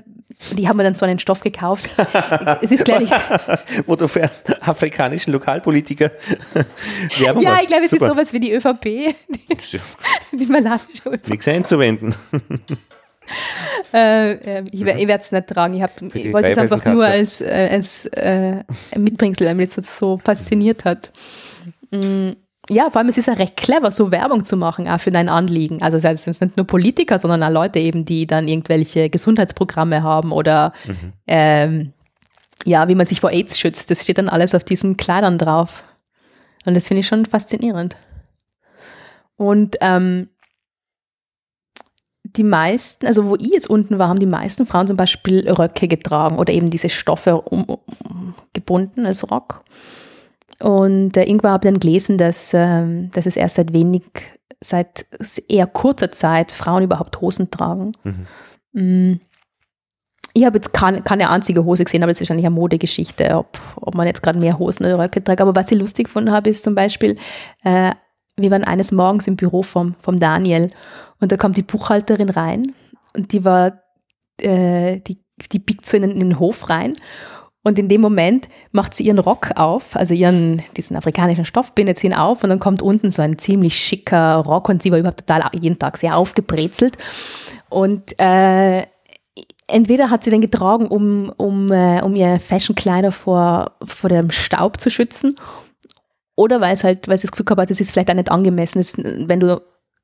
[0.51, 1.89] die haben wir dann so einen Stoff gekauft.
[2.61, 3.11] es ist, glaube ich.
[3.87, 4.31] Wo du für einen
[4.61, 6.11] afrikanischen Lokalpolitiker
[7.19, 8.05] Werbung Ja, ich glaube, es Super.
[8.05, 8.83] ist sowas wie die ÖVP.
[8.83, 9.15] Die,
[10.37, 11.29] die malawische ÖVP.
[11.29, 12.15] Nichts einzuwenden.
[13.93, 15.73] äh, äh ich, ich werde es nicht tragen.
[15.75, 18.63] Ich, hab, ich wollte es einfach nur als, äh, als äh,
[18.97, 21.11] Mitbringsel, weil mich das so fasziniert hat.
[21.91, 22.31] Mm,
[22.69, 25.29] ja, vor allem es ist ja recht clever, so Werbung zu machen, auch für dein
[25.29, 25.81] Anliegen.
[25.81, 30.31] Also es sind nicht nur Politiker, sondern auch Leute eben, die dann irgendwelche Gesundheitsprogramme haben
[30.31, 31.13] oder mhm.
[31.27, 31.93] ähm,
[32.65, 33.91] ja, wie man sich vor AIDS schützt.
[33.91, 35.83] Das steht dann alles auf diesen Kleidern drauf.
[36.65, 37.97] Und das finde ich schon faszinierend.
[39.35, 40.29] Und ähm,
[42.35, 45.87] die meisten, also wo ich jetzt unten war, haben die meisten Frauen zum Beispiel Röcke
[45.87, 49.63] getragen oder eben diese Stoffe um, um, gebunden als Rock.
[50.59, 54.03] Und äh, irgendwann habe ich dann gelesen, dass, äh, dass es erst seit wenig,
[54.61, 55.05] seit
[55.47, 57.91] eher kurzer Zeit Frauen überhaupt Hosen tragen.
[58.03, 58.25] Mhm.
[58.71, 59.19] Mm.
[60.35, 63.59] Ich habe jetzt keine, keine einzige Hose gesehen, aber das ist wahrscheinlich eine Modegeschichte, ob,
[63.75, 65.41] ob man jetzt gerade mehr Hosen oder Röcke trägt.
[65.41, 67.19] Aber was ich lustig gefunden habe, ist zum Beispiel,
[67.63, 67.91] äh,
[68.37, 70.69] wir waren eines Morgens im Büro vom, vom Daniel
[71.19, 72.73] und da kommt die Buchhalterin rein
[73.15, 73.81] und die war,
[74.41, 75.19] äh, die,
[75.51, 76.93] die biegt so in den, in den Hof rein
[77.63, 82.03] und in dem Moment macht sie ihren Rock auf, also ihren, diesen afrikanischen Stoff, bindet
[82.03, 85.25] ihn auf und dann kommt unten so ein ziemlich schicker Rock und sie war überhaupt
[85.25, 86.97] total jeden Tag sehr aufgebrezelt.
[87.69, 88.85] Und äh,
[89.67, 94.81] entweder hat sie den getragen, um, um, äh, um ihr Fashionkleider vor, vor dem Staub
[94.81, 95.35] zu schützen,
[96.35, 98.31] oder weil es halt, weil sie das Gefühl gehabt hat, es ist vielleicht auch nicht
[98.31, 99.61] angemessen, ist, wenn du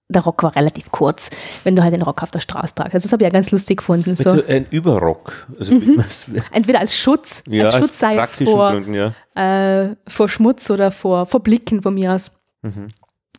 [0.10, 1.30] der Rock war relativ kurz,
[1.64, 2.94] wenn du halt den Rock auf der Straße tragst.
[2.96, 4.16] Also das habe ich ja ganz lustig gefunden.
[4.16, 4.44] So.
[4.48, 5.48] Ein Überrock.
[5.60, 6.04] Also mhm.
[6.52, 9.14] Entweder als Schutz, ja, als Schutz sei es vor, Gründen, ja.
[9.36, 12.32] äh, vor Schmutz oder vor, vor Blicken von mir aus.
[12.64, 12.88] Mhm.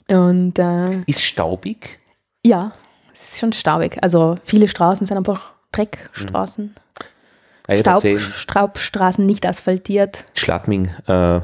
[0.08, 1.98] Und, äh, ist staubig?
[2.44, 2.72] Ja,
[3.12, 3.98] es ist schon staubig.
[4.02, 6.66] Also viele Straßen sind einfach Dreckstraßen.
[6.66, 7.78] Mhm.
[7.78, 10.24] Staub, Staubstraßen nicht asphaltiert.
[10.34, 11.40] Schladming äh,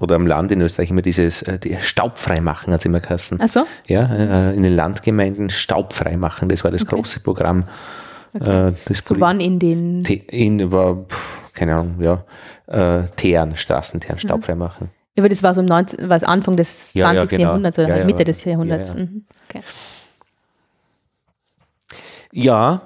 [0.00, 3.38] oder am Land in Österreich immer dieses äh, die staubfrei machen, hat es immer geheißen.
[3.40, 3.64] Ach so?
[3.86, 4.02] Ja,
[4.50, 6.96] äh, in den Landgemeinden staubfrei machen, das war das Okay.
[6.96, 7.64] große Programm.
[8.34, 10.02] Äh, das So wann in den.
[10.04, 11.04] Te- in war,
[11.54, 12.24] keine Ahnung, ja,
[12.66, 14.20] äh, Teeren, Straßenteeren Mhm.
[14.20, 14.90] staubfrei machen.
[15.16, 17.00] Ja, aber das war so im 19, war es Anfang des 20.
[17.00, 17.42] Ja, ja, genau.
[17.44, 18.06] Jahrhunderts oder Ja, halt.
[18.06, 18.94] Mitte des Jahrhunderts.
[18.94, 19.04] Ja, ja.
[19.06, 19.24] Mhm.
[19.48, 19.60] Okay.
[22.32, 22.82] Ja,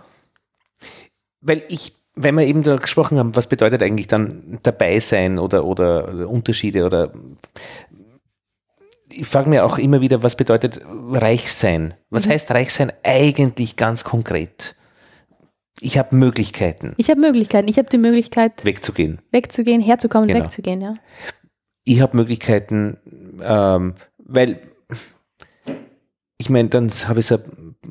[1.41, 5.65] weil ich, wenn wir eben da gesprochen haben, was bedeutet eigentlich dann dabei sein oder,
[5.65, 7.13] oder Unterschiede oder
[9.11, 10.81] ich frage mir auch immer wieder, was bedeutet
[11.11, 11.95] reich sein?
[12.11, 12.31] Was Mhm.
[12.33, 14.75] heißt reich sein eigentlich ganz konkret?
[15.81, 17.69] Ich habe Möglichkeiten, Ich habe Möglichkeiten.
[17.69, 19.21] Ich habe die Möglichkeit, wegzugehen.
[19.31, 20.41] wegzugehen, herzukommen, Genau.
[20.45, 20.95] wegzugehen, ja.
[21.85, 22.99] ich habe Möglichkeiten,
[23.41, 24.61] ähm, weil
[26.37, 27.39] ich meine, dann habe ich so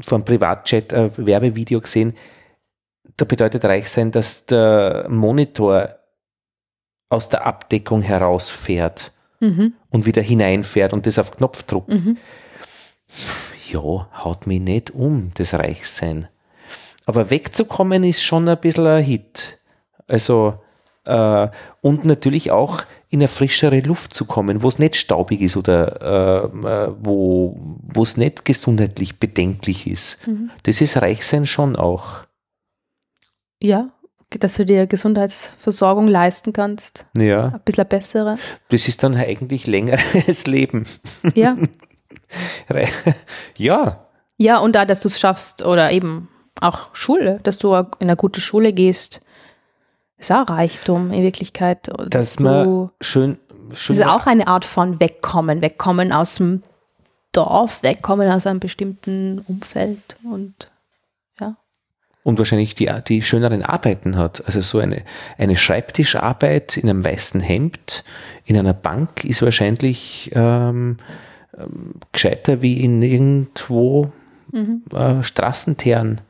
[0.01, 2.13] vom Privatchat ein Werbevideo gesehen,
[3.17, 5.95] da bedeutet reich sein, dass der Monitor
[7.09, 9.73] aus der Abdeckung herausfährt Mhm.
[9.91, 11.87] und wieder hineinfährt und das auf Knopfdruck.
[11.89, 12.17] Mhm.
[13.71, 16.27] Ja, haut mich nicht um, das Reichsein.
[17.05, 19.59] Aber wegzukommen ist schon ein bisschen ein Hit.
[20.07, 20.55] Also,
[21.05, 21.47] äh,
[21.81, 26.01] und natürlich auch in eine frischere Luft zu kommen, wo es nicht staubig ist oder
[26.01, 30.27] äh, äh, wo wo es nicht gesundheitlich bedenklich ist.
[30.27, 30.49] Mhm.
[30.63, 32.26] Das ist Reichsein schon auch.
[33.61, 33.89] Ja,
[34.39, 37.05] dass du dir Gesundheitsversorgung leisten kannst.
[37.15, 38.37] Ja, Ein bisschen bessere.
[38.69, 40.85] das ist dann eigentlich längeres Leben.
[41.35, 41.55] Ja.
[43.57, 44.05] Ja,
[44.37, 46.27] ja, und da, dass du es schaffst oder eben
[46.59, 49.21] auch Schule, dass du in eine gute Schule gehst,
[50.17, 51.89] ist auch Reichtum in Wirklichkeit.
[52.09, 53.37] dass du, man schön,
[53.69, 56.61] das schön ist auch eine Art von Wegkommen, Wegkommen aus dem
[57.31, 60.69] Dorf, Wegkommen aus einem bestimmten Umfeld und
[62.27, 64.43] und wahrscheinlich die, die schöneren Arbeiten hat.
[64.45, 65.03] Also so eine,
[65.37, 68.03] eine Schreibtischarbeit in einem weißen Hemd
[68.43, 70.97] in einer Bank ist wahrscheinlich ähm,
[71.57, 74.11] ähm, gescheiter wie in irgendwo
[74.51, 74.81] Mhm.
[74.93, 76.21] äh, Straßenteeren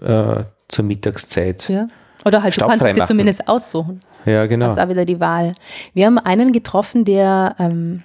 [0.00, 1.68] äh, zur Mittagszeit.
[1.68, 1.88] ja.
[2.24, 4.00] Oder halt, du Staubfrei kannst dir zumindest aussuchen.
[4.24, 4.66] Ja, genau.
[4.66, 5.54] Das ist auch wieder die Wahl.
[5.94, 8.02] Wir haben einen getroffen, der, ähm,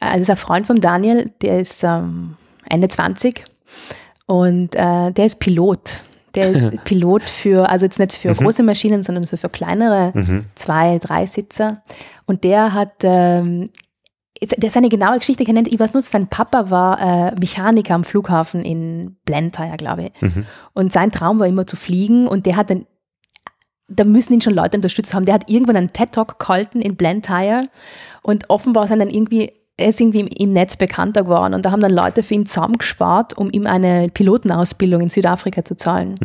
[0.00, 2.36] also ist ein Freund von Daniel, der ist ähm,
[2.68, 3.44] Ende 20
[4.26, 6.02] und äh, der ist Pilot.
[6.34, 8.36] Der ist Pilot für, also jetzt nicht für Mhm.
[8.36, 10.12] große Maschinen, sondern so für kleinere
[10.54, 11.82] zwei, drei Sitzer.
[12.26, 13.70] Und der hat, ähm,
[14.56, 18.64] der seine genaue Geschichte kennt, ich weiß nur, sein Papa war äh, Mechaniker am Flughafen
[18.64, 20.22] in Blantyre, glaube ich.
[20.22, 20.44] Mhm.
[20.72, 22.86] Und sein Traum war immer zu fliegen und der hat dann
[23.86, 25.26] da müssen ihn schon Leute unterstützt haben.
[25.26, 27.64] Der hat irgendwann einen TED-Talk gehalten in Blantyre
[28.22, 31.72] und offenbar sind dann irgendwie, er ist irgendwie im, im Netz bekannter geworden und da
[31.72, 36.16] haben dann Leute für ihn zusammengespart, um ihm eine Pilotenausbildung in Südafrika zu zahlen.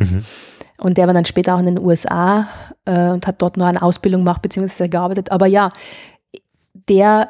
[0.80, 2.48] Und der war dann später auch in den USA
[2.86, 5.30] äh, und hat dort noch eine Ausbildung gemacht, beziehungsweise gearbeitet.
[5.30, 5.72] Aber ja,
[6.88, 7.28] der,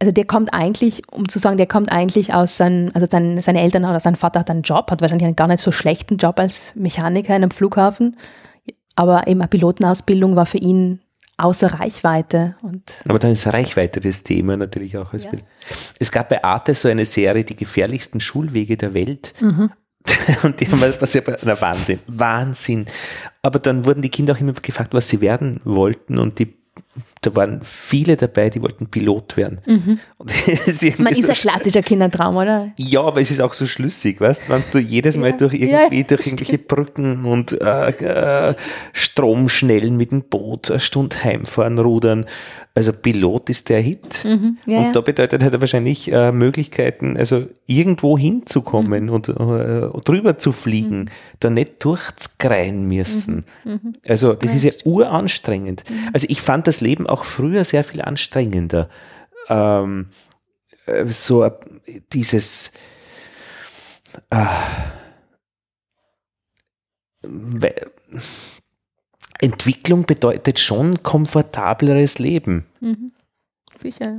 [0.00, 3.60] also der kommt eigentlich, um zu sagen, der kommt eigentlich aus seinen, also sein, seine
[3.60, 6.40] Eltern oder sein Vater hat einen Job, hat wahrscheinlich einen gar nicht so schlechten Job
[6.40, 8.16] als Mechaniker in einem Flughafen.
[8.96, 11.00] Aber eben eine Pilotenausbildung war für ihn
[11.38, 12.56] außer Reichweite.
[12.62, 15.12] Und Aber dann ist Reichweite das Thema natürlich auch.
[15.12, 15.30] Als Ja.
[15.30, 15.44] Bild.
[15.98, 19.32] Es gab bei Arte so eine Serie, die gefährlichsten Schulwege der Welt.
[19.40, 19.70] Mhm.
[20.42, 22.86] Und die haben was ja, na Wahnsinn, Wahnsinn.
[23.42, 26.54] Aber dann wurden die Kinder auch immer gefragt, was sie werden wollten und die,
[27.22, 29.60] da waren viele dabei, die wollten Pilot werden.
[30.66, 31.18] Es ist man Mhm.
[31.20, 32.70] ist so ein klassischer Kindertraum, oder?
[32.76, 35.36] ja, aber es ist auch so schlüssig, weißt wenn du jedes Mal Ja.
[35.36, 37.88] durch irgendwie, ja, durch irgendwelche Brücken und äh,
[38.50, 38.54] äh,
[38.92, 42.26] Stromschnellen mit dem Boot eine Stunde heimfahren, rudern.
[42.74, 44.24] Also Pilot ist der Hit.
[44.24, 44.58] Mhm.
[44.66, 49.08] Ja, und da bedeutet halt wahrscheinlich äh, Möglichkeiten, also irgendwo hinzukommen Mhm.
[49.10, 49.32] und äh,
[50.04, 53.44] drüber zu fliegen, da nicht durchzukreien müssen.
[53.64, 53.94] Mhm.
[54.06, 55.82] Also das ist ja uranstrengend.
[56.12, 58.88] Also ich fand das Leben auch früher sehr viel anstrengender.
[59.48, 60.08] Ähm,
[60.86, 61.52] äh, so äh,
[62.12, 62.72] dieses
[64.30, 64.46] äh,
[69.40, 72.66] Entwicklung bedeutet schon komfortableres Leben.
[73.80, 74.16] Sicher.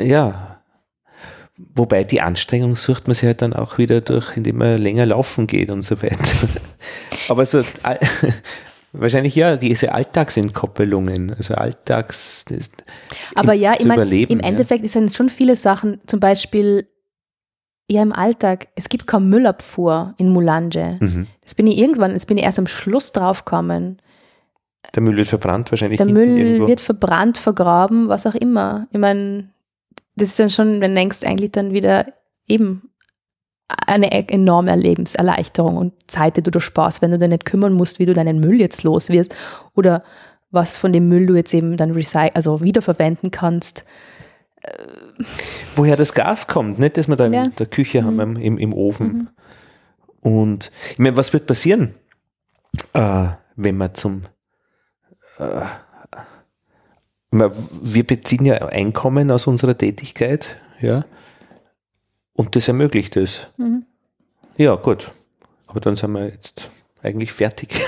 [0.00, 0.62] Ja.
[1.56, 5.48] Wobei die Anstrengung sucht man sich halt dann auch wieder durch, indem man länger laufen
[5.48, 6.48] geht und so weiter.
[7.28, 7.64] Aber so
[8.92, 12.44] wahrscheinlich ja, diese Alltagsentkoppelungen, also Alltags
[13.34, 14.32] Aber im- ja, ich mein, überleben.
[14.32, 16.86] im Endeffekt ist sind schon viele Sachen, zum Beispiel
[17.90, 20.98] ja im Alltag, es gibt kaum Müllabfuhr in Mulange.
[21.00, 21.06] ja.
[21.06, 21.26] mhm.
[21.42, 24.00] Das bin ich irgendwann, das bin ich erst am Schluss draufgekommen.
[24.94, 25.96] Der Müll wird verbrannt wahrscheinlich.
[25.98, 26.66] Der Müll irgendwo.
[26.68, 28.86] wird verbrannt, vergraben, was auch immer.
[28.90, 29.48] Ich meine,
[30.16, 32.06] das ist dann schon, wenn du denkst, eigentlich dann wieder
[32.46, 32.90] eben
[33.68, 37.74] eine e- enorme Lebenserleichterung und Zeit, die du da sparst, wenn du dich nicht kümmern
[37.74, 39.34] musst, wie du deinen Müll jetzt los wirst
[39.74, 40.02] oder
[40.50, 41.94] was von dem Müll du jetzt eben dann
[42.34, 43.84] also wiederverwenden kannst.
[45.76, 47.46] Woher das Gas kommt, nicht, dass wir da in Ja.
[47.46, 49.28] der Küche haben, im, im, Ofen.
[50.20, 51.94] Und ich meine, was wird passieren,
[52.94, 54.24] äh, wenn man zum
[55.38, 55.60] äh,
[57.30, 61.04] wir wir beziehen ja Einkommen aus unserer Tätigkeit, ja,
[62.38, 63.48] und das ermöglicht es.
[63.56, 63.84] Mhm.
[64.56, 65.10] Ja, gut.
[65.66, 66.68] Aber dann sind wir jetzt
[67.02, 67.68] eigentlich fertig.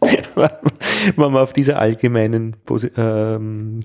[0.00, 3.80] Wenn wir auf dieser allgemeinen Posi ähm,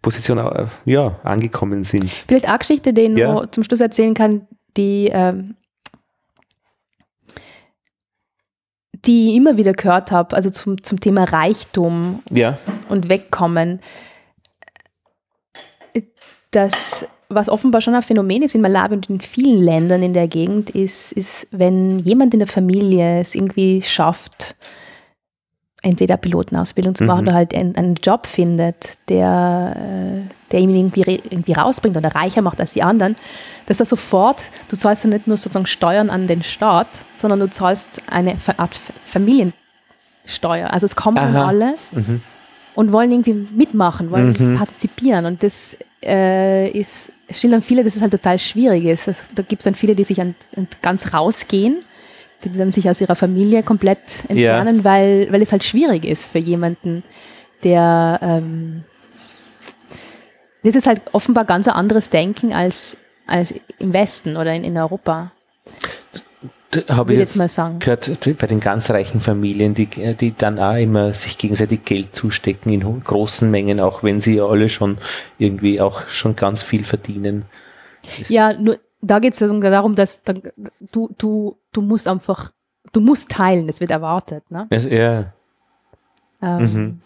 [0.00, 2.10] Position äh, ja, angekommen sind.
[2.10, 3.50] Vielleicht eine Geschichte, die ich Ja.
[3.50, 4.46] zum Schluss erzählen kann,
[4.78, 5.56] die, ähm,
[9.04, 12.58] die ich immer wieder gehört habe, also zum, zum Thema Reichtum Ja,
[12.88, 13.80] und Wegkommen,
[16.50, 20.28] das, was offenbar schon ein Phänomen ist in Malawi und in vielen Ländern in der
[20.28, 24.54] Gegend, ist, ist, wenn jemand in der Familie es irgendwie schafft,
[25.82, 27.28] entweder Pilotenausbildung zu machen Mhm.
[27.28, 30.20] oder halt einen, einen Job findet, der, äh,
[30.50, 33.16] der ihn irgendwie, irgendwie rausbringt oder reicher macht als die anderen,
[33.66, 37.50] dass er sofort, du zahlst ja nicht nur sozusagen Steuern an den Staat, sondern du
[37.50, 38.74] zahlst eine Art
[39.06, 40.72] Familiensteuer.
[40.72, 41.46] Also es kommen Aha.
[41.48, 42.22] alle Mhm.
[42.74, 44.56] Und wollen irgendwie mitmachen, wollen Mhm.
[44.56, 45.26] partizipieren.
[45.26, 47.10] Und das äh, ist,
[47.42, 49.08] dann viele, dass es halt total schwierig ist.
[49.08, 51.82] Das, da gibt es dann viele, die sich an, an ganz rausgehen,
[52.44, 56.38] die dann sich aus ihrer Familie komplett entfernen, weil, weil es halt schwierig ist für
[56.38, 57.02] jemanden,
[57.62, 58.84] der ähm,
[60.64, 62.96] das ist halt offenbar ganz ein anderes Denken als,
[63.26, 65.30] als im Westen oder in, in Europa.
[66.88, 71.12] Habe ich jetzt jetzt gehört bei den ganz reichen Familien, die, die dann auch immer
[71.12, 74.98] sich gegenseitig Geld zustecken in großen Mengen, auch wenn sie ja alle schon
[75.38, 77.44] irgendwie auch schon ganz viel verdienen.
[78.28, 80.34] Ja, nur da geht es darum, dass da,
[80.92, 82.52] du, du, du musst einfach,
[82.92, 84.50] du musst teilen, das wird erwartet.
[84.50, 84.66] Ne?
[84.70, 85.32] Also, ja,
[86.42, 87.00] Ähm, Mhm.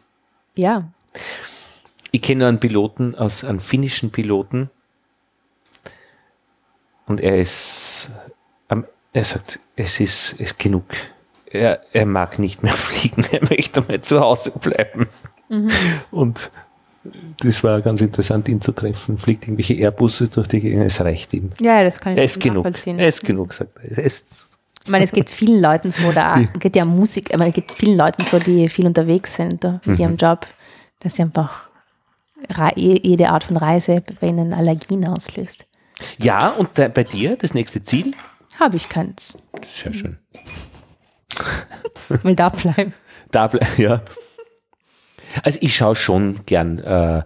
[0.56, 0.90] Ja,
[2.10, 4.70] ich kenne nur einen Piloten aus, einen finnischen Piloten
[7.06, 8.10] und er ist,
[9.18, 10.84] er sagt, es ist, es ist genug.
[11.50, 15.08] Er, er mag nicht mehr fliegen, er möchte mal zu Hause bleiben.
[16.10, 16.50] Und
[17.40, 19.16] das war ganz interessant, ihn zu treffen.
[19.18, 21.50] Fliegt irgendwelche Airbusse durch die Gegend, es reicht ihm.
[21.60, 22.66] ja, das kann ich Er ist genug.
[22.86, 23.90] Er ist genug, sagt er.
[23.90, 27.54] Es ist, Ich meine, es geht vielen Leuten so, da geht ja Musik, meine, es
[27.54, 30.02] geht vielen Leuten so, die viel unterwegs sind da, mit Mhm.
[30.02, 30.46] ihrem Job,
[31.00, 31.68] dass sie einfach
[32.76, 35.66] je- jede Art von Reise bei ihnen Allergien auslöst.
[36.18, 38.12] ja, und bei dir, das nächste Ziel?
[38.58, 39.34] Habe ich keins.
[39.66, 40.18] Sehr schön.
[42.08, 42.94] Will da bleiben.
[43.30, 44.00] Da ble- ja.
[45.42, 47.18] Also ich schaue schon gern äh,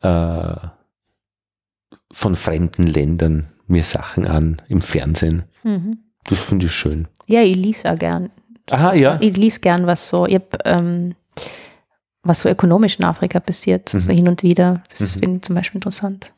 [0.00, 0.56] äh,
[2.10, 5.42] von fremden Ländern mir Sachen an im Fernsehen.
[5.62, 5.98] Mhm.
[6.24, 7.08] Das finde ich schön.
[7.26, 8.30] Ja, ich lese auch gern.
[8.70, 9.18] Aha, ja.
[9.20, 11.14] Ich lese gern, was so, ich hab, ähm,
[12.22, 14.08] was so ökonomisch in Afrika passiert, Mhm.
[14.08, 14.82] hin und wieder.
[14.88, 15.20] Das Mhm.
[15.20, 16.32] finde ich zum Beispiel interessant.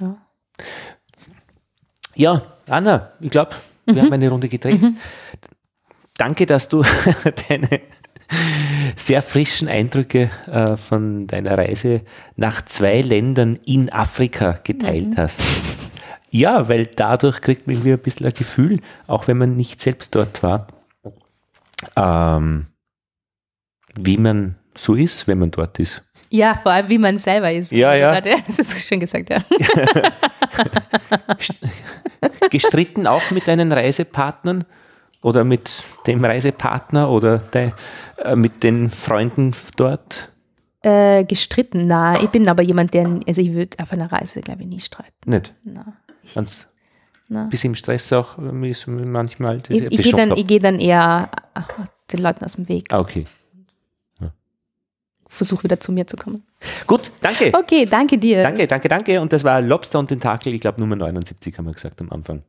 [0.00, 0.16] Ja.
[2.16, 3.52] Ja, Anna, ich glaube,
[3.86, 4.80] wir haben eine Runde gedreht.
[6.16, 6.82] Danke, dass du
[7.48, 7.80] deine
[8.96, 12.02] sehr frischen Eindrücke äh, von deiner Reise
[12.36, 15.42] nach zwei Ländern in Afrika geteilt hast.
[16.30, 20.14] Ja, weil dadurch kriegt man irgendwie ein bisschen ein Gefühl, auch wenn man nicht selbst
[20.14, 20.66] dort war,
[21.96, 22.66] ähm,
[23.96, 26.02] wie man so ist, wenn man dort ist.
[26.30, 27.70] ja, vor allem wie man selber ist.
[27.70, 28.20] Ja, ja.
[28.46, 29.38] Das ist schön gesagt, ja.
[32.50, 34.64] Gestritten auch mit deinen Reisepartnern
[35.22, 37.72] oder mit dem Reisepartner oder de,
[38.18, 40.30] äh, mit den Freunden dort?
[40.82, 44.62] Äh, gestritten, na, ich bin aber jemand, der, also ich würde auf einer Reise, glaube
[44.62, 45.30] ich, nie streiten.
[45.30, 45.54] Nicht.
[45.64, 45.94] Na,
[46.34, 46.68] Ganz
[47.28, 47.46] na.
[47.46, 49.62] bisschen im Stress auch manchmal.
[49.62, 51.60] Das, Ich, ich gehe dann, ich geh dann eher äh,
[52.12, 53.24] den Leuten aus dem Weg, ah, okay.
[55.28, 56.44] Versuche wieder zu mir zu kommen.
[56.86, 57.52] Gut, danke.
[57.54, 58.42] Okay, danke dir.
[58.42, 59.20] Danke, danke, danke.
[59.20, 62.42] Und das war Lobster und Tentakel, ich glaube Nummer 79 haben wir gesagt am Anfang.